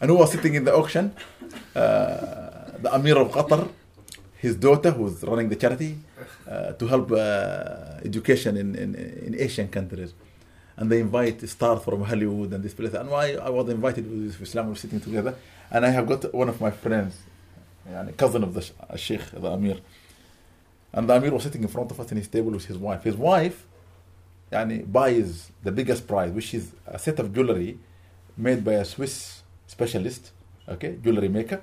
And 0.00 0.10
who 0.10 0.16
was 0.18 0.30
sitting 0.32 0.54
in 0.54 0.64
the 0.64 0.74
auction? 0.74 1.14
Uh, 1.74 2.78
the 2.78 2.90
Amir 2.94 3.18
of 3.18 3.30
Qatar, 3.30 3.68
his 4.36 4.56
daughter, 4.56 4.90
who's 4.90 5.22
running 5.24 5.48
the 5.48 5.56
charity, 5.56 5.98
uh, 6.48 6.72
to 6.72 6.86
help 6.86 7.10
uh, 7.12 8.00
education 8.04 8.56
in, 8.56 8.74
in, 8.74 8.94
in 8.94 9.34
Asian 9.38 9.68
countries. 9.68 10.14
And 10.76 10.90
they 10.90 11.00
invite 11.00 11.48
stars 11.48 11.82
from 11.82 12.02
Hollywood 12.02 12.52
and 12.52 12.62
this 12.64 12.74
place. 12.74 12.94
And 12.94 13.10
why 13.10 13.34
I 13.34 13.50
was 13.50 13.68
invited 13.68 14.08
with 14.10 14.40
Islam, 14.40 14.66
we 14.66 14.70
were 14.72 14.76
sitting 14.76 15.00
together. 15.00 15.34
And 15.70 15.84
I 15.86 15.90
have 15.90 16.06
got 16.06 16.32
one 16.34 16.48
of 16.48 16.60
my 16.60 16.70
friends, 16.70 17.16
يعني 17.91 18.15
cousin 18.17 18.43
of 18.43 18.53
the 18.53 18.61
sh- 18.61 18.71
uh, 18.89 18.95
Sheikh, 18.95 19.31
the 19.31 19.51
Amir. 19.51 19.77
And 20.93 21.09
the 21.09 21.15
Amir 21.15 21.33
was 21.33 21.43
sitting 21.43 21.61
in 21.61 21.67
front 21.67 21.91
of 21.91 21.99
us 21.99 22.11
in 22.11 22.17
his 22.17 22.27
table 22.27 22.51
with 22.51 22.65
his 22.65 22.77
wife. 22.77 23.03
His 23.03 23.15
wife 23.15 23.67
يعني, 24.51 24.85
buys 24.91 25.51
the 25.63 25.71
biggest 25.71 26.07
prize, 26.07 26.31
which 26.31 26.53
is 26.53 26.71
a 26.85 26.97
set 26.97 27.19
of 27.19 27.33
jewelry 27.33 27.77
made 28.37 28.63
by 28.63 28.73
a 28.73 28.85
Swiss 28.85 29.43
specialist, 29.67 30.31
okay, 30.69 30.97
jewelry 31.03 31.27
maker, 31.27 31.61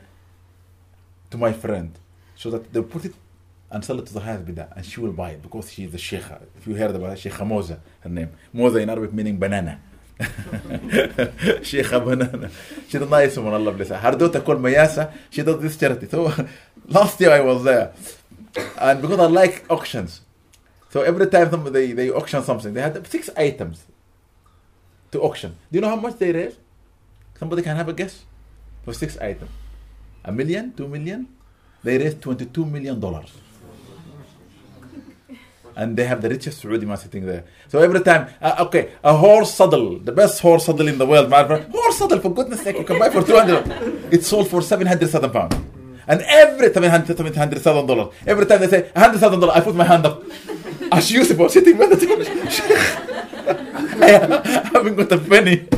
to 1.31 1.39
my 1.39 1.53
friend. 1.53 1.99
So 2.37 2.51
that 2.51 2.73
they 2.73 2.83
put 2.83 3.05
it 3.05 3.15
and 3.71 3.85
sell 3.85 3.99
it 3.99 4.07
to 4.07 4.13
the 4.13 4.21
highest 4.21 4.45
bidder, 4.45 4.69
and 4.77 4.85
she 4.85 5.01
will 5.01 5.13
buy 5.13 5.31
it 5.31 5.43
because 5.43 5.73
she 5.73 5.85
is 5.85 5.93
the 5.93 5.99
Sheikha. 5.99 6.43
If 6.59 6.67
you 6.67 6.75
heard 6.75 6.95
about 6.95 7.17
it, 7.17 7.19
Sheikha 7.19 7.47
Moza, 7.47 7.79
her 8.01 8.09
name. 8.11 8.31
Moza 8.55 8.81
in 8.83 8.91
Arabic 8.91 9.13
meaning 9.13 9.37
banana. 9.39 9.81
She's 11.64 11.92
a 11.92 13.06
nice 13.10 13.38
woman, 13.38 13.54
Allah 13.54 13.72
bless 13.72 13.90
her. 13.90 13.98
Her 13.98 14.12
daughter 14.16 14.42
called 14.42 14.60
Mayasa, 14.60 15.14
she 15.30 15.44
does 15.44 15.62
this 15.62 15.78
charity. 15.78 16.08
So 16.08 16.34
last 16.88 17.20
year 17.22 17.32
I 17.32 17.40
was 17.42 17.64
there. 17.64 17.94
And 18.80 19.02
because 19.02 19.20
I 19.20 19.26
like 19.28 19.66
auctions, 19.70 20.22
so 20.90 21.02
every 21.02 21.28
time 21.28 21.50
somebody, 21.50 21.94
they, 21.94 21.94
they 21.94 22.10
auction 22.12 22.44
something, 22.44 22.74
they 22.74 22.82
had 22.82 23.06
six 23.08 23.30
items 23.38 23.86
to 25.12 25.22
auction. 25.22 25.56
Do 25.72 25.78
you 25.78 25.82
know 25.82 25.90
how 25.90 25.96
much 25.96 26.18
they 26.18 26.32
raised? 26.32 26.58
Somebody 27.38 27.62
can 27.62 27.78
have 27.78 27.88
a 27.88 27.94
guess? 27.94 28.24
For 28.84 28.94
six 28.94 29.18
items. 29.20 29.52
A 30.26 30.32
million, 30.32 30.74
two 30.74 30.88
million? 30.88 31.28
They 31.84 31.98
raised 31.98 32.22
22 32.22 32.66
million 32.66 33.00
dollars. 33.00 33.32
And 35.80 35.96
they 35.98 36.06
have 36.12 36.22
the 36.22 36.30
richest 36.36 36.60
Saudi 36.62 36.86
man 36.86 36.98
sitting 36.98 37.26
there. 37.26 37.44
So 37.72 37.80
every 37.80 38.02
time, 38.02 38.28
uh, 38.42 38.66
okay, 38.66 38.84
a 39.02 39.16
horse 39.16 39.54
saddle, 39.60 39.98
the 40.00 40.12
best 40.12 40.42
horse 40.42 40.66
saddle 40.66 40.90
in 40.90 40.98
the 40.98 41.06
world. 41.06 41.32
Horse 41.32 41.98
saddle, 42.00 42.20
for 42.20 42.34
goodness 42.34 42.62
sake, 42.66 42.78
you 42.80 42.84
can 42.84 43.00
buy 43.00 43.10
for 43.10 43.24
200. 43.24 44.14
It's 44.14 44.28
sold 44.28 44.50
for 44.50 44.62
700,000 44.62 45.30
pounds. 45.32 45.56
And 46.06 46.20
every 46.28 46.70
time, 46.72 46.84
hundred 46.84 47.16
thousand 47.62 47.86
dollars. 47.86 48.14
Every 48.26 48.46
time 48.46 48.60
they 48.62 48.68
say 48.68 48.92
hundred 48.94 49.20
thousand 49.20 49.40
dollars, 49.40 49.56
I 49.56 49.62
put 49.62 49.76
my 49.76 49.86
hand 49.86 50.06
up. 50.08 50.24
As 50.92 51.12
Yusuf 51.12 51.38
was 51.38 51.54
sitting 51.54 51.78
by 51.78 51.86
the. 51.86 51.96
I 54.02 54.70
haven't 54.74 54.96
got 54.96 55.12
a 55.12 55.18
penny. 55.20 55.58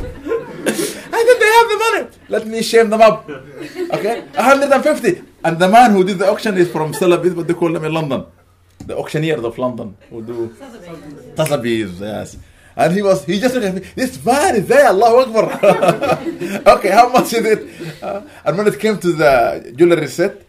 I 1.14 1.18
said, 1.26 1.38
they 1.42 1.50
have 1.58 1.68
the 1.72 1.78
money. 1.84 2.02
Let 2.28 2.46
me 2.46 2.62
shame 2.62 2.88
them 2.88 3.02
up. 3.02 3.28
Okay? 3.28 4.22
150. 4.34 5.22
And 5.44 5.58
the 5.58 5.68
man 5.68 5.92
who 5.92 6.02
did 6.02 6.18
the 6.18 6.28
auction 6.30 6.56
is 6.56 6.70
from 6.70 6.94
Sotheby's, 6.94 7.34
but 7.34 7.46
they 7.46 7.54
call 7.54 7.72
them 7.72 7.84
in 7.84 7.92
London. 7.92 8.24
The 8.86 8.96
auctioneers 8.96 9.44
of 9.44 9.58
London 9.58 9.96
who 10.10 10.22
do 10.22 10.56
Sotheby's, 11.36 12.00
yes. 12.00 12.36
And 12.74 12.94
he 12.94 13.02
was, 13.02 13.24
he 13.24 13.38
just 13.38 13.54
looked 13.54 13.66
at 13.66 13.74
me, 13.74 13.82
this 13.94 14.24
man 14.24 14.56
is 14.56 14.66
there, 14.66 14.88
Allah 14.88 15.22
Akbar. 15.22 15.44
okay, 16.76 16.90
how 16.90 17.08
much 17.10 17.32
is 17.34 17.44
it? 17.44 18.02
Uh, 18.02 18.22
and 18.44 18.56
when 18.56 18.66
it 18.66 18.78
came 18.80 18.98
to 18.98 19.12
the 19.12 19.74
jewelry 19.76 20.08
set, 20.08 20.42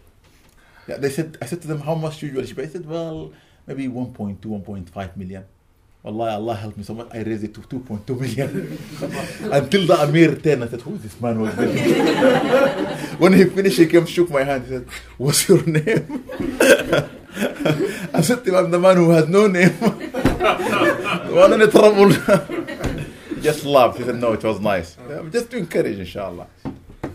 yeah, 0.88 0.96
they 0.96 1.10
said, 1.10 1.36
I 1.42 1.46
said 1.46 1.60
to 1.62 1.68
them, 1.68 1.80
how 1.80 1.94
much 1.94 2.22
usually 2.22 2.46
she 2.46 2.54
pay? 2.54 2.64
I 2.64 2.68
said, 2.68 2.86
well, 2.86 3.32
maybe 3.66 3.88
1.2, 3.88 4.40
1.5 4.40 5.16
million. 5.16 5.44
Wallah, 6.04 6.34
Allah 6.36 6.54
helped 6.54 6.76
me 6.76 6.84
so 6.84 6.92
much. 6.92 7.08
I 7.14 7.22
raised 7.22 7.44
it 7.44 7.54
to 7.54 7.60
2.2 7.62 8.20
million. 8.20 8.78
Until 9.52 9.86
the 9.86 10.02
Amir 10.02 10.36
turned 10.36 10.60
and 10.60 10.70
said, 10.70 10.82
Who 10.82 10.96
is 10.96 11.02
this 11.02 11.18
man 11.18 11.42
there? 11.42 12.96
when 13.18 13.32
he 13.32 13.44
finished, 13.44 13.78
he 13.78 13.86
came, 13.86 14.04
shook 14.04 14.28
my 14.28 14.44
hand. 14.44 14.64
He 14.64 14.68
said, 14.68 14.86
What's 15.16 15.48
your 15.48 15.64
name? 15.64 16.28
I 18.12 18.20
said 18.20 18.44
to 18.44 18.50
him, 18.50 18.54
I'm 18.54 18.70
the 18.70 18.78
man 18.78 18.98
who 18.98 19.10
has 19.10 19.26
no 19.28 19.46
name. 19.46 19.70
One 21.32 21.58
in 21.58 21.70
trouble. 21.70 22.10
He 22.10 23.40
just 23.40 23.64
laughed. 23.64 23.96
He 23.96 24.04
said, 24.04 24.16
No, 24.16 24.34
it 24.34 24.44
was 24.44 24.60
nice. 24.60 24.98
Yeah, 25.08 25.22
just 25.32 25.50
to 25.52 25.56
encourage, 25.56 25.98
inshallah. 25.98 26.48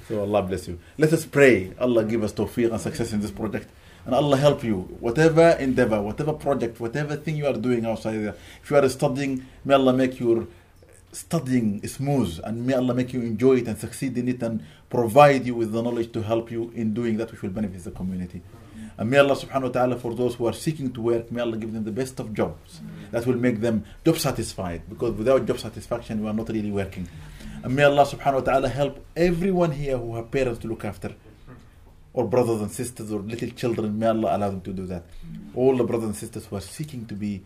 So 0.07 0.21
Allah 0.21 0.41
bless 0.41 0.67
you. 0.67 0.79
Let 0.97 1.13
us 1.13 1.27
pray. 1.27 1.73
Allah 1.79 2.05
give 2.05 2.23
us 2.23 2.33
tawfiq 2.33 2.71
and 2.71 2.81
success 2.81 3.13
in 3.13 3.19
this 3.21 3.29
project. 3.29 3.69
And 4.09 4.15
Allah 4.15 4.37
help 4.37 4.63
you. 4.63 4.77
Whatever 4.99 5.51
endeavor, 5.59 6.01
whatever 6.01 6.33
project, 6.33 6.79
whatever 6.79 7.15
thing 7.15 7.35
you 7.35 7.45
are 7.45 7.53
doing 7.53 7.85
outside. 7.85 8.15
If 8.15 8.71
you 8.71 8.75
are 8.75 8.89
studying, 8.89 9.45
may 9.63 9.75
Allah 9.75 9.93
make 9.93 10.19
your 10.19 10.47
studying 11.11 11.87
smooth 11.87 12.39
and 12.43 12.65
may 12.65 12.73
Allah 12.73 12.95
make 12.95 13.13
you 13.13 13.21
enjoy 13.21 13.57
it 13.57 13.67
and 13.67 13.77
succeed 13.77 14.17
in 14.17 14.27
it 14.27 14.41
and 14.41 14.65
provide 14.89 15.45
you 15.45 15.53
with 15.53 15.73
the 15.73 15.83
knowledge 15.83 16.11
to 16.13 16.23
help 16.23 16.49
you 16.49 16.71
in 16.73 16.91
doing 16.91 17.17
that 17.17 17.31
which 17.31 17.43
will 17.43 17.51
benefit 17.51 17.83
the 17.83 17.91
community. 17.91 18.41
And 18.97 19.11
may 19.11 19.19
Allah 19.19 19.35
subhanahu 19.35 19.61
wa 19.61 19.69
ta'ala 19.77 19.99
for 19.99 20.15
those 20.15 20.33
who 20.33 20.47
are 20.47 20.53
seeking 20.53 20.91
to 20.93 21.01
work, 21.01 21.31
may 21.31 21.43
Allah 21.43 21.57
give 21.57 21.71
them 21.71 21.83
the 21.83 21.91
best 21.91 22.19
of 22.19 22.33
jobs 22.33 22.81
that 23.11 23.27
will 23.27 23.37
make 23.37 23.61
them 23.61 23.85
job 24.03 24.17
satisfied 24.17 24.81
because 24.89 25.13
without 25.13 25.45
job 25.45 25.59
satisfaction 25.59 26.23
we 26.23 26.27
are 26.27 26.33
not 26.33 26.49
really 26.49 26.71
working. 26.71 27.07
And 27.63 27.75
may 27.75 27.83
Allah 27.83 28.07
subhanahu 28.07 28.33
wa 28.41 28.53
ta'ala 28.53 28.69
help 28.69 29.05
everyone 29.15 29.71
here 29.73 29.99
who 29.99 30.15
have 30.15 30.31
parents 30.31 30.57
to 30.61 30.67
look 30.67 30.83
after 30.83 31.13
or 32.13 32.25
brothers 32.27 32.61
and 32.61 32.71
sisters 32.71 33.11
or 33.11 33.19
little 33.19 33.49
children, 33.51 33.97
may 33.99 34.07
Allah 34.07 34.35
allow 34.35 34.49
them 34.49 34.61
to 34.61 34.73
do 34.73 34.85
that. 34.87 35.05
All 35.55 35.75
the 35.77 35.83
brothers 35.83 36.07
and 36.07 36.15
sisters 36.15 36.45
who 36.45 36.55
are 36.55 36.61
seeking 36.61 37.05
to 37.05 37.13
be 37.15 37.43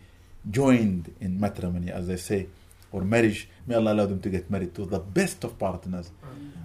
joined 0.50 1.14
in 1.20 1.38
matrimony, 1.38 1.90
as 1.90 2.06
they 2.06 2.16
say, 2.16 2.48
or 2.92 3.02
marriage, 3.02 3.48
may 3.66 3.74
Allah 3.74 3.92
allow 3.92 4.06
them 4.06 4.20
to 4.20 4.30
get 4.30 4.50
married 4.50 4.74
to 4.76 4.86
the 4.86 5.00
best 5.00 5.44
of 5.44 5.58
partners. 5.58 6.10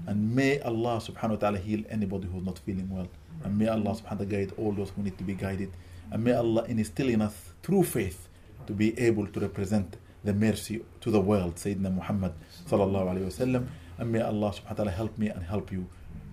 And 0.08 0.36
may 0.36 0.60
Allah 0.62 1.02
subhanahu 1.02 1.30
wa 1.32 1.36
ta'ala 1.36 1.58
heal 1.58 1.84
anybody 1.90 2.28
who's 2.28 2.44
not 2.44 2.60
feeling 2.60 2.90
well. 2.90 3.08
And 3.44 3.58
may 3.58 3.68
Allah 3.68 3.92
subhanahu 3.96 4.04
wa 4.04 4.10
ta'ala 4.10 4.26
guide 4.26 4.54
all 4.58 4.72
those 4.72 4.92
who 4.92 5.04
need 5.04 5.18
to 5.18 5.24
be 5.24 5.34
guided. 5.34 5.72
And 6.12 6.24
may 6.24 6.34
Allah 6.34 6.66
instill 6.68 7.10
in 7.10 7.22
us 7.22 7.36
through 7.64 7.84
faith 7.84 8.28
to 8.68 8.74
be 8.74 8.98
able 9.00 9.28
to 9.28 9.40
represent 9.40 9.98
the 10.24 10.34
mercy 10.34 10.84
to 11.02 11.12
the 11.12 11.20
world, 11.22 11.56
Sayyidina 11.56 11.94
Muhammad 11.94 12.34
sallallahu 12.70 13.08
alayhi 13.14 13.24
wa 13.24 13.46
sallam. 13.46 13.68
And 13.98 14.12
may 14.12 14.22
Allah 14.22 14.52
subhanahu 14.52 14.70
wa 14.70 14.76
ta'ala 14.76 14.92
help 14.92 15.18
me 15.18 15.30
and 15.30 15.44
help 15.44 15.72
you 15.72 15.88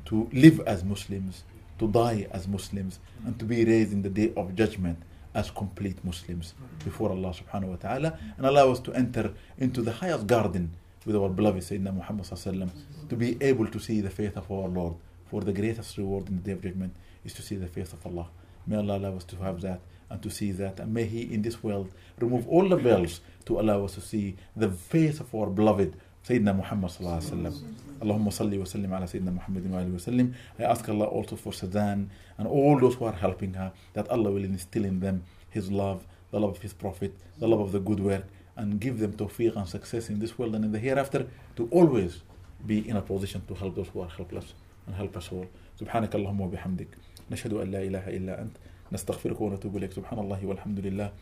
to 0.07 0.29
live 0.33 0.61
as 0.67 0.85
Muslims, 0.85 1.45
to 1.79 1.89
die 1.89 2.27
as 2.31 2.49
Muslims, 2.49 2.99
and 3.24 3.39
to 3.39 3.45
be 3.45 3.64
raised 3.64 3.93
in 3.93 4.03
the 4.03 4.09
day 4.09 4.33
of 4.37 4.55
judgment 4.55 4.99
as 5.35 5.51
complete 5.51 6.03
Muslims 6.05 6.55
before 6.85 7.11
Allah 7.11 7.35
subhanahu 7.35 7.68
wa 7.68 7.77
ta'ala, 7.77 8.18
and 8.37 8.47
allow 8.47 8.70
us 8.70 8.81
to 8.81 8.93
enter 8.95 9.33
into 9.59 9.83
the 9.83 9.93
highest 9.93 10.27
garden 10.27 10.70
with 11.05 11.14
our 11.14 11.29
beloved 11.29 11.62
Sayyidina 11.62 11.95
Muhammad 11.95 12.24
sallallahu 12.24 12.70
to 13.09 13.16
be 13.16 13.37
able 13.41 13.66
to 13.66 13.79
see 13.79 14.01
the 14.01 14.11
face 14.11 14.33
of 14.35 14.51
our 14.51 14.68
Lord. 14.68 14.95
For 15.31 15.41
the 15.41 15.53
greatest 15.53 15.99
reward 15.99 16.29
in 16.29 16.37
the 16.37 16.43
day 16.43 16.53
of 16.53 16.62
judgment 16.62 16.95
is 17.24 17.35
to 17.35 17.43
see 17.43 17.57
the 17.57 17.66
face 17.66 17.93
of 17.93 18.05
Allah. 18.07 18.29
May 18.66 18.77
Allah 18.77 18.99
allow 18.99 19.16
us 19.16 19.24
to 19.24 19.37
have 19.37 19.61
that 19.62 19.81
and 20.09 20.22
to 20.22 20.31
see 20.31 20.53
that, 20.53 20.81
and 20.81 20.95
may 20.95 21.05
He 21.05 21.22
in 21.22 21.43
this 21.43 21.62
world 21.62 21.91
remove 22.18 22.49
all 22.49 22.68
the 22.68 22.77
veils 22.77 23.20
to 23.47 23.61
allow 23.61 23.85
us 23.85 23.95
to 23.95 24.01
see 24.01 24.37
the 24.55 24.70
face 24.70 25.20
of 25.20 25.35
our 25.35 25.49
beloved 25.49 25.97
Sayyidina 26.27 26.57
Muhammad 26.57 26.91
sallallahu 26.91 27.22
alaihi 27.22 27.31
wasallam. 27.31 27.55
Allahumma 28.03 28.33
salli 28.33 28.59
wa 28.59 28.64
sallim 28.64 28.93
ala 28.93 29.07
Sayyidina 29.07 29.33
Muhammad 29.33 29.70
wa 29.70 29.79
alihi 29.79 29.93
wa 29.93 29.99
sallim. 29.99 30.35
I 30.59 30.62
ask 30.64 30.89
Allah 30.89 31.05
also 31.07 31.37
for 31.37 31.53
Sudan 31.53 32.11
and 32.37 32.49
all 32.49 32.79
those 32.81 32.97
who 32.97 33.05
are 33.05 33.12
helping 33.12 33.55
her 33.55 33.72
that 33.95 34.09
Allah 34.11 34.33
will 34.33 34.45
instill 34.45 34.85
in 34.85 34.99
them 34.99 35.22
His 35.51 35.70
love, 35.70 36.05
the 36.33 36.41
love 36.41 36.51
of 36.57 36.62
His 36.62 36.72
Prophet, 36.72 37.14
the 37.39 37.47
love 37.47 37.61
of 37.61 37.70
the 37.70 37.79
good 37.79 38.01
work, 38.01 38.24
and 38.57 38.81
give 38.81 38.99
them 38.99 39.12
tawfiq 39.12 39.55
and 39.57 39.68
success 39.68 40.11
in 40.11 40.18
this 40.18 40.37
world 40.37 40.57
and 40.57 40.64
in 40.64 40.72
the 40.72 40.81
hereafter 40.81 41.29
to 41.55 41.68
always 41.70 42.22
be 42.66 42.89
in 42.89 42.97
a 42.97 43.03
position 43.03 43.43
to 43.47 43.55
help 43.55 43.77
those 43.77 43.89
who 43.89 44.01
are 44.01 44.09
helpless 44.09 44.55
and 44.87 44.97
help 44.97 45.16
us 45.16 45.31
all. 45.31 45.47
سبحانك 45.81 46.14
اللهم 46.14 46.41
وبحمدك 46.41 46.89
نشهد 47.31 47.53
أن 47.53 47.70
لا 47.70 47.83
إله 47.83 48.09
إلا 48.09 48.43
أنت 48.43 48.57
نستغفرك 48.93 49.41
ونتوب 49.41 49.77
إليك 49.77 49.93
سبحان 49.93 50.18
الله 50.18 50.47
والحمد 50.47 50.81
لله 50.81 51.12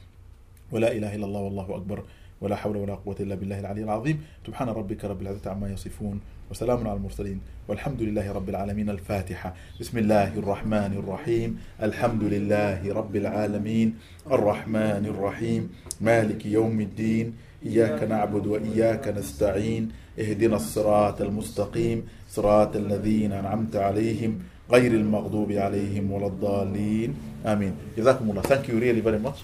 ولا 0.73 0.93
إله 0.93 1.15
إلا 1.15 1.27
الله 1.27 1.41
والله 1.41 1.77
أكبر 1.77 2.05
ولا 2.41 2.57
حول 2.57 2.77
ولا 2.77 2.95
قوة 2.95 3.17
إلا 3.21 3.35
بالله 3.35 3.61
العلي 3.61 3.83
العظيم. 3.83 4.23
سبحان 4.47 4.69
ربك 4.69 5.05
رب 5.05 5.23
العزة 5.23 5.51
عما 5.51 5.69
يصفون 5.71 6.21
وسلام 6.51 6.89
على 6.89 6.97
المرسلين 6.97 7.41
والحمد 7.69 8.03
لله 8.03 8.33
رب 8.33 8.49
العالمين. 8.49 8.91
الفاتحة. 8.91 9.55
بسم 9.81 9.99
الله 9.99 10.39
الرحمن 10.39 10.93
الرحيم. 11.01 11.59
الحمد 11.83 12.23
لله 12.25 12.95
رب 12.95 13.17
العالمين. 13.17 13.95
الرحمن 14.27 15.05
الرحيم. 15.07 15.71
مالك 16.01 16.47
يوم 16.47 16.81
الدين. 16.81 17.35
إياك 17.67 18.03
نعبد 18.03 18.47
وإياك 18.47 19.09
نستعين. 19.09 19.89
اهدنا 20.19 20.57
الصراط 20.57 21.21
المستقيم. 21.23 22.07
صراط 22.31 22.77
الذين 22.77 23.33
أنعمت 23.33 23.77
عليهم. 23.77 24.39
غير 24.71 24.93
المغضوب 24.93 25.53
عليهم 25.53 26.13
ولا 26.13 26.27
الضالين. 26.27 27.15
آمين. 27.47 27.73
جزاكم 27.99 28.31
الله. 28.31 28.43
Thank 28.43 28.69
you 28.69 28.77
really 28.81 29.01
very 29.01 29.21
much. 29.27 29.39